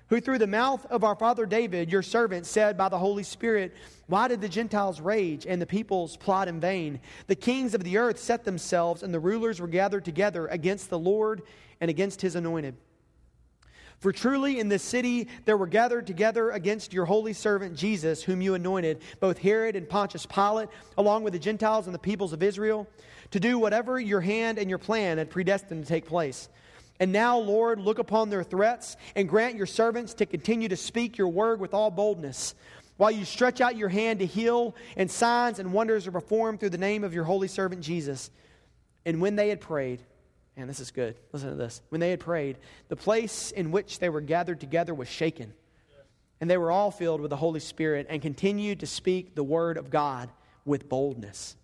who 0.09 0.20
through 0.20 0.38
the 0.38 0.49
mouth 0.49 0.85
of 0.87 1.05
our 1.05 1.14
father 1.14 1.46
David, 1.46 1.92
your 1.92 2.03
servant, 2.03 2.46
said 2.46 2.77
by 2.77 2.88
the 2.88 2.99
Holy 2.99 3.23
Spirit, 3.23 3.77
Why 4.09 4.27
did 4.27 4.40
the 4.40 4.49
Gentiles 4.49 5.01
rage 5.01 5.46
and 5.46 5.62
the 5.62 5.66
peoples 5.66 6.16
plot 6.16 6.49
in 6.49 6.59
vain? 6.59 6.99
The 7.29 7.37
kings 7.37 7.75
of 7.75 7.85
the 7.85 7.96
earth 7.96 8.18
set 8.18 8.42
themselves, 8.42 9.05
and 9.05 9.14
the 9.14 9.20
rulers 9.20 9.61
were 9.61 9.68
gathered 9.68 10.05
together 10.05 10.49
against 10.49 10.90
the 10.90 10.99
Lord 10.99 11.42
and 11.81 11.88
against 11.88 12.23
his 12.23 12.35
anointed. 12.35 12.75
For 14.00 14.12
truly 14.12 14.58
in 14.58 14.68
this 14.70 14.82
city 14.82 15.28
there 15.44 15.58
were 15.58 15.66
gathered 15.66 16.06
together 16.06 16.50
against 16.50 16.94
your 16.94 17.04
holy 17.04 17.34
servant 17.34 17.76
Jesus, 17.76 18.22
whom 18.22 18.40
you 18.40 18.54
anointed, 18.54 19.02
both 19.20 19.36
Herod 19.36 19.76
and 19.76 19.86
Pontius 19.86 20.24
Pilate, 20.24 20.70
along 20.96 21.22
with 21.22 21.34
the 21.34 21.38
Gentiles 21.38 21.86
and 21.86 21.94
the 21.94 21.98
peoples 21.98 22.32
of 22.32 22.42
Israel, 22.42 22.88
to 23.30 23.38
do 23.38 23.58
whatever 23.58 24.00
your 24.00 24.22
hand 24.22 24.58
and 24.58 24.70
your 24.70 24.78
plan 24.78 25.18
had 25.18 25.28
predestined 25.28 25.84
to 25.84 25.88
take 25.88 26.06
place. 26.06 26.48
And 26.98 27.12
now, 27.12 27.38
Lord, 27.38 27.78
look 27.78 27.98
upon 27.98 28.30
their 28.30 28.42
threats 28.42 28.96
and 29.14 29.28
grant 29.28 29.56
your 29.56 29.66
servants 29.66 30.14
to 30.14 30.26
continue 30.26 30.68
to 30.68 30.76
speak 30.76 31.18
your 31.18 31.28
word 31.28 31.60
with 31.60 31.74
all 31.74 31.90
boldness, 31.90 32.54
while 32.96 33.10
you 33.10 33.26
stretch 33.26 33.60
out 33.60 33.76
your 33.76 33.88
hand 33.90 34.18
to 34.20 34.26
heal, 34.26 34.74
and 34.96 35.10
signs 35.10 35.58
and 35.58 35.74
wonders 35.74 36.06
are 36.06 36.12
performed 36.12 36.58
through 36.60 36.70
the 36.70 36.78
name 36.78 37.04
of 37.04 37.12
your 37.12 37.24
holy 37.24 37.48
servant 37.48 37.82
Jesus. 37.82 38.30
And 39.04 39.20
when 39.20 39.36
they 39.36 39.50
had 39.50 39.60
prayed, 39.60 40.02
Man, 40.56 40.66
this 40.66 40.80
is 40.80 40.90
good. 40.90 41.16
Listen 41.32 41.50
to 41.50 41.54
this. 41.56 41.80
When 41.88 42.00
they 42.00 42.10
had 42.10 42.20
prayed, 42.20 42.58
the 42.88 42.96
place 42.96 43.50
in 43.50 43.70
which 43.70 43.98
they 43.98 44.08
were 44.08 44.20
gathered 44.20 44.60
together 44.60 44.92
was 44.92 45.08
shaken. 45.08 45.52
And 46.40 46.50
they 46.50 46.56
were 46.56 46.70
all 46.70 46.90
filled 46.90 47.20
with 47.20 47.30
the 47.30 47.36
Holy 47.36 47.60
Spirit 47.60 48.06
and 48.08 48.20
continued 48.22 48.80
to 48.80 48.86
speak 48.86 49.34
the 49.34 49.44
word 49.44 49.76
of 49.76 49.90
God 49.90 50.30
with 50.64 50.88
boldness. 50.88 51.56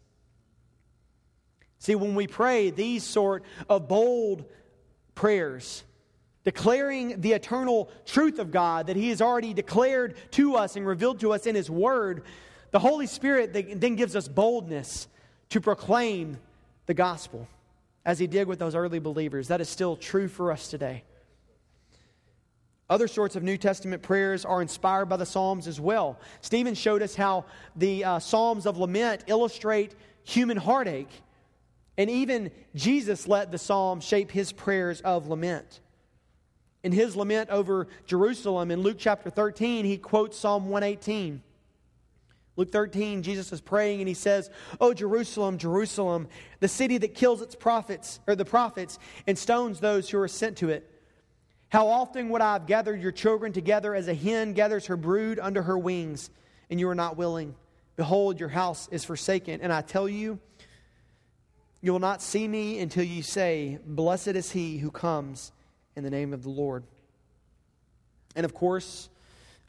See, 1.79 1.95
when 1.95 2.15
we 2.15 2.27
pray 2.27 2.71
these 2.71 3.03
sort 3.03 3.45
of 3.69 3.89
bold 3.89 4.45
prayers, 5.15 5.83
declaring 6.45 7.21
the 7.21 7.33
eternal 7.33 7.91
truth 8.05 8.39
of 8.39 8.51
God 8.51 8.87
that 8.87 8.97
He 8.97 9.11
has 9.11 9.21
already 9.21 9.53
declared 9.53 10.17
to 10.33 10.57
us 10.57 10.77
and 10.77 10.87
revealed 10.87 11.21
to 11.21 11.33
us 11.33 11.47
in 11.47 11.55
His 11.55 11.71
Word, 11.71 12.23
the 12.71 12.79
Holy 12.79 13.07
Spirit 13.07 13.53
then 13.53 13.97
gives 13.97 14.15
us 14.15 14.29
boldness 14.29 15.09
to 15.51 15.61
proclaim 15.61 16.39
the 16.87 16.95
gospel 16.95 17.49
as 18.07 18.21
he 18.21 18.29
did 18.29 18.47
with 18.47 18.61
those 18.61 18.77
early 18.77 19.01
believers. 19.01 19.49
That 19.49 19.61
is 19.61 19.69
still 19.69 19.97
true 19.97 20.29
for 20.29 20.53
us 20.53 20.69
today. 20.69 21.03
Other 22.89 23.09
sorts 23.09 23.35
of 23.35 23.43
New 23.43 23.59
Testament 23.59 24.01
prayers 24.01 24.45
are 24.45 24.63
inspired 24.63 25.07
by 25.07 25.17
the 25.17 25.27
Psalms 25.27 25.67
as 25.67 25.81
well. 25.81 26.21
Stephen 26.41 26.77
showed 26.77 27.03
us 27.03 27.17
how 27.17 27.45
the 27.75 28.05
uh, 28.05 28.19
Psalms 28.21 28.65
of 28.65 28.79
lament 28.79 29.25
illustrate 29.27 29.97
human 30.23 30.57
heartache. 30.57 31.11
And 31.99 32.09
even 32.09 32.53
Jesus 32.77 33.27
let 33.27 33.51
the 33.51 33.59
Psalms 33.59 34.05
shape 34.05 34.31
his 34.31 34.53
prayers 34.53 35.01
of 35.01 35.27
lament. 35.27 35.81
In 36.85 36.93
his 36.93 37.17
lament 37.17 37.51
over 37.51 37.89
Jerusalem 38.07 38.71
in 38.71 38.83
Luke 38.83 38.99
chapter 39.01 39.31
13, 39.31 39.85
he 39.85 39.99
quotes 39.99 40.39
Psalm 40.39 40.69
118. 40.69 41.43
Luke 42.57 42.73
13, 42.73 43.23
Jesus 43.23 43.53
is 43.53 43.61
praying 43.61 44.01
and 44.01 44.09
he 44.09 44.15
says, 44.15 44.51
Oh, 44.81 44.95
Jerusalem, 44.95 45.59
Jerusalem, 45.59 46.29
the 46.61 46.69
city 46.69 46.99
that 46.99 47.15
kills 47.15 47.43
its 47.43 47.55
prophets, 47.55 48.19
or 48.27 48.35
the 48.35 48.47
prophets, 48.47 48.99
and 49.27 49.39
stones 49.39 49.79
those 49.79 50.09
who 50.09 50.19
are 50.19 50.29
sent 50.29 50.57
to 50.59 50.71
it. 50.71 50.91
How 51.69 51.89
often 51.89 52.31
would 52.31 52.41
I 52.41 52.55
have 52.55 52.67
gathered 52.67 53.03
your 53.03 53.13
children 53.13 53.53
together 53.53 53.95
as 53.95 54.09
a 54.09 54.15
hen 54.15 54.55
gathers 54.55 54.87
her 54.87 54.97
brood 54.97 55.39
under 55.39 55.63
her 55.63 55.77
wings, 55.77 56.31
and 56.71 56.81
you 56.81 56.89
are 56.89 56.95
not 56.95 57.17
willing? 57.17 57.55
Behold, 57.97 58.41
your 58.41 58.49
house 58.49 58.89
is 58.91 59.05
forsaken. 59.05 59.61
And 59.61 59.73
I 59.73 59.83
tell 59.83 60.09
you, 60.09 60.39
you 61.83 61.93
will 61.93 61.99
not 61.99 62.23
see 62.23 62.47
me 62.47 62.79
until 62.79 63.05
you 63.05 63.23
say, 63.23 63.79
Blessed 63.85 64.29
is 64.29 64.53
he 64.53 64.79
who 64.79 64.91
comes 64.91 65.53
in 65.95 66.05
the 66.05 66.11
name 66.11 66.33
of 66.33 66.43
the 66.43 66.51
Lord. 66.51 66.85
And 68.35 68.45
of 68.45 68.55
course, 68.55 69.09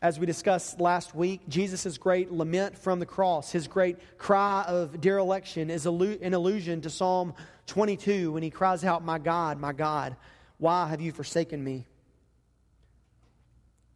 as 0.01 0.19
we 0.19 0.25
discussed 0.25 0.79
last 0.79 1.15
week, 1.15 1.41
Jesus' 1.47 1.97
great 1.97 2.31
lament 2.31 2.77
from 2.77 2.99
the 2.99 3.05
cross, 3.05 3.51
his 3.51 3.67
great 3.67 3.97
cry 4.17 4.63
of 4.67 5.01
dereliction, 5.01 5.69
is 5.71 5.85
an 5.87 6.33
allusion 6.33 6.81
to 6.81 6.89
Psalm 6.89 7.33
22 7.65 8.31
when 8.31 8.43
he 8.43 8.51
cries 8.51 8.83
out, 8.83 9.03
My 9.03 9.17
God, 9.17 9.59
my 9.59 9.73
God, 9.73 10.15
why 10.59 10.87
have 10.87 11.01
you 11.01 11.11
forsaken 11.11 11.63
me? 11.63 11.87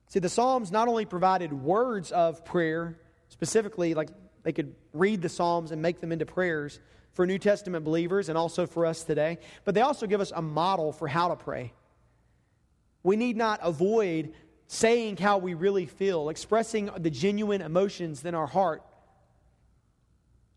See, 0.08 0.20
the 0.20 0.30
Psalms 0.30 0.72
not 0.72 0.88
only 0.88 1.06
provided 1.06 1.54
words 1.54 2.12
of 2.12 2.44
prayer, 2.44 2.98
specifically, 3.30 3.94
like 3.94 4.10
they 4.44 4.52
could 4.52 4.76
read 4.94 5.22
the 5.22 5.30
Psalms 5.30 5.72
and 5.72 5.82
make 5.82 6.02
them 6.02 6.12
into 6.12 6.26
prayers 6.26 6.80
for 7.14 7.28
New 7.28 7.38
Testament 7.38 7.86
believers 7.86 8.28
and 8.28 8.38
also 8.38 8.66
for 8.66 8.88
us 8.88 9.04
today, 9.04 9.38
but 9.66 9.76
they 9.76 9.82
also 9.82 10.08
give 10.08 10.20
us 10.20 10.32
a 10.36 10.42
model 10.42 10.92
for 10.92 11.08
how 11.08 11.28
to 11.28 11.36
pray. 11.36 11.74
We 13.04 13.16
need 13.16 13.38
not 13.38 13.60
avoid 13.62 14.34
saying 14.74 15.18
how 15.18 15.38
we 15.38 15.54
really 15.54 15.86
feel, 15.86 16.30
expressing 16.30 16.90
the 16.98 17.10
genuine 17.10 17.62
emotions 17.62 18.24
in 18.24 18.34
our 18.34 18.48
heart. 18.48 18.82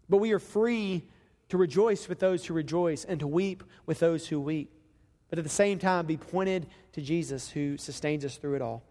But 0.09 0.19
we 0.19 0.31
are 0.31 0.39
free 0.39 1.03
to 1.49 1.57
rejoice 1.59 2.09
with 2.09 2.21
those 2.21 2.47
who 2.47 2.55
rejoice 2.55 3.05
and 3.05 3.19
to 3.19 3.27
weep 3.27 3.65
with 3.87 3.99
those 3.99 4.29
who 4.29 4.41
weep. 4.41 4.73
But 5.31 5.41
at 5.41 5.45
the 5.45 5.51
same 5.51 5.81
time, 5.81 6.07
be 6.07 6.17
pointed 6.17 6.69
to 6.93 7.03
Jesus 7.03 7.51
who 7.51 7.77
sustains 7.77 8.25
us 8.25 8.37
through 8.37 8.55
it 8.55 8.63
all. 8.63 8.85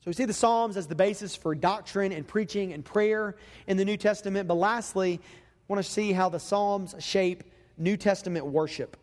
So 0.00 0.08
we 0.08 0.12
see 0.12 0.26
the 0.26 0.34
Psalms 0.34 0.76
as 0.76 0.86
the 0.86 0.94
basis 0.94 1.34
for 1.34 1.54
doctrine 1.54 2.12
and 2.12 2.28
preaching 2.28 2.74
and 2.74 2.84
prayer 2.84 3.36
in 3.66 3.78
the 3.78 3.86
New 3.86 3.96
Testament. 3.96 4.46
But 4.46 4.56
lastly, 4.56 5.18
I 5.24 5.72
want 5.72 5.82
to 5.82 5.90
see 5.90 6.12
how 6.12 6.28
the 6.28 6.40
Psalms 6.40 6.94
shape 6.98 7.42
New 7.78 7.96
Testament 7.96 8.44
worship. 8.44 8.98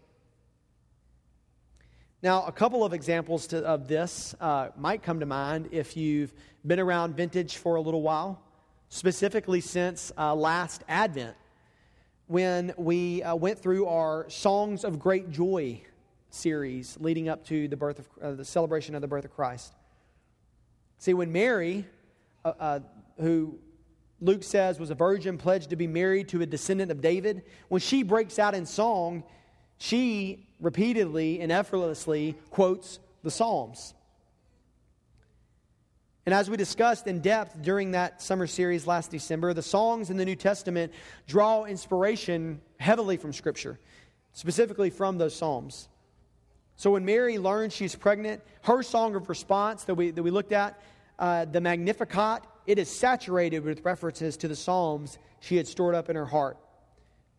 Now, 2.24 2.46
a 2.46 2.52
couple 2.52 2.84
of 2.84 2.94
examples 2.94 3.46
to, 3.48 3.60
of 3.60 3.88
this 3.88 4.34
uh, 4.40 4.70
might 4.78 5.04
come 5.04 5.20
to 5.20 5.26
mind 5.26 5.70
if 5.72 5.98
you've 5.98 6.34
been 6.66 6.80
around 6.80 7.16
vintage 7.16 7.58
for 7.58 7.76
a 7.76 7.82
little 7.82 8.02
while, 8.02 8.42
specifically 8.90 9.62
since 9.62 10.12
uh, 10.18 10.34
last 10.34 10.84
Advent, 10.88 11.36
when 12.28 12.74
we 12.78 13.22
uh, 13.22 13.36
went 13.36 13.60
through 13.60 13.86
our 13.88 14.28
Songs 14.30 14.84
of 14.84 14.98
Great 14.98 15.30
Joy 15.30 15.82
series 16.30 16.98
leading 17.00 17.30
up 17.30 17.46
to 17.48 17.68
the 17.68 17.78
birth 17.78 18.00
of 18.00 18.08
uh, 18.22 18.32
the 18.32 18.46
celebration 18.46 18.96
of 18.96 19.02
the 19.02 19.08
birth 19.08 19.26
of 19.26 19.36
Christ. 19.36 19.74
See, 20.98 21.14
when 21.14 21.32
Mary, 21.32 21.86
uh, 22.44 22.54
uh, 22.60 22.80
who 23.20 23.60
Luke 24.22 24.44
says 24.44 24.80
was 24.80 24.90
a 24.90 24.96
virgin 24.96 25.38
pledged 25.38 25.70
to 25.70 25.76
be 25.76 25.86
married 25.86 26.30
to 26.30 26.42
a 26.42 26.46
descendant 26.46 26.92
of 26.92 27.02
David, 27.02 27.44
when 27.68 27.82
she 27.82 28.04
breaks 28.04 28.40
out 28.40 28.56
in 28.56 28.66
song, 28.66 29.24
she 29.78 30.48
repeatedly 30.60 31.42
and 31.42 31.52
effortlessly 31.52 32.36
quotes 32.50 33.00
the 33.24 33.32
Psalms. 33.32 33.94
And 36.26 36.34
as 36.34 36.50
we 36.50 36.58
discussed 36.58 37.06
in 37.06 37.20
depth 37.20 37.62
during 37.62 37.92
that 37.92 38.22
summer 38.22 38.48
series 38.48 38.88
last 38.88 39.12
December, 39.12 39.54
the 39.54 39.62
songs 39.62 40.10
in 40.10 40.18
the 40.18 40.26
New 40.26 40.36
Testament 40.36 40.92
draw 41.28 41.66
inspiration 41.66 42.62
heavily 42.80 43.18
from 43.18 43.32
Scripture, 43.32 43.80
specifically 44.34 44.90
from 44.90 45.20
those 45.20 45.36
Psalms. 45.36 45.88
So 46.78 46.92
when 46.92 47.06
Mary 47.06 47.38
learns 47.38 47.74
she's 47.74 47.96
pregnant, 47.96 48.42
her 48.64 48.82
song 48.82 49.16
of 49.16 49.30
response 49.30 49.84
that 49.84 49.96
we, 49.96 50.12
that 50.12 50.24
we 50.24 50.32
looked 50.32 50.52
at, 50.52 50.82
uh, 51.20 51.46
the 51.46 51.62
Magnificat, 51.62 52.42
it 52.66 52.80
is 52.80 52.90
saturated 52.90 53.64
with 53.64 53.86
references 53.86 54.36
to 54.38 54.48
the 54.48 54.56
Psalms 54.56 55.20
she 55.40 55.58
had 55.58 55.68
stored 55.68 55.94
up 55.94 56.10
in 56.10 56.16
her 56.16 56.26
heart. 56.26 56.58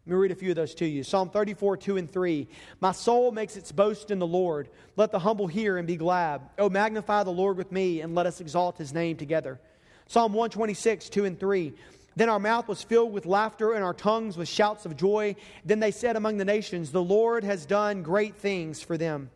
Let 0.06 0.12
me 0.12 0.18
read 0.18 0.30
a 0.30 0.36
few 0.36 0.50
of 0.50 0.56
those 0.56 0.74
to 0.76 0.86
you. 0.86 1.02
Psalm 1.02 1.30
34, 1.30 1.78
2 1.78 1.96
and 1.96 2.08
3. 2.08 2.46
My 2.80 2.92
soul 2.92 3.32
makes 3.32 3.56
its 3.56 3.72
boast 3.72 4.12
in 4.12 4.20
the 4.20 4.26
Lord. 4.26 4.68
Let 4.94 5.10
the 5.10 5.18
humble 5.18 5.48
hear 5.48 5.78
and 5.78 5.86
be 5.86 5.96
glad. 5.96 6.42
Oh, 6.58 6.68
magnify 6.68 7.24
the 7.24 7.30
Lord 7.30 7.56
with 7.56 7.72
me, 7.72 8.02
and 8.02 8.14
let 8.14 8.24
us 8.24 8.40
exalt 8.40 8.78
his 8.78 8.94
name 8.94 9.16
together. 9.16 9.58
Psalm 10.06 10.32
126, 10.32 11.08
2 11.08 11.24
and 11.24 11.40
3. 11.40 11.72
Then 12.14 12.28
our 12.28 12.38
mouth 12.38 12.68
was 12.68 12.84
filled 12.84 13.12
with 13.12 13.26
laughter, 13.26 13.72
and 13.72 13.82
our 13.82 13.94
tongues 13.94 14.36
with 14.36 14.48
shouts 14.48 14.86
of 14.86 14.96
joy. 14.96 15.34
Then 15.64 15.80
they 15.80 15.90
said 15.90 16.14
among 16.14 16.36
the 16.36 16.44
nations, 16.44 16.92
The 16.92 17.02
Lord 17.02 17.42
has 17.42 17.66
done 17.66 18.04
great 18.04 18.36
things 18.36 18.80
for 18.80 18.96
them. 18.96 19.30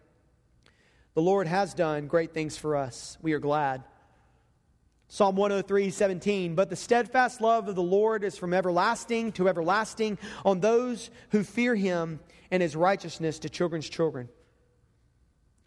The 1.15 1.23
Lord 1.23 1.49
has 1.49 1.75
done 1.75 2.07
great 2.07 2.33
things 2.33 2.57
for 2.57 2.77
us. 2.77 3.19
We 3.21 3.33
are 3.33 3.41
glad. 3.41 3.83
Psalm 5.13 5.35
103, 5.35 5.91
17. 5.91 6.55
But 6.55 6.71
the 6.71 6.77
steadfast 6.77 7.41
love 7.41 7.67
of 7.67 7.75
the 7.75 7.83
Lord 7.83 8.23
is 8.23 8.39
from 8.39 8.55
everlasting 8.55 9.33
to 9.33 9.49
everlasting 9.49 10.19
on 10.45 10.61
those 10.61 11.11
who 11.31 11.43
fear 11.43 11.75
him, 11.75 12.21
and 12.53 12.63
his 12.63 12.77
righteousness 12.77 13.41
to 13.41 13.49
children's 13.49 13.89
children. 13.89 14.29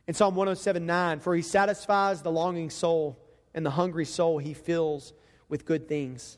In 0.08 0.14
Psalm 0.14 0.36
107, 0.36 0.86
9, 0.86 1.20
for 1.20 1.36
he 1.36 1.42
satisfies 1.42 2.22
the 2.22 2.32
longing 2.32 2.70
soul, 2.70 3.20
and 3.54 3.66
the 3.66 3.72
hungry 3.72 4.06
soul 4.06 4.38
he 4.38 4.54
fills 4.54 5.14
with 5.50 5.66
good 5.66 5.90
things. 5.90 6.38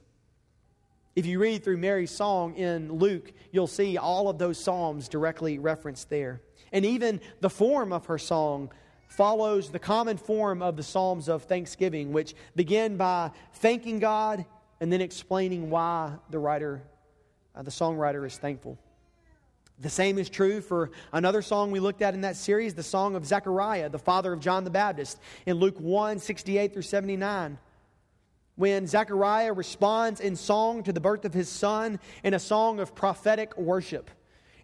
If 1.16 1.28
you 1.28 1.40
read 1.40 1.64
through 1.64 1.78
Mary's 1.78 2.12
song 2.12 2.56
in 2.56 2.92
Luke, 2.92 3.32
you'll 3.52 3.68
see 3.68 3.98
all 3.98 4.30
of 4.30 4.40
those 4.40 4.58
psalms 4.58 5.08
directly 5.08 5.60
referenced 5.60 6.10
there. 6.10 6.42
And 6.72 6.86
even 6.86 7.22
the 7.40 7.50
form 7.52 7.94
of 7.94 8.08
her 8.08 8.18
song 8.18 8.72
follows 9.08 9.70
the 9.70 9.80
common 9.80 10.18
form 10.18 10.62
of 10.62 10.76
the 10.76 10.84
Psalms 10.84 11.28
of 11.28 11.44
thanksgiving, 11.44 12.12
which 12.12 12.36
begin 12.56 12.98
by 12.98 13.32
thanking 13.54 14.00
God 14.00 14.46
and 14.80 14.92
then 14.92 15.02
explaining 15.02 15.70
why 15.70 16.14
the 16.30 16.40
writer, 16.40 16.82
uh, 17.56 17.62
the 17.62 17.72
songwriter, 17.72 18.26
is 18.26 18.38
thankful. 18.38 18.78
The 19.80 19.90
same 19.90 20.18
is 20.18 20.30
true 20.30 20.62
for 20.62 20.92
another 21.12 21.42
song 21.42 21.72
we 21.72 21.80
looked 21.80 22.02
at 22.02 22.14
in 22.14 22.22
that 22.22 22.38
series, 22.38 22.74
the 22.74 22.84
song 22.84 23.16
of 23.16 23.26
Zechariah, 23.26 23.90
the 23.90 24.00
father 24.00 24.32
of 24.32 24.40
John 24.40 24.64
the 24.64 24.70
Baptist, 24.70 25.20
in 25.46 25.58
Luke 25.58 25.80
1 25.80 26.20
68 26.20 26.74
through 26.74 26.82
79. 26.82 27.58
When 28.56 28.88
Zechariah 28.88 29.52
responds 29.52 30.22
in 30.22 30.38
song 30.38 30.84
to 30.84 30.94
the 30.94 31.02
birth 31.02 31.26
of 31.26 31.34
his 31.34 31.50
son 31.50 32.00
in 32.24 32.34
a 32.34 32.40
song 32.40 32.80
of 32.80 32.96
prophetic 32.96 33.58
worship. 33.58 34.10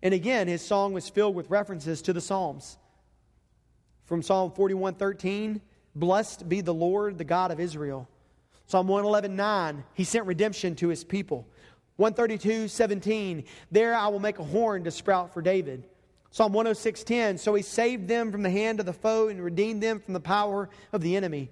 And 0.02 0.14
again, 0.14 0.48
his 0.48 0.62
song 0.62 0.94
was 0.94 1.10
filled 1.10 1.36
with 1.36 1.50
references 1.50 2.02
to 2.04 2.14
the 2.14 2.22
Psalms. 2.22 2.78
From 4.12 4.22
Psalm 4.22 4.52
41:13, 4.52 5.62
blessed 5.96 6.50
be 6.50 6.60
the 6.60 6.74
Lord, 6.74 7.18
the 7.18 7.24
God 7.24 7.50
of 7.50 7.62
Israel. 7.62 8.10
Psalm 8.66 8.90
111:9, 8.90 9.86
he 9.94 10.04
sent 10.04 10.26
redemption 10.26 10.76
to 10.76 10.90
his 10.90 11.06
people. 11.06 11.48
132:17, 11.98 13.46
there 13.72 13.96
I 13.96 14.10
will 14.10 14.20
make 14.20 14.38
a 14.38 14.44
horn 14.44 14.84
to 14.84 14.92
sprout 14.92 15.34
for 15.34 15.42
David. 15.42 15.86
Psalm 16.30 16.52
106:10, 16.52 17.38
so 17.38 17.54
he 17.54 17.64
saved 17.64 18.10
them 18.10 18.34
from 18.34 18.42
the 18.42 18.50
hand 18.50 18.82
of 18.82 18.86
the 18.86 18.92
foe 18.92 19.30
and 19.30 19.42
redeemed 19.42 19.82
them 19.82 20.02
from 20.02 20.14
the 20.14 20.20
power 20.20 20.68
of 20.92 21.00
the 21.00 21.16
enemy. 21.16 21.50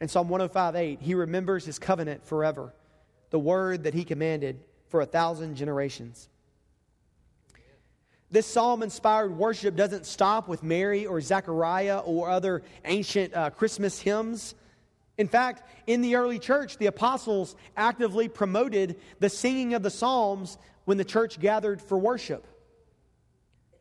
And 0.00 0.08
Psalm 0.08 0.28
105:8, 0.28 1.00
he 1.00 1.16
remembers 1.16 1.64
his 1.64 1.80
covenant 1.80 2.24
forever, 2.24 2.72
the 3.30 3.40
word 3.40 3.82
that 3.82 3.94
he 3.94 4.04
commanded 4.04 4.60
for 4.86 5.00
a 5.00 5.06
thousand 5.06 5.56
generations. 5.56 6.28
This 8.32 8.46
psalm 8.46 8.82
inspired 8.82 9.36
worship 9.36 9.76
doesn't 9.76 10.06
stop 10.06 10.48
with 10.48 10.62
Mary 10.62 11.04
or 11.04 11.20
Zechariah 11.20 11.98
or 11.98 12.30
other 12.30 12.62
ancient 12.86 13.34
uh, 13.34 13.50
Christmas 13.50 14.00
hymns. 14.00 14.54
In 15.18 15.28
fact, 15.28 15.68
in 15.86 16.00
the 16.00 16.16
early 16.16 16.38
church, 16.38 16.78
the 16.78 16.86
apostles 16.86 17.54
actively 17.76 18.28
promoted 18.28 18.98
the 19.20 19.28
singing 19.28 19.74
of 19.74 19.82
the 19.82 19.90
psalms 19.90 20.56
when 20.86 20.96
the 20.96 21.04
church 21.04 21.40
gathered 21.40 21.82
for 21.82 21.98
worship. 21.98 22.46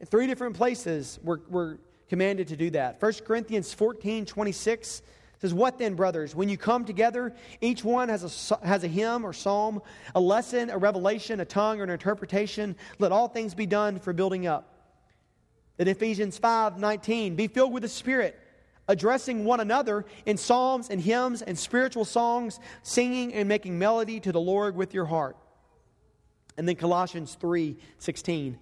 In 0.01 0.07
three 0.07 0.27
different 0.27 0.57
places, 0.57 1.17
we're, 1.23 1.39
we're 1.47 1.77
commanded 2.09 2.49
to 2.49 2.57
do 2.57 2.71
that. 2.71 3.01
1 3.01 3.13
Corinthians 3.25 3.73
14 3.73 4.25
26 4.25 5.01
says, 5.41 5.53
What 5.53 5.79
then, 5.79 5.95
brothers? 5.95 6.35
When 6.35 6.49
you 6.49 6.57
come 6.57 6.85
together, 6.85 7.33
each 7.59 7.83
one 7.83 8.09
has 8.09 8.51
a, 8.51 8.65
has 8.65 8.83
a 8.83 8.87
hymn 8.87 9.25
or 9.25 9.33
psalm, 9.33 9.81
a 10.13 10.19
lesson, 10.19 10.69
a 10.69 10.77
revelation, 10.77 11.39
a 11.39 11.45
tongue, 11.45 11.79
or 11.79 11.83
an 11.83 11.89
interpretation. 11.89 12.75
Let 12.99 13.11
all 13.11 13.27
things 13.27 13.55
be 13.55 13.65
done 13.65 13.99
for 13.99 14.13
building 14.13 14.45
up. 14.45 14.67
In 15.79 15.87
Ephesians 15.87 16.37
5 16.37 16.77
19, 16.77 17.35
be 17.35 17.47
filled 17.47 17.73
with 17.73 17.81
the 17.81 17.89
Spirit, 17.89 18.39
addressing 18.87 19.43
one 19.43 19.59
another 19.59 20.05
in 20.27 20.37
psalms 20.37 20.89
and 20.91 21.01
hymns 21.01 21.41
and 21.41 21.57
spiritual 21.57 22.05
songs, 22.05 22.59
singing 22.83 23.33
and 23.33 23.49
making 23.49 23.79
melody 23.79 24.19
to 24.19 24.31
the 24.31 24.39
Lord 24.39 24.75
with 24.75 24.93
your 24.93 25.05
heart. 25.05 25.37
And 26.55 26.67
then 26.67 26.75
Colossians 26.75 27.35
3 27.41 27.77
16. 27.97 28.59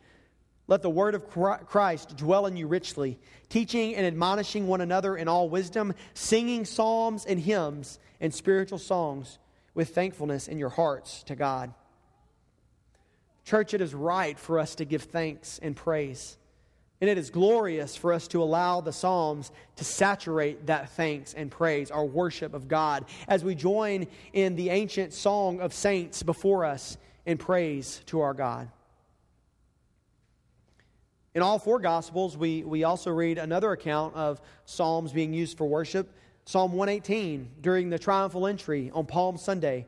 Let 0.70 0.84
the 0.84 0.90
word 0.90 1.16
of 1.16 1.28
Christ 1.66 2.16
dwell 2.16 2.46
in 2.46 2.56
you 2.56 2.68
richly, 2.68 3.18
teaching 3.50 3.96
and 3.96 4.06
admonishing 4.06 4.68
one 4.68 4.82
another 4.82 5.18
in 5.18 5.28
all 5.28 5.50
wisdom, 5.50 5.96
singing 6.14 6.64
psalms 6.64 7.26
and 7.26 7.40
hymns 7.40 7.98
and 8.22 8.32
spiritual 8.32 8.78
songs 8.78 9.40
with 9.74 9.96
thankfulness 9.96 10.48
in 10.48 10.60
your 10.60 10.70
hearts 10.70 11.24
to 11.24 11.36
God. 11.36 11.74
Church, 13.46 13.74
it 13.74 13.82
is 13.82 13.96
right 13.96 14.38
for 14.38 14.60
us 14.60 14.76
to 14.76 14.86
give 14.86 15.02
thanks 15.02 15.60
and 15.60 15.76
praise. 15.76 16.38
And 17.02 17.10
it 17.10 17.18
is 17.18 17.32
glorious 17.32 17.96
for 17.96 18.14
us 18.14 18.28
to 18.28 18.44
allow 18.44 18.80
the 18.80 18.94
Psalms 18.94 19.52
to 19.78 19.84
saturate 19.84 20.68
that 20.68 20.92
thanks 20.92 21.34
and 21.34 21.50
praise, 21.50 21.90
our 21.90 22.06
worship 22.06 22.54
of 22.54 22.68
God, 22.68 23.06
as 23.28 23.44
we 23.44 23.56
join 23.56 24.06
in 24.34 24.56
the 24.56 24.70
ancient 24.70 25.14
song 25.14 25.62
of 25.62 25.74
saints 25.74 26.22
before 26.22 26.64
us 26.64 26.96
in 27.26 27.40
praise 27.40 28.04
to 28.06 28.20
our 28.20 28.36
God. 28.36 28.70
In 31.36 31.42
all 31.44 31.60
four 31.60 31.80
Gospels, 31.80 32.36
we, 32.36 32.64
we 32.64 32.84
also 32.84 33.12
read 33.12 33.38
another 33.38 33.72
account 33.72 34.16
of 34.16 34.42
Psalms 34.66 35.12
being 35.12 35.34
used 35.34 35.58
for 35.58 35.68
worship. 35.68 36.12
Psalm 36.46 36.74
118 36.74 37.52
during 37.62 37.92
the 37.92 38.00
triumphal 38.00 38.48
entry 38.48 38.90
on 38.96 39.06
Palm 39.06 39.38
Sunday, 39.38 39.86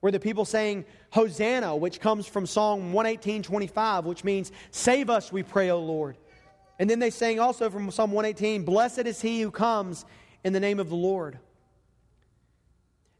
where 0.00 0.12
the 0.12 0.20
people 0.20 0.44
saying, 0.44 0.84
Hosanna, 1.10 1.74
which 1.74 1.98
comes 1.98 2.26
from 2.26 2.44
Psalm 2.44 2.92
118 2.92 3.42
25, 3.42 4.04
which 4.04 4.22
means, 4.22 4.52
Save 4.70 5.08
us, 5.08 5.32
we 5.32 5.42
pray, 5.42 5.70
O 5.70 5.80
Lord. 5.80 6.18
And 6.78 6.90
then 6.90 6.98
they 6.98 7.08
sang 7.08 7.40
also 7.40 7.70
from 7.70 7.90
Psalm 7.90 8.12
118, 8.12 8.64
Blessed 8.64 9.06
is 9.06 9.22
he 9.22 9.40
who 9.40 9.50
comes 9.50 10.04
in 10.42 10.52
the 10.52 10.60
name 10.60 10.78
of 10.78 10.90
the 10.90 10.96
Lord. 10.96 11.38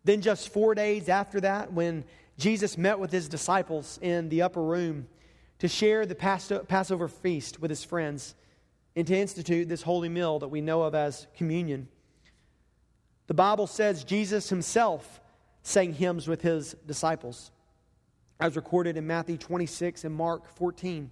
Then, 0.04 0.20
just 0.20 0.50
four 0.50 0.74
days 0.74 1.08
after 1.08 1.40
that, 1.40 1.72
when 1.72 2.04
Jesus 2.36 2.76
met 2.76 2.98
with 2.98 3.10
his 3.10 3.30
disciples 3.30 3.98
in 4.02 4.28
the 4.28 4.42
upper 4.42 4.62
room 4.62 5.06
to 5.58 5.68
share 5.68 6.06
the 6.06 6.14
Passover 6.14 7.08
feast 7.08 7.60
with 7.60 7.70
his 7.70 7.84
friends 7.84 8.34
and 8.96 9.06
to 9.06 9.16
institute 9.16 9.68
this 9.68 9.82
holy 9.82 10.08
meal 10.08 10.38
that 10.38 10.48
we 10.48 10.60
know 10.60 10.82
of 10.82 10.94
as 10.94 11.26
communion, 11.36 11.88
the 13.26 13.34
Bible 13.34 13.66
says 13.66 14.04
Jesus 14.04 14.48
himself 14.48 15.20
sang 15.62 15.94
hymns 15.94 16.28
with 16.28 16.42
his 16.42 16.76
disciples, 16.86 17.50
as 18.38 18.54
recorded 18.54 18.96
in 18.96 19.06
Matthew 19.06 19.38
26 19.38 20.04
and 20.04 20.14
Mark 20.14 20.46
14. 20.56 21.10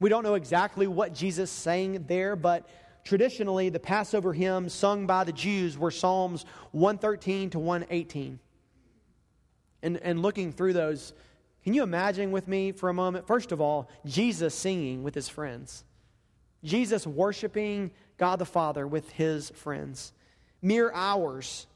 We 0.00 0.10
don't 0.10 0.22
know 0.22 0.34
exactly 0.34 0.86
what 0.86 1.14
Jesus 1.14 1.50
sang 1.50 2.04
there, 2.06 2.36
but 2.36 2.68
traditionally 3.04 3.70
the 3.70 3.80
Passover 3.80 4.32
hymns 4.32 4.74
sung 4.74 5.06
by 5.06 5.24
the 5.24 5.32
Jews 5.32 5.78
were 5.78 5.90
Psalms 5.90 6.44
113 6.72 7.50
to 7.50 7.58
118. 7.58 8.38
And, 9.82 9.96
and 9.98 10.20
looking 10.20 10.52
through 10.52 10.74
those, 10.74 11.14
can 11.68 11.74
you 11.74 11.82
imagine 11.82 12.30
with 12.30 12.48
me 12.48 12.72
for 12.72 12.88
a 12.88 12.94
moment? 12.94 13.26
First 13.26 13.52
of 13.52 13.60
all, 13.60 13.90
Jesus 14.06 14.54
singing 14.54 15.02
with 15.02 15.14
his 15.14 15.28
friends, 15.28 15.84
Jesus 16.64 17.06
worshiping 17.06 17.90
God 18.16 18.38
the 18.38 18.46
Father 18.46 18.86
with 18.86 19.10
his 19.10 19.50
friends 19.50 20.14
mere 20.62 20.90
hours 20.94 21.66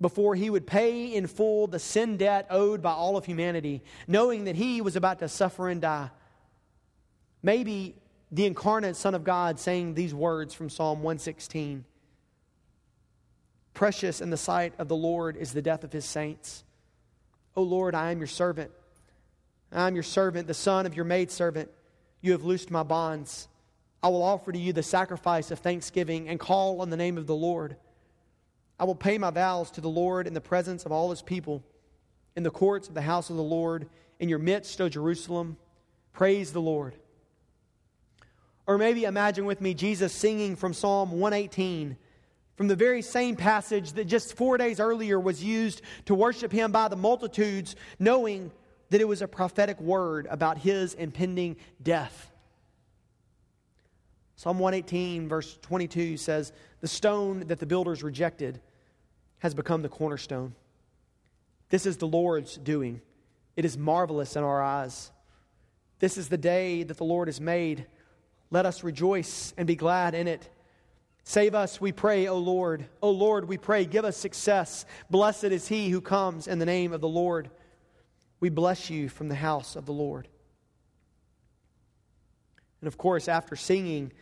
before 0.00 0.34
he 0.34 0.48
would 0.48 0.66
pay 0.66 1.14
in 1.14 1.26
full 1.26 1.66
the 1.66 1.78
sin 1.78 2.16
debt 2.16 2.46
owed 2.48 2.80
by 2.80 2.92
all 2.92 3.18
of 3.18 3.26
humanity, 3.26 3.82
knowing 4.06 4.44
that 4.44 4.56
he 4.56 4.80
was 4.80 4.96
about 4.96 5.18
to 5.18 5.28
suffer 5.28 5.68
and 5.68 5.82
die. 5.82 6.08
Maybe 7.42 7.96
the 8.32 8.46
incarnate 8.46 8.96
Son 8.96 9.14
of 9.14 9.24
God 9.24 9.60
saying 9.60 9.92
these 9.92 10.14
words 10.14 10.54
from 10.54 10.70
Psalm 10.70 11.02
116 11.02 11.84
Precious 13.74 14.22
in 14.22 14.30
the 14.30 14.38
sight 14.38 14.72
of 14.78 14.88
the 14.88 14.96
Lord 14.96 15.36
is 15.36 15.52
the 15.52 15.60
death 15.60 15.84
of 15.84 15.92
his 15.92 16.06
saints. 16.06 16.64
O 17.54 17.62
Lord, 17.62 17.94
I 17.94 18.10
am 18.10 18.16
your 18.16 18.26
servant. 18.26 18.70
I 19.72 19.86
am 19.86 19.94
your 19.94 20.02
servant, 20.02 20.46
the 20.46 20.54
son 20.54 20.86
of 20.86 20.94
your 20.94 21.04
maidservant. 21.04 21.70
You 22.20 22.32
have 22.32 22.44
loosed 22.44 22.70
my 22.70 22.82
bonds. 22.82 23.48
I 24.02 24.08
will 24.08 24.22
offer 24.22 24.52
to 24.52 24.58
you 24.58 24.72
the 24.72 24.82
sacrifice 24.82 25.50
of 25.50 25.58
thanksgiving 25.58 26.28
and 26.28 26.40
call 26.40 26.80
on 26.80 26.90
the 26.90 26.96
name 26.96 27.18
of 27.18 27.26
the 27.26 27.34
Lord. 27.34 27.76
I 28.78 28.84
will 28.84 28.94
pay 28.94 29.18
my 29.18 29.30
vows 29.30 29.70
to 29.72 29.80
the 29.80 29.88
Lord 29.88 30.26
in 30.26 30.34
the 30.34 30.40
presence 30.40 30.86
of 30.86 30.92
all 30.92 31.10
his 31.10 31.22
people, 31.22 31.64
in 32.36 32.44
the 32.44 32.50
courts 32.50 32.88
of 32.88 32.94
the 32.94 33.02
house 33.02 33.28
of 33.28 33.36
the 33.36 33.42
Lord, 33.42 33.88
in 34.20 34.28
your 34.28 34.38
midst, 34.38 34.80
O 34.80 34.88
Jerusalem. 34.88 35.56
Praise 36.12 36.52
the 36.52 36.60
Lord. 36.60 36.94
Or 38.66 38.78
maybe 38.78 39.04
imagine 39.04 39.46
with 39.46 39.60
me 39.60 39.74
Jesus 39.74 40.12
singing 40.12 40.54
from 40.54 40.74
Psalm 40.74 41.10
118, 41.12 41.96
from 42.56 42.68
the 42.68 42.76
very 42.76 43.02
same 43.02 43.34
passage 43.34 43.92
that 43.92 44.04
just 44.04 44.36
four 44.36 44.58
days 44.58 44.78
earlier 44.78 45.18
was 45.18 45.42
used 45.42 45.82
to 46.06 46.14
worship 46.14 46.52
him 46.52 46.70
by 46.70 46.88
the 46.88 46.96
multitudes, 46.96 47.76
knowing 47.98 48.50
that 48.90 49.00
it 49.00 49.08
was 49.08 49.22
a 49.22 49.28
prophetic 49.28 49.80
word 49.80 50.26
about 50.30 50.58
his 50.58 50.94
impending 50.94 51.56
death. 51.82 52.30
Psalm 54.36 54.58
118, 54.58 55.28
verse 55.28 55.58
22 55.62 56.16
says, 56.16 56.52
The 56.80 56.88
stone 56.88 57.40
that 57.48 57.58
the 57.58 57.66
builders 57.66 58.02
rejected 58.02 58.60
has 59.40 59.54
become 59.54 59.82
the 59.82 59.88
cornerstone. 59.88 60.54
This 61.70 61.86
is 61.86 61.96
the 61.96 62.06
Lord's 62.06 62.56
doing. 62.56 63.00
It 63.56 63.64
is 63.64 63.76
marvelous 63.76 64.36
in 64.36 64.44
our 64.44 64.62
eyes. 64.62 65.10
This 65.98 66.16
is 66.16 66.28
the 66.28 66.38
day 66.38 66.84
that 66.84 66.96
the 66.96 67.04
Lord 67.04 67.28
has 67.28 67.40
made. 67.40 67.86
Let 68.50 68.64
us 68.64 68.84
rejoice 68.84 69.52
and 69.56 69.66
be 69.66 69.74
glad 69.74 70.14
in 70.14 70.28
it. 70.28 70.48
Save 71.24 71.54
us, 71.54 71.80
we 71.80 71.92
pray, 71.92 72.26
O 72.28 72.38
Lord. 72.38 72.86
O 73.02 73.10
Lord, 73.10 73.46
we 73.46 73.58
pray, 73.58 73.84
give 73.84 74.04
us 74.04 74.16
success. 74.16 74.86
Blessed 75.10 75.44
is 75.44 75.68
he 75.68 75.90
who 75.90 76.00
comes 76.00 76.46
in 76.46 76.58
the 76.58 76.64
name 76.64 76.92
of 76.92 77.00
the 77.00 77.08
Lord. 77.08 77.50
We 78.40 78.48
bless 78.48 78.90
you 78.90 79.08
from 79.08 79.28
the 79.28 79.34
house 79.34 79.76
of 79.76 79.86
the 79.86 79.92
Lord. 79.92 80.28
And 82.80 82.88
of 82.88 82.96
course, 82.96 83.28
after 83.28 83.56
singing 83.56 84.12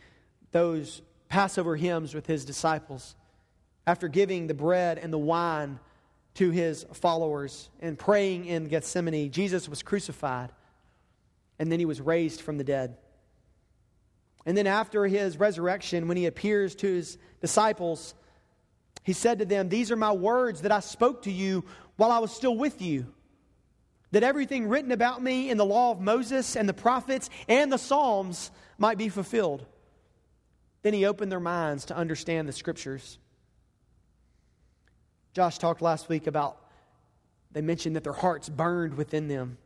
those 0.51 1.01
Passover 1.29 1.75
hymns 1.75 2.15
with 2.15 2.25
his 2.25 2.45
disciples, 2.45 3.15
after 3.85 4.07
giving 4.07 4.47
the 4.47 4.53
bread 4.53 4.97
and 4.97 5.13
the 5.13 5.17
wine 5.17 5.79
to 6.35 6.49
his 6.49 6.85
followers 6.93 7.69
and 7.79 7.97
praying 7.97 8.45
in 8.45 8.65
Gethsemane, 8.65 9.31
Jesus 9.31 9.69
was 9.69 9.83
crucified 9.83 10.51
and 11.59 11.71
then 11.71 11.79
he 11.79 11.85
was 11.85 12.01
raised 12.01 12.41
from 12.41 12.57
the 12.57 12.63
dead. 12.63 12.97
And 14.45 14.55
then 14.57 14.67
after 14.67 15.05
his 15.05 15.37
resurrection, 15.37 16.07
when 16.07 16.17
he 16.17 16.25
appears 16.25 16.75
to 16.75 16.87
his 16.87 17.17
disciples, 17.41 18.13
he 19.03 19.13
said 19.13 19.39
to 19.39 19.45
them, 19.45 19.69
These 19.69 19.91
are 19.91 19.97
my 19.97 20.11
words 20.11 20.61
that 20.61 20.71
I 20.71 20.79
spoke 20.79 21.23
to 21.23 21.31
you 21.31 21.65
while 21.97 22.11
I 22.11 22.19
was 22.19 22.31
still 22.31 22.55
with 22.55 22.81
you. 22.81 23.13
That 24.11 24.23
everything 24.23 24.69
written 24.69 24.91
about 24.91 25.21
me 25.21 25.49
in 25.49 25.57
the 25.57 25.65
law 25.65 25.91
of 25.91 25.99
Moses 25.99 26.55
and 26.55 26.67
the 26.67 26.73
prophets 26.73 27.29
and 27.47 27.71
the 27.71 27.77
Psalms 27.77 28.51
might 28.77 28.97
be 28.97 29.09
fulfilled. 29.09 29.65
Then 30.81 30.93
he 30.93 31.05
opened 31.05 31.31
their 31.31 31.39
minds 31.39 31.85
to 31.85 31.97
understand 31.97 32.47
the 32.47 32.53
scriptures. 32.53 33.17
Josh 35.33 35.57
talked 35.57 35.81
last 35.81 36.09
week 36.09 36.27
about, 36.27 36.57
they 37.51 37.61
mentioned 37.61 37.95
that 37.95 38.03
their 38.03 38.13
hearts 38.13 38.49
burned 38.49 38.95
within 38.95 39.27
them. 39.27 39.57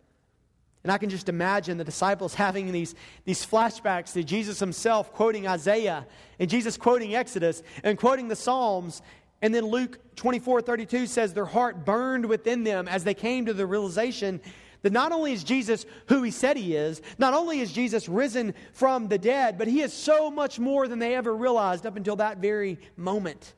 And 0.84 0.92
I 0.92 0.98
can 0.98 1.10
just 1.10 1.30
imagine 1.30 1.78
the 1.78 1.84
disciples 1.84 2.34
having 2.34 2.72
these, 2.72 2.96
these 3.24 3.46
flashbacks 3.46 4.14
to 4.14 4.24
Jesus 4.24 4.60
himself 4.60 5.14
quoting 5.14 5.48
Isaiah 5.48 6.08
and 6.39 6.50
Jesus 6.50 6.76
quoting 6.76 7.14
Exodus 7.14 7.62
and 7.84 7.98
quoting 8.00 8.28
the 8.28 8.36
Psalms. 8.36 9.02
And 9.42 9.54
then 9.54 9.66
Luke 9.66 10.00
24 10.16 10.62
32 10.62 11.08
says 11.08 11.34
their 11.34 11.46
heart 11.46 11.86
burned 11.86 12.26
within 12.26 12.64
them 12.64 12.88
as 12.88 13.04
they 13.04 13.14
came 13.14 13.46
to 13.46 13.54
the 13.54 13.66
realization 13.66 14.39
that 14.84 14.94
not 14.94 15.12
only 15.12 15.34
is 15.34 15.44
Jesus 15.44 15.86
who 16.08 16.24
he 16.24 16.32
said 16.32 16.58
he 16.58 16.76
is, 16.76 17.02
not 17.18 17.34
only 17.34 17.60
is 17.60 17.72
Jesus 17.72 18.10
risen 18.10 18.54
from 18.74 19.08
the 19.08 19.18
dead, 19.18 19.58
but 19.58 19.68
he 19.68 19.82
is 19.82 19.94
so 19.94 20.32
much 20.32 20.60
more 20.60 20.88
than 20.88 21.00
they 21.00 21.16
ever 21.16 21.36
realized 21.36 21.86
up 21.86 21.96
until 21.96 22.16
that 22.18 22.38
very 22.38 22.80
moment. 22.98 23.54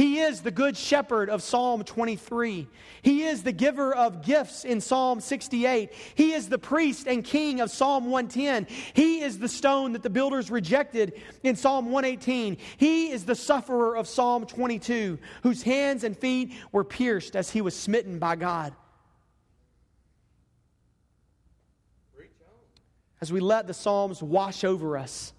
He 0.00 0.20
is 0.20 0.40
the 0.40 0.50
good 0.50 0.78
shepherd 0.78 1.28
of 1.28 1.42
Psalm 1.42 1.84
23. 1.84 2.66
He 3.02 3.24
is 3.24 3.42
the 3.42 3.52
giver 3.52 3.94
of 3.94 4.24
gifts 4.24 4.64
in 4.64 4.80
Psalm 4.80 5.20
68. 5.20 5.92
He 6.14 6.32
is 6.32 6.48
the 6.48 6.56
priest 6.56 7.06
and 7.06 7.22
king 7.22 7.60
of 7.60 7.70
Psalm 7.70 8.06
110. 8.06 8.66
He 8.94 9.20
is 9.20 9.38
the 9.38 9.46
stone 9.46 9.92
that 9.92 10.02
the 10.02 10.08
builders 10.08 10.50
rejected 10.50 11.20
in 11.42 11.54
Psalm 11.54 11.90
118. 11.90 12.56
He 12.78 13.10
is 13.10 13.26
the 13.26 13.34
sufferer 13.34 13.94
of 13.94 14.08
Psalm 14.08 14.46
22, 14.46 15.18
whose 15.42 15.62
hands 15.62 16.02
and 16.02 16.16
feet 16.16 16.54
were 16.72 16.82
pierced 16.82 17.36
as 17.36 17.50
he 17.50 17.60
was 17.60 17.76
smitten 17.76 18.18
by 18.18 18.36
God. 18.36 18.72
As 23.20 23.30
we 23.30 23.40
let 23.40 23.66
the 23.66 23.74
Psalms 23.74 24.22
wash 24.22 24.64
over 24.64 24.96
us, 24.96 25.34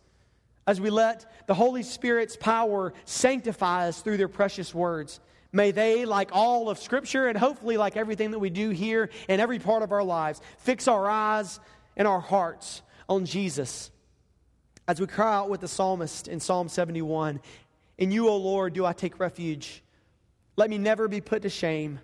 as 0.67 0.79
we 0.79 0.89
let 0.89 1.47
the 1.47 1.53
Holy 1.53 1.83
Spirit's 1.83 2.35
power 2.35 2.93
sanctify 3.05 3.87
us 3.87 4.01
through 4.01 4.17
their 4.17 4.27
precious 4.27 4.73
words. 4.73 5.19
May 5.51 5.71
they, 5.71 6.05
like 6.05 6.29
all 6.31 6.69
of 6.69 6.79
Scripture, 6.79 7.27
and 7.27 7.37
hopefully 7.37 7.77
like 7.77 7.97
everything 7.97 8.31
that 8.31 8.39
we 8.39 8.49
do 8.49 8.69
here 8.69 9.09
in 9.27 9.39
every 9.39 9.59
part 9.59 9.83
of 9.83 9.91
our 9.91 10.03
lives, 10.03 10.41
fix 10.59 10.87
our 10.87 11.09
eyes 11.09 11.59
and 11.97 12.07
our 12.07 12.21
hearts 12.21 12.81
on 13.09 13.25
Jesus. 13.25 13.91
As 14.87 14.99
we 14.99 15.07
cry 15.07 15.35
out 15.35 15.49
with 15.49 15.61
the 15.61 15.67
psalmist 15.67 16.27
in 16.27 16.39
Psalm 16.39 16.69
71 16.69 17.41
In 17.97 18.11
you, 18.11 18.29
O 18.29 18.37
Lord, 18.37 18.73
do 18.73 18.85
I 18.85 18.93
take 18.93 19.19
refuge. 19.19 19.83
Let 20.55 20.69
me 20.69 20.77
never 20.77 21.07
be 21.07 21.21
put 21.21 21.41
to 21.43 21.49
shame. 21.49 21.99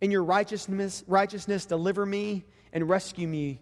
In 0.00 0.10
your 0.10 0.22
righteousness, 0.22 1.04
righteousness 1.06 1.66
deliver 1.66 2.04
me 2.04 2.44
and 2.72 2.88
rescue 2.88 3.26
me. 3.26 3.60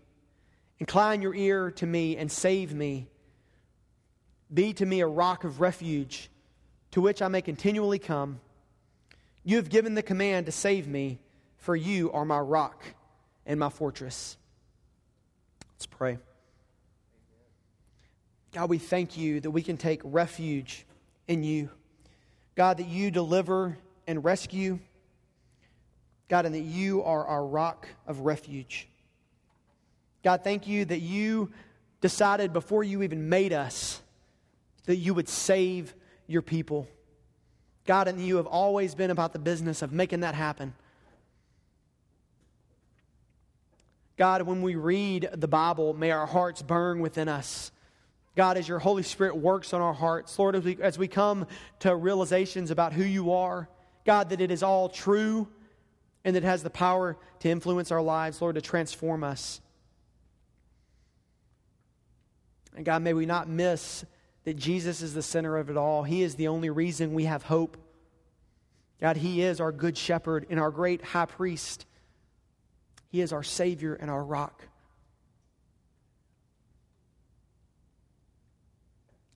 Incline 0.78 1.22
your 1.22 1.34
ear 1.34 1.70
to 1.72 1.86
me 1.86 2.16
and 2.16 2.30
save 2.30 2.74
me. 2.74 3.08
Be 4.52 4.72
to 4.74 4.86
me 4.86 5.00
a 5.00 5.06
rock 5.06 5.44
of 5.44 5.60
refuge 5.60 6.30
to 6.92 7.00
which 7.00 7.20
I 7.20 7.28
may 7.28 7.42
continually 7.42 7.98
come. 7.98 8.40
You 9.44 9.56
have 9.56 9.68
given 9.68 9.94
the 9.94 10.02
command 10.02 10.46
to 10.46 10.52
save 10.52 10.86
me, 10.88 11.18
for 11.58 11.76
you 11.76 12.10
are 12.12 12.24
my 12.24 12.38
rock 12.38 12.82
and 13.44 13.58
my 13.58 13.68
fortress. 13.68 14.36
Let's 15.74 15.86
pray. 15.86 16.18
God, 18.52 18.70
we 18.70 18.78
thank 18.78 19.16
you 19.18 19.40
that 19.40 19.50
we 19.50 19.62
can 19.62 19.76
take 19.76 20.00
refuge 20.04 20.86
in 21.28 21.42
you. 21.42 21.68
God, 22.54 22.78
that 22.78 22.88
you 22.88 23.10
deliver 23.10 23.76
and 24.06 24.24
rescue. 24.24 24.78
God, 26.28 26.46
and 26.46 26.54
that 26.54 26.60
you 26.60 27.02
are 27.02 27.26
our 27.26 27.44
rock 27.44 27.88
of 28.06 28.20
refuge. 28.20 28.88
God, 30.24 30.42
thank 30.42 30.66
you 30.66 30.84
that 30.86 31.00
you 31.00 31.50
decided 32.00 32.52
before 32.52 32.82
you 32.82 33.02
even 33.02 33.28
made 33.28 33.52
us 33.52 34.00
that 34.86 34.96
you 34.96 35.14
would 35.14 35.28
save 35.28 35.94
your 36.26 36.42
people. 36.42 36.88
God, 37.84 38.08
and 38.08 38.20
you 38.20 38.36
have 38.36 38.46
always 38.46 38.94
been 38.94 39.10
about 39.10 39.32
the 39.32 39.38
business 39.38 39.82
of 39.82 39.92
making 39.92 40.20
that 40.20 40.34
happen. 40.34 40.74
God, 44.16 44.42
when 44.42 44.62
we 44.62 44.76
read 44.76 45.28
the 45.32 45.48
Bible, 45.48 45.92
may 45.92 46.10
our 46.10 46.26
hearts 46.26 46.62
burn 46.62 47.00
within 47.00 47.28
us. 47.28 47.70
God, 48.34 48.56
as 48.56 48.66
your 48.66 48.78
Holy 48.78 49.02
Spirit 49.02 49.36
works 49.36 49.72
on 49.72 49.80
our 49.80 49.92
hearts, 49.92 50.38
Lord, 50.38 50.56
as 50.56 50.64
we, 50.64 50.78
as 50.80 50.98
we 50.98 51.08
come 51.08 51.46
to 51.80 51.94
realizations 51.94 52.70
about 52.70 52.92
who 52.92 53.04
you 53.04 53.32
are, 53.32 53.68
God, 54.04 54.30
that 54.30 54.40
it 54.40 54.50
is 54.50 54.62
all 54.62 54.88
true 54.88 55.48
and 56.24 56.34
that 56.34 56.44
it 56.44 56.46
has 56.46 56.62
the 56.62 56.70
power 56.70 57.16
to 57.40 57.48
influence 57.48 57.90
our 57.90 58.02
lives, 58.02 58.40
Lord, 58.40 58.56
to 58.56 58.60
transform 58.60 59.22
us. 59.22 59.60
And 62.74 62.84
God, 62.84 63.02
may 63.02 63.14
we 63.14 63.26
not 63.26 63.48
miss 63.48 64.04
that 64.46 64.54
Jesus 64.54 65.02
is 65.02 65.12
the 65.12 65.22
center 65.22 65.56
of 65.56 65.70
it 65.70 65.76
all. 65.76 66.04
He 66.04 66.22
is 66.22 66.36
the 66.36 66.48
only 66.48 66.70
reason 66.70 67.14
we 67.14 67.24
have 67.24 67.42
hope. 67.42 67.76
God, 69.00 69.16
He 69.16 69.42
is 69.42 69.60
our 69.60 69.72
good 69.72 69.98
shepherd 69.98 70.46
and 70.48 70.60
our 70.60 70.70
great 70.70 71.02
high 71.02 71.26
priest. 71.26 71.84
He 73.08 73.20
is 73.20 73.32
our 73.32 73.42
Savior 73.42 73.94
and 73.94 74.08
our 74.08 74.22
rock. 74.22 74.62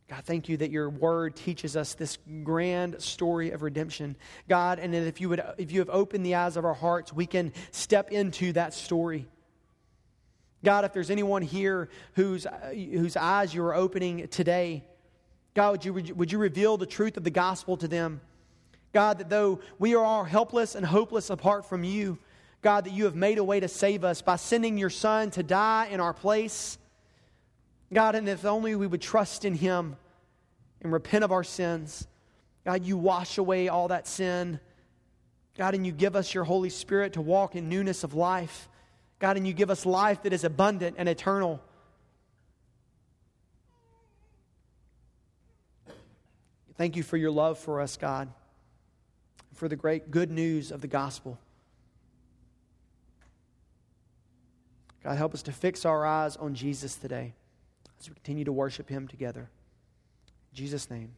God, 0.09 0.25
thank 0.25 0.49
you 0.49 0.57
that 0.59 0.71
your 0.71 0.89
word 0.89 1.35
teaches 1.35 1.77
us 1.77 1.95
this 1.95 2.17
grand 2.45 3.03
story 3.03 3.51
of 3.51 3.63
redemption. 3.63 4.17
God, 4.49 4.79
and 4.79 4.95
that 4.95 5.09
if 5.09 5.21
you, 5.21 5.29
would, 5.29 5.43
if 5.59 5.73
you 5.73 5.81
have 5.81 5.91
opened 5.91 6.25
the 6.25 6.37
eyes 6.37 6.57
of 6.57 6.65
our 6.65 6.75
hearts, 6.75 7.13
we 7.13 7.27
can 7.27 7.53
step 7.73 8.13
into 8.13 8.53
that 8.53 8.75
story. 8.75 9.27
God, 10.65 10.85
if 10.85 10.93
there's 10.93 11.11
anyone 11.11 11.43
here 11.43 11.89
whose, 12.15 12.47
whose 12.73 13.17
eyes 13.17 13.53
you 13.53 13.65
are 13.65 13.75
opening 13.75 14.29
today, 14.29 14.85
God, 15.55 15.85
would 15.85 15.85
you, 15.85 16.15
would 16.15 16.33
you 16.33 16.39
reveal 16.39 16.77
the 16.77 16.87
truth 16.87 17.17
of 17.17 17.25
the 17.25 17.31
gospel 17.31 17.77
to 17.79 17.89
them? 17.89 18.21
God, 18.93 19.19
that 19.19 19.29
though 19.29 19.61
we 19.79 19.95
are 19.95 20.05
all 20.05 20.25
helpless 20.25 20.75
and 20.75 20.85
hopeless 20.85 21.31
apart 21.31 21.65
from 21.65 21.85
you, 21.85 22.19
God, 22.63 22.85
that 22.85 22.93
you 22.93 23.05
have 23.05 23.15
made 23.15 23.39
a 23.39 23.45
way 23.45 23.61
to 23.61 23.69
save 23.69 24.05
us 24.05 24.21
by 24.21 24.37
sending 24.37 24.77
your 24.77 24.91
Son 24.91 25.31
to 25.33 25.43
die 25.43 25.89
in 25.91 26.01
our 26.01 26.13
place. 26.13 26.79
God, 27.93 28.15
and 28.15 28.29
if 28.29 28.45
only 28.45 28.75
we 28.77 28.87
would 28.87 29.01
trust 29.01 29.45
in 29.45 29.55
him 29.55 29.97
and 30.83 30.93
repent 30.93 31.25
of 31.25 31.33
our 31.33 31.45
sins. 31.45 32.07
God, 32.65 32.85
you 32.85 32.97
wash 32.97 33.39
away 33.39 33.69
all 33.69 33.89
that 33.89 34.07
sin. 34.07 34.61
God, 35.57 35.75
and 35.75 35.87
you 35.87 35.93
give 35.93 36.17
us 36.17 36.35
your 36.35 36.45
Holy 36.45 36.71
Spirit 36.71 37.15
to 37.15 37.21
walk 37.21 37.57
in 37.57 37.69
newness 37.69 38.05
of 38.05 38.15
life. 38.15 38.69
God, 39.19 39.37
and 39.37 39.47
you 39.47 39.53
give 39.53 39.71
us 39.71 39.87
life 39.87 40.23
that 40.23 40.33
is 40.33 40.45
abundant 40.45 40.97
and 40.99 41.09
eternal. 41.09 41.61
Thank 46.81 46.97
you 46.97 47.03
for 47.03 47.19
your 47.19 47.31
love 47.31 47.59
for 47.59 47.83
us, 47.83 47.99
God, 47.99 48.31
for 49.53 49.69
the 49.69 49.77
great 49.77 50.11
good 50.11 50.31
news 50.31 50.73
of 50.73 50.81
the 50.81 50.87
gospel. 50.87 51.39
God, 55.05 55.19
help 55.19 55.35
us 55.35 55.43
to 55.43 55.53
fix 55.53 55.85
our 55.85 56.07
eyes 56.07 56.39
on 56.39 56.55
Jesus 56.55 56.95
today 56.95 57.35
as 58.01 58.09
we 58.09 58.15
continue 58.15 58.47
to 58.47 58.53
worship 58.53 58.89
him 58.89 59.07
together. 59.09 59.43
In 59.43 60.57
Jesus' 60.57 60.89
name. 60.89 61.11